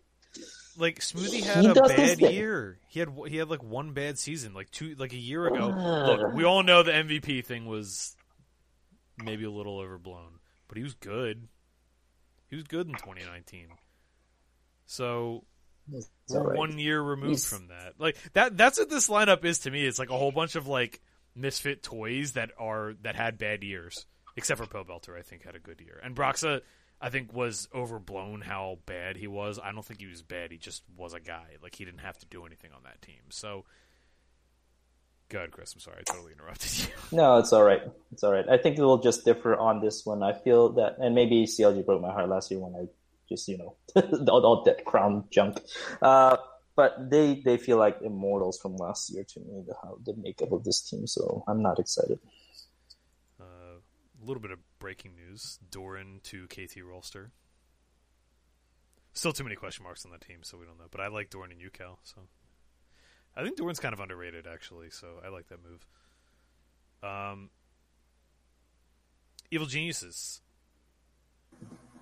[0.76, 2.78] Like Smoothie had he a bad year.
[2.88, 5.70] He had he had like one bad season, like two like a year ago.
[5.70, 8.16] Uh, Look, we all know the MVP thing was
[9.22, 10.38] maybe a little overblown,
[10.68, 11.48] but he was good.
[12.48, 13.68] He was good in 2019.
[14.86, 15.44] So
[16.30, 16.56] right.
[16.58, 17.48] one year removed He's...
[17.48, 17.94] from that.
[17.98, 19.84] Like that that's what this lineup is to me.
[19.84, 21.00] It's like a whole bunch of like
[21.34, 24.06] misfit toys that are that had bad years.
[24.36, 26.00] Except for Pobelter, I think had a good year.
[26.02, 26.60] And Broxah
[27.00, 29.58] I think was overblown how bad he was.
[29.62, 30.50] I don't think he was bad.
[30.52, 31.56] He just was a guy.
[31.62, 33.20] Like he didn't have to do anything on that team.
[33.30, 33.64] So
[35.30, 35.72] Go ahead, Chris.
[35.74, 36.86] I'm sorry, I totally interrupted you.
[37.16, 37.80] No, it's all right.
[38.12, 38.44] It's all right.
[38.48, 40.22] I think we'll just differ on this one.
[40.22, 42.86] I feel that, and maybe CLG broke my heart last year when I
[43.28, 43.74] just you know
[44.28, 45.60] all, all that crown junk.
[46.02, 46.36] Uh,
[46.76, 49.64] but they they feel like immortals from last year to me.
[49.66, 49.74] The
[50.12, 52.18] the makeup of this team, so I'm not excited.
[54.24, 57.30] A little bit of breaking news: Doran to KT Rolster.
[59.12, 60.86] Still too many question marks on the team, so we don't know.
[60.90, 62.22] But I like Doran and UCal, so
[63.36, 64.90] I think Doran's kind of underrated actually.
[64.90, 65.86] So I like that move.
[67.02, 67.50] Um,
[69.50, 70.40] Evil Geniuses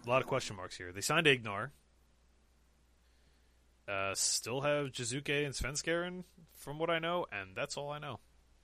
[0.06, 0.92] a lot of question marks here.
[0.92, 1.70] They signed Ignar.
[3.88, 8.20] Uh, still have Jizuke and Svenskeren, from what I know, and that's all I know.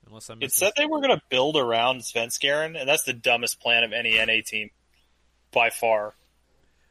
[0.09, 3.61] Unless I'm It said they were going to build around Svenskeren, and that's the dumbest
[3.61, 4.71] plan of any NA team
[5.51, 6.15] by far.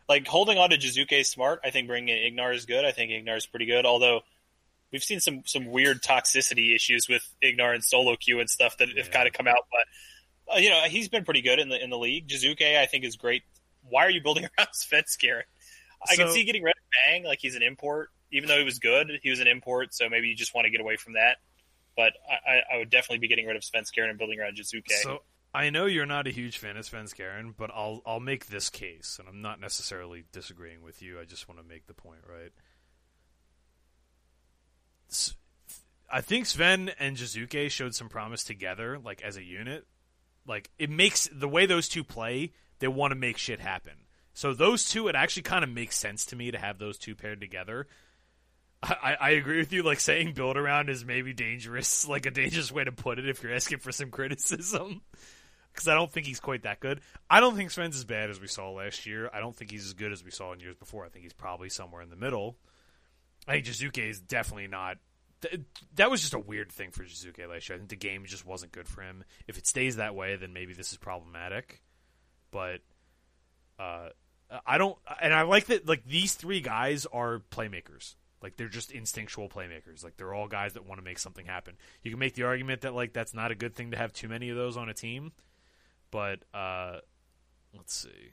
[0.08, 1.60] Like holding on to Jizuke is smart.
[1.64, 2.84] I think bringing in Ignar is good.
[2.84, 3.84] I think Ignar is pretty good.
[3.84, 4.20] Although
[4.92, 8.88] we've seen some some weird toxicity issues with Ignar and solo queue and stuff that
[8.96, 9.66] have kind of come out.
[9.70, 12.28] But uh, you know he's been pretty good in the in the league.
[12.28, 13.42] Jizuke I think is great.
[13.88, 15.42] Why are you building around Svenskeren?
[16.08, 18.10] I can see getting rid of Bang like he's an import.
[18.30, 19.92] Even though he was good, he was an import.
[19.92, 21.38] So maybe you just want to get away from that.
[21.98, 24.88] But I, I, would definitely be getting rid of Svenskeren and building around Jizuke.
[25.02, 28.70] So I know you're not a huge fan of Svenskeren, but I'll I'll make this
[28.70, 31.18] case, and I'm not necessarily disagreeing with you.
[31.18, 32.52] I just want to make the point, right?
[36.08, 39.84] I think Sven and Jizuke showed some promise together, like as a unit.
[40.46, 43.94] Like it makes the way those two play, they want to make shit happen.
[44.34, 47.16] So those two, it actually kind of makes sense to me to have those two
[47.16, 47.88] paired together.
[48.82, 49.82] I, I agree with you.
[49.82, 53.42] Like saying build around is maybe dangerous, like a dangerous way to put it if
[53.42, 55.02] you're asking for some criticism.
[55.72, 57.00] Because I don't think he's quite that good.
[57.30, 59.30] I don't think Sven's as bad as we saw last year.
[59.32, 61.04] I don't think he's as good as we saw in years before.
[61.04, 62.56] I think he's probably somewhere in the middle.
[63.46, 64.96] I think Jizuke is definitely not.
[65.40, 65.60] Th-
[65.94, 67.76] that was just a weird thing for Jizuke last year.
[67.76, 69.22] I think the game just wasn't good for him.
[69.46, 71.80] If it stays that way, then maybe this is problematic.
[72.50, 72.80] But
[73.78, 74.08] uh,
[74.66, 75.86] I don't, and I like that.
[75.86, 78.16] Like these three guys are playmakers.
[78.42, 80.04] Like they're just instinctual playmakers.
[80.04, 81.74] Like they're all guys that want to make something happen.
[82.02, 84.28] You can make the argument that like that's not a good thing to have too
[84.28, 85.32] many of those on a team.
[86.10, 86.98] But uh,
[87.74, 88.32] let's see.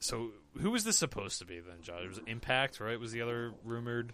[0.00, 2.02] So who was this supposed to be then, Josh?
[2.02, 2.98] It was Impact, right?
[2.98, 4.12] Was the other rumored?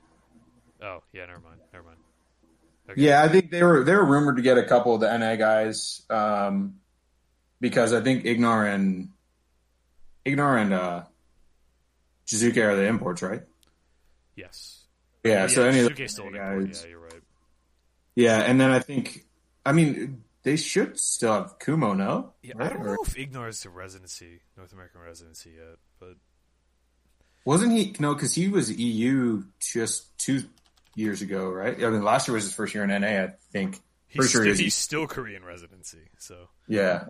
[0.83, 1.61] Oh yeah, never mind.
[1.73, 1.99] Never mind.
[2.91, 3.03] Okay.
[3.03, 5.37] Yeah, I think they were they were rumored to get a couple of the NA
[5.37, 6.77] guys um,
[7.61, 9.09] because I think Ignar and
[10.25, 11.03] Ignar and uh,
[12.27, 13.43] Jizuke are the imports, right?
[14.35, 14.85] Yes.
[15.25, 16.67] Yeah, Oh, so any of Jizuke's still an the import.
[16.69, 17.23] guys, Yeah, you're right.
[18.15, 19.27] yeah, and then I think
[19.65, 22.35] I mean they should still have Kumo, no?
[22.43, 26.15] Yeah, I don't know if Ignar's a residency, North American residency yet, but
[27.45, 27.95] Wasn't he?
[28.01, 30.45] No, because he was EU just two
[30.95, 31.83] years ago, right?
[31.83, 33.81] I mean, last year was his first year in NA, I think.
[34.09, 36.09] he's, Pretty sure still, he's- he's still Korean residency.
[36.19, 37.07] So Yeah,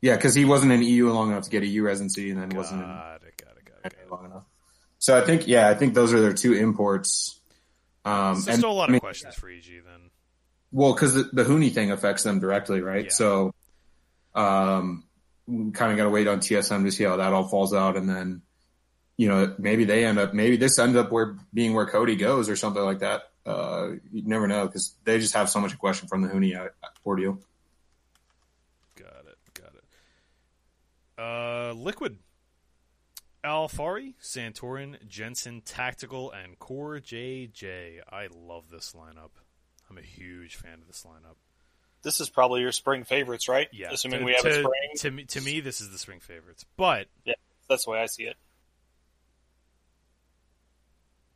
[0.00, 2.48] yeah, because he wasn't in EU long enough to get a EU residency, and then
[2.50, 3.96] wasn't in it, got it, got it.
[3.96, 4.10] Got it.
[4.10, 4.44] long enough.
[4.98, 7.40] So I think, yeah, I think those are their two imports.
[8.04, 10.10] Um, So and still a lot I mean, of questions for EG then.
[10.72, 13.04] Well, because the, the Huni thing affects them directly, right?
[13.04, 13.10] Yeah.
[13.10, 13.54] So,
[14.34, 15.04] um,
[15.46, 18.08] kind of got to wait on TSM to see how that all falls out, and
[18.08, 18.42] then,
[19.16, 22.48] you know, maybe they end up, maybe this ends up where being where Cody goes
[22.48, 23.22] or something like that.
[23.46, 26.68] Uh, you never know because they just have so much question from the Huni uh,
[27.06, 27.40] ordeal.
[28.96, 29.82] Got it, got it.
[31.18, 32.18] Uh, Liquid.
[33.44, 38.00] Alphari, Santorin, Jensen, Tactical, and Core JJ.
[38.10, 39.30] I love this lineup.
[39.88, 41.36] I'm a huge fan of this lineup.
[42.02, 43.68] this is probably your spring favorites, right?
[43.72, 44.90] Yeah, Assuming to, we have to, a spring.
[44.96, 46.64] To me, to me, this is the spring favorites.
[46.76, 47.34] But yeah,
[47.68, 48.36] That's the way I see it.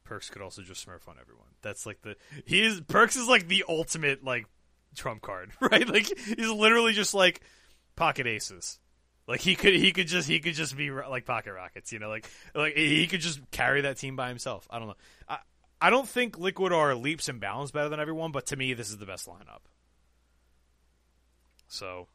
[0.06, 1.46] Perkz could also just smurf on everyone.
[1.62, 4.46] That's like the he is Perkz is like the ultimate like
[4.94, 5.88] trump card, right?
[5.88, 7.40] Like he's literally just like
[7.96, 8.78] pocket aces.
[9.32, 12.10] Like he could he could just he could just be like pocket rockets, you know,
[12.10, 14.68] like like he could just carry that team by himself.
[14.68, 14.96] I don't know.
[15.26, 15.38] I
[15.80, 18.90] I don't think Liquid are leaps and bounds better than everyone, but to me this
[18.90, 19.62] is the best lineup.
[21.66, 22.08] So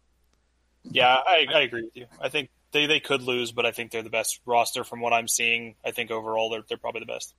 [0.83, 2.05] Yeah, I, I agree with you.
[2.21, 5.11] I think they, they could lose, but I think they're the best roster from what
[5.11, 5.73] I'm seeing.
[5.83, 7.33] I think overall they're they're probably the best.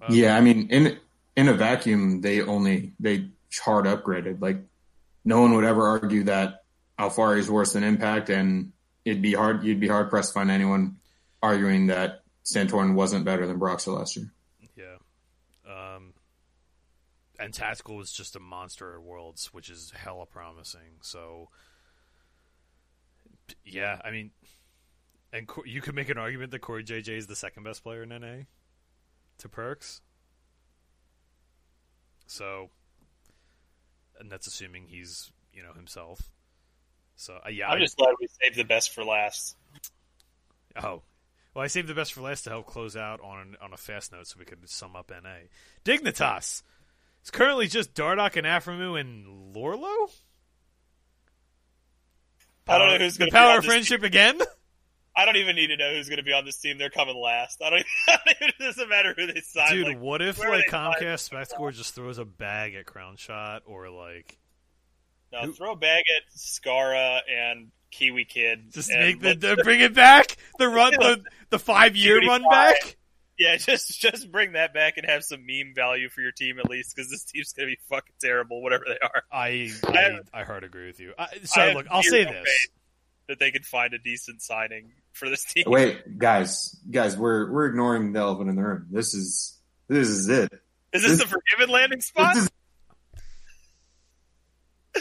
[0.00, 0.98] um, yeah, I mean, in
[1.36, 3.28] in a vacuum, they only they
[3.62, 4.40] hard upgraded.
[4.40, 4.56] Like,
[5.26, 6.62] no one would ever argue that
[6.98, 8.72] Alphari is worse than Impact, and
[9.10, 9.64] it'd be hard.
[9.64, 10.96] You'd be hard pressed to find anyone
[11.42, 14.30] arguing that Santorin wasn't better than Broxel last year.
[14.76, 14.96] Yeah.
[15.66, 16.14] Um,
[17.38, 21.00] and Tactical was just a monster at Worlds, which is hella promising.
[21.02, 21.48] So,
[23.64, 24.30] yeah, I mean,
[25.32, 28.44] and you could make an argument that CoreJJ is the second best player in NA
[29.38, 30.00] to Perkz.
[32.26, 32.70] So,
[34.18, 36.30] and that's assuming he's, you know, himself.
[37.18, 37.68] So, uh, yeah.
[37.68, 39.56] I'm I- just glad we saved the best for last.
[40.76, 41.02] Oh.
[41.52, 44.12] Well, I saved the best for last to help close out on on a fast
[44.12, 45.48] note so we could sum up NA.
[45.84, 46.62] Dignitas.
[47.20, 50.10] It's currently just Dardoch and Aphromoo and Lorlo?
[52.68, 54.40] I don't know who's going to power of friendship again?
[55.16, 56.78] I don't even need to know who's going to be on this team.
[56.78, 57.60] They're coming last.
[57.64, 57.84] I don't.
[58.08, 59.72] Even, it doesn't matter who they sign.
[59.72, 64.38] Dude, like, what if like Comcast Spectacor just throws a bag at Crownshot or like
[65.32, 68.72] No, Who- throw a bag at Skarra and Kiwi kid.
[68.72, 70.36] Just and make the, the bring it back.
[70.58, 72.96] The run the the five year run back.
[73.38, 76.68] yeah, just just bring that back and have some meme value for your team at
[76.68, 79.22] least, because this team's gonna be fucking terrible, whatever they are.
[79.32, 81.12] I I I, have- I hard agree with you.
[81.18, 82.68] I, I so have look, I'll say this.
[83.28, 85.64] That they could find a decent signing for this team.
[85.66, 88.86] Wait, guys, guys, we're we're ignoring the elephant in the room.
[88.90, 90.50] This is this is it.
[90.94, 92.34] Is this the forgiven landing spot?
[92.34, 92.50] This is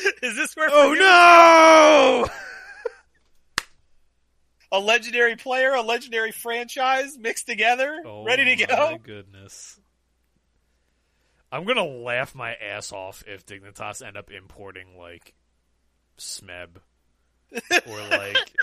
[0.24, 2.28] Is this where Oh no!
[4.72, 8.76] a legendary player, a legendary franchise mixed together, Oh, ready to go.
[8.78, 9.80] Oh my goodness.
[11.52, 15.34] I'm gonna laugh my ass off if Dignitas end up importing like
[16.18, 16.78] Smeb
[17.54, 18.38] or like.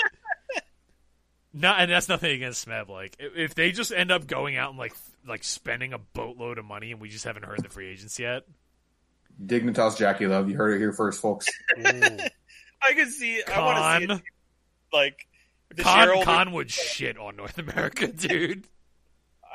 [1.57, 2.89] Not, and that's nothing against Smeb.
[2.89, 4.95] Like, if if they just end up going out and like
[5.27, 8.43] like spending a boatload of money, and we just haven't heard the free agents yet.
[9.43, 10.49] Dignitas JackeyLove.
[10.51, 11.47] You heard it here first, folks.
[11.79, 13.43] I can see.
[13.43, 14.23] I want to see Khan, it,
[14.93, 15.27] like
[15.83, 18.67] Khan, shareholder- Khan would shit on North America, dude.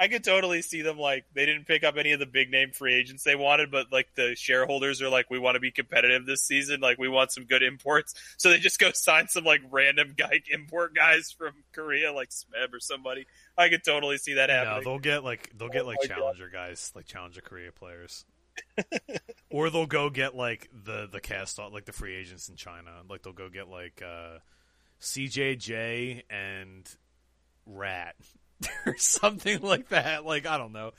[0.01, 2.71] I could totally see them like they didn't pick up any of the big name
[2.71, 6.25] free agents they wanted, but like the shareholders are like, we want to be competitive
[6.25, 6.79] this season.
[6.79, 10.41] Like we want some good imports, so they just go sign some like random guy
[10.51, 13.27] import guys from Korea, like Smeb or somebody.
[13.57, 14.83] I could totally see that happening.
[14.85, 16.15] No, they'll get like they'll oh get Oh like God.
[16.15, 18.23] challenger guys, like challenger Korea players,
[19.49, 22.91] or they'll go get like the the cast off, like the free agents in China.
[23.09, 24.39] Like they'll go get like uh,
[25.01, 26.89] CJJ and
[27.65, 28.15] Rat
[28.85, 30.25] or something like that.
[30.25, 30.91] Like I don't know.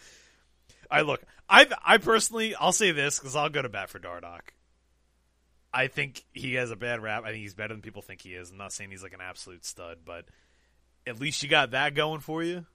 [0.91, 4.53] I look, I I personally, I'll say this because I'll go to bat for Dardoch.
[5.73, 7.23] I think he has a bad rap.
[7.25, 8.51] I think he's better than people think he is.
[8.51, 10.25] I'm not saying he's like an absolute stud, but
[11.07, 12.67] at least you got that going for you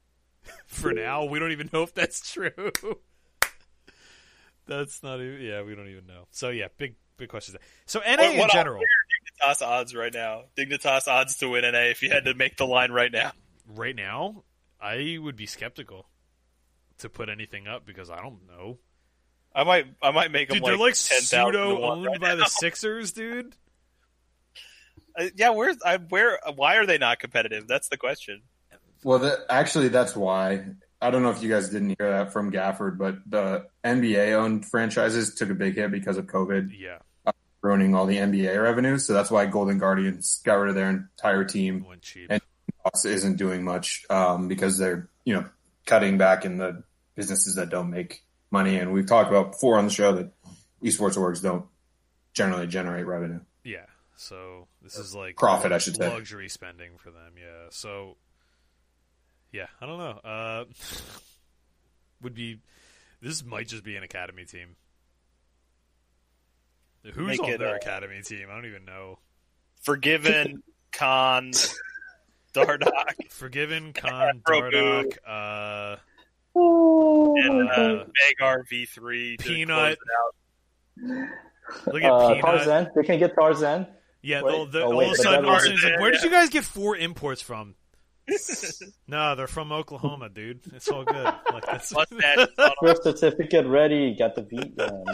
[0.66, 1.24] for now.
[1.24, 2.50] We don't even know if that's true.
[4.68, 5.40] that's not even.
[5.40, 6.26] Yeah, we don't even know.
[6.30, 7.54] So yeah, big big questions.
[7.58, 7.66] there.
[7.86, 8.82] So NA What- in what general,
[9.42, 10.44] Dignitas odds right now.
[10.56, 13.32] Dignitas odds to win NA if you had to make the line right now.
[13.66, 14.44] right now,
[14.80, 16.08] I would be skeptical
[16.98, 18.78] to put anything up because I don't know.
[19.54, 22.28] I might, I might make them Dude, like, they're like 10,000 pseudo owned right by
[22.34, 22.36] now.
[22.36, 23.54] the Sixers, dude.
[25.18, 26.38] Uh, yeah, where's I where?
[26.54, 27.66] Why are they not competitive?
[27.66, 28.42] That's the question.
[29.02, 30.64] Well, that, actually, that's why.
[31.00, 34.66] I don't know if you guys didn't hear that from Gafford, but the NBA owned
[34.66, 36.98] franchises took a big hit because of COVID Yeah,
[37.62, 38.98] ruining all the NBA revenue.
[38.98, 41.86] So that's why Golden Guardians got rid of their entire team.
[42.28, 42.42] And-
[43.04, 45.44] Isn't doing much um, because they're you know
[45.84, 46.82] cutting back in the
[47.16, 48.76] businesses that don't make money.
[48.76, 50.32] And we've talked about before on the show that
[50.82, 51.66] esports orgs don't
[52.32, 53.40] generally generate revenue.
[53.62, 53.84] Yeah.
[54.16, 56.08] So this is like Profit, I should say.
[56.08, 57.34] luxury spending for them.
[57.36, 57.66] Yeah.
[57.70, 58.16] So
[59.52, 60.18] yeah, I don't know.
[60.24, 60.64] Uh,
[62.22, 62.58] would be
[63.22, 64.76] this might just be an academy team.
[67.14, 68.48] Who's Make on it, their uh, academy team?
[68.50, 69.18] I don't even know.
[69.82, 70.62] Forgiven,
[70.92, 71.52] Khan,
[72.52, 75.12] Dardoch, Forgiven, Khan, Grogu.
[75.14, 75.96] Dardoch, uh,
[76.54, 78.04] and uh, Uh,
[78.40, 79.38] Vagar V3.
[79.38, 79.98] to Peanut.
[79.98, 81.18] close it
[81.86, 81.94] out.
[81.94, 82.44] look at Uh, Peanut.
[82.44, 82.88] Tarzan.
[82.96, 83.86] They can get Tarzan.
[84.20, 84.50] Yeah, Wait.
[84.52, 86.10] they'll- they're- Oh, all wait, of a sudden, all of a sudden it's like, where
[86.10, 87.76] did you guys get four imports from?
[89.08, 90.60] no, they're from Oklahoma, dude.
[90.74, 91.24] It's all good.
[91.52, 94.14] Like that's Mustache is on Birth certificate ready.
[94.18, 94.78] Got the beat.
[94.80, 95.04] Um,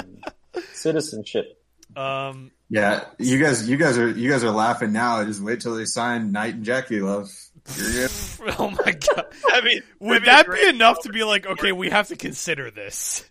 [0.72, 1.60] citizenship.
[1.96, 5.22] um, Yeah, you guys, you guys are you guys are laughing now.
[5.24, 7.32] Just wait till they sign Knight and JackeyLove.
[7.76, 8.54] You're good.
[8.58, 9.26] oh my god.
[9.52, 12.70] I mean, Would maybe that be enough to be like, okay, we have to consider
[12.70, 13.28] this?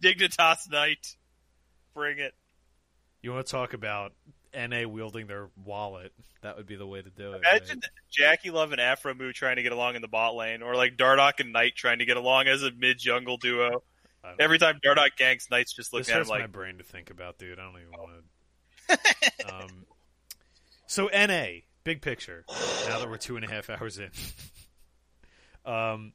[0.00, 1.14] Dignitas Knight?
[1.94, 2.34] Bring it.
[3.22, 4.12] You want to talk about
[4.56, 6.12] NA wielding their wallet?
[6.42, 7.38] That would be the way to do it.
[7.38, 8.40] Imagine right?
[8.44, 11.52] JackeyLove and Aphromoo trying to get along in the bot lane, or like Dardoch and
[11.52, 13.82] Knight trying to get along as a mid jungle duo.
[14.38, 16.84] Every time Dardoch ganks, Knight's just This looking at him hurts my like, brain to
[16.84, 17.58] think about, dude.
[17.58, 18.12] I don't even want
[18.88, 19.54] to.
[19.54, 19.86] um,
[20.86, 22.44] so NA, big picture.
[22.88, 24.10] Now that we're two and a half hours in,
[25.64, 26.12] um,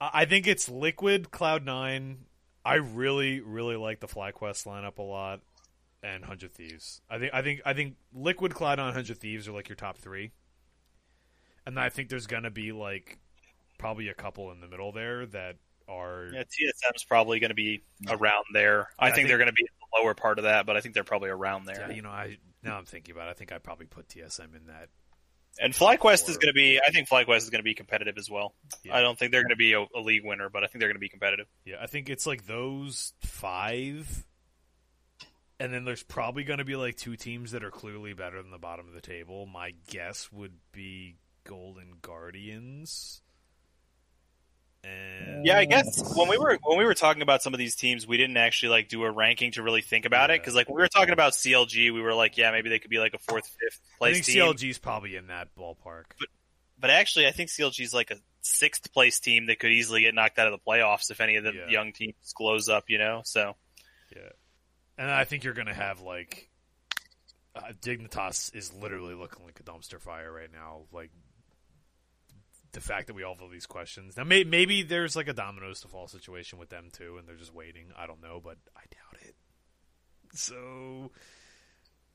[0.00, 2.26] I I think it's Liquid Cloud Nine.
[2.64, 5.40] I really, really like the FlyQuest lineup a lot,
[6.06, 7.00] and Hundred Thieves.
[7.10, 9.98] I think, I think, I think Liquid Cloud on Hundred Thieves are like your top
[9.98, 10.30] three,
[11.66, 13.18] and I think there's gonna be like
[13.78, 15.56] probably a couple in the middle there that
[15.88, 18.88] are yeah, TSM's probably going to be around there.
[18.98, 20.76] I, I think, think- they're going to be in the lower part of that, but
[20.76, 21.86] I think they're probably around there.
[21.88, 23.28] Yeah, you know, I now I'm thinking about.
[23.28, 24.88] it, I think I'd probably put TSM in that.
[25.58, 28.28] And FlyQuest is going to be, I think FlyQuest is going to be competitive as
[28.28, 28.54] well.
[28.84, 28.94] Yeah.
[28.94, 30.88] I don't think they're going to be a, a league winner, but I think they're
[30.88, 31.46] going to be competitive.
[31.64, 34.26] Yeah, I think it's like those five,
[35.58, 38.50] and then there's probably going to be like two teams that are clearly better than
[38.50, 39.46] the bottom of the table.
[39.46, 43.22] My guess would be Golden Guardians
[44.84, 47.74] And Yeah, I guess when we were when we were talking about some of these
[47.74, 50.68] teams, we didn't actually like do a ranking to really think about it because like
[50.68, 53.14] when we were talking about CLG, we were like, yeah, maybe they could be like
[53.14, 54.10] a fourth, fifth place.
[54.10, 54.42] I think team.
[54.42, 56.04] CLG's probably in that ballpark.
[56.18, 56.28] But
[56.78, 60.38] but actually, I think CLG's like a sixth place team that could easily get knocked
[60.38, 61.68] out of the playoffs if any of the Yeah.
[61.68, 62.84] young teams close up.
[62.88, 63.52] You know, so Yeah,
[64.98, 66.50] and I think you're gonna have like
[67.54, 70.82] uh, Dignitas is literally looking like a dumpster fire right now.
[70.92, 71.10] Like
[72.72, 75.32] the fact that we all have all these questions now, may, maybe there's like a
[75.32, 77.86] dominoes to fall situation with them too, and they're just waiting.
[77.96, 79.34] I don't know, but I doubt it.
[80.34, 81.10] So.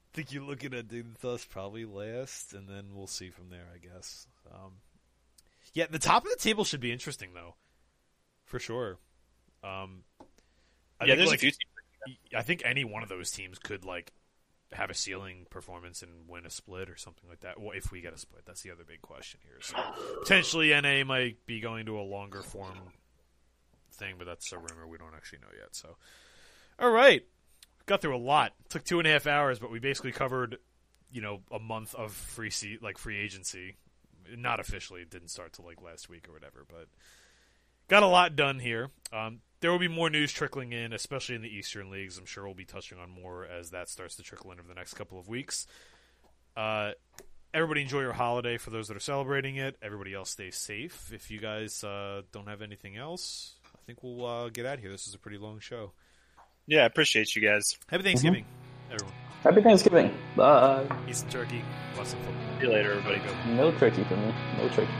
[0.04, 3.78] I think you're looking at Dignitas probably last, and then we'll see from there, I
[3.78, 4.28] guess.
[4.54, 4.74] Um,
[5.74, 7.56] yeah, the top of the table should be interesting, though,
[8.44, 8.98] for sure.
[9.64, 10.04] Um,
[11.00, 11.71] I yeah, think, there's like, a few teams.
[12.36, 14.12] I think any one of those teams could like
[14.74, 17.60] have a ceiling performance and win a split or something like that.
[17.60, 19.60] Well, if we get a split, that's the other big question here.
[19.62, 19.76] So
[20.20, 22.78] potentially NA might be going to a longer form
[23.94, 24.88] thing, but that's a rumor.
[24.88, 25.76] We don't actually know yet.
[25.76, 25.98] So,
[26.80, 27.24] all right,
[27.86, 28.54] got through a lot.
[28.70, 30.58] took two and a half hours, but we basically covered,
[31.12, 33.76] you know, a month of free seat like free agency.
[34.34, 36.88] Not officially, it didn't start till like last week or whatever, but
[37.90, 38.90] got a lot done here.
[39.12, 42.18] Um, there will be more news trickling in, especially in the Eastern leagues.
[42.18, 44.74] I'm sure we'll be touching on more as that starts to trickle in over the
[44.74, 45.68] next couple of weeks.
[46.58, 46.92] Uh,
[47.54, 49.78] everybody enjoy your holiday for those that are celebrating it.
[49.82, 51.12] Everybody else stay safe.
[51.14, 54.80] If you guys uh, don't have anything else, I think we'll uh, get out of
[54.82, 54.92] here.
[54.92, 55.92] This is a pretty long show.
[56.66, 57.78] Yeah, I appreciate you guys.
[57.88, 58.46] Happy Thanksgiving,
[58.92, 59.14] everyone.
[59.44, 60.16] Happy Thanksgiving.
[60.36, 60.88] Bye.
[61.08, 61.64] Eat some turkey.
[61.98, 62.60] Watch some football.
[62.60, 63.20] See you later, everybody.
[63.20, 63.54] Go.
[63.54, 64.34] No turkey for me.
[64.58, 64.92] No turkey.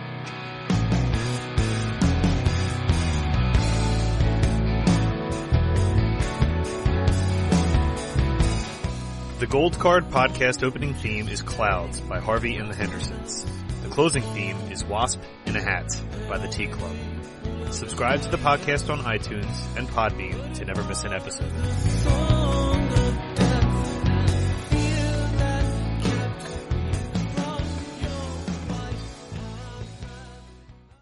[9.42, 13.44] The Gold Card podcast opening theme is Clouds by Harvey and the Hendersons.
[13.82, 15.88] The closing theme is Wasp in a Hat
[16.30, 16.96] by the Tea Club.
[17.72, 22.41] Subscribe to the podcast on iTunes and Podbean to never miss an episode.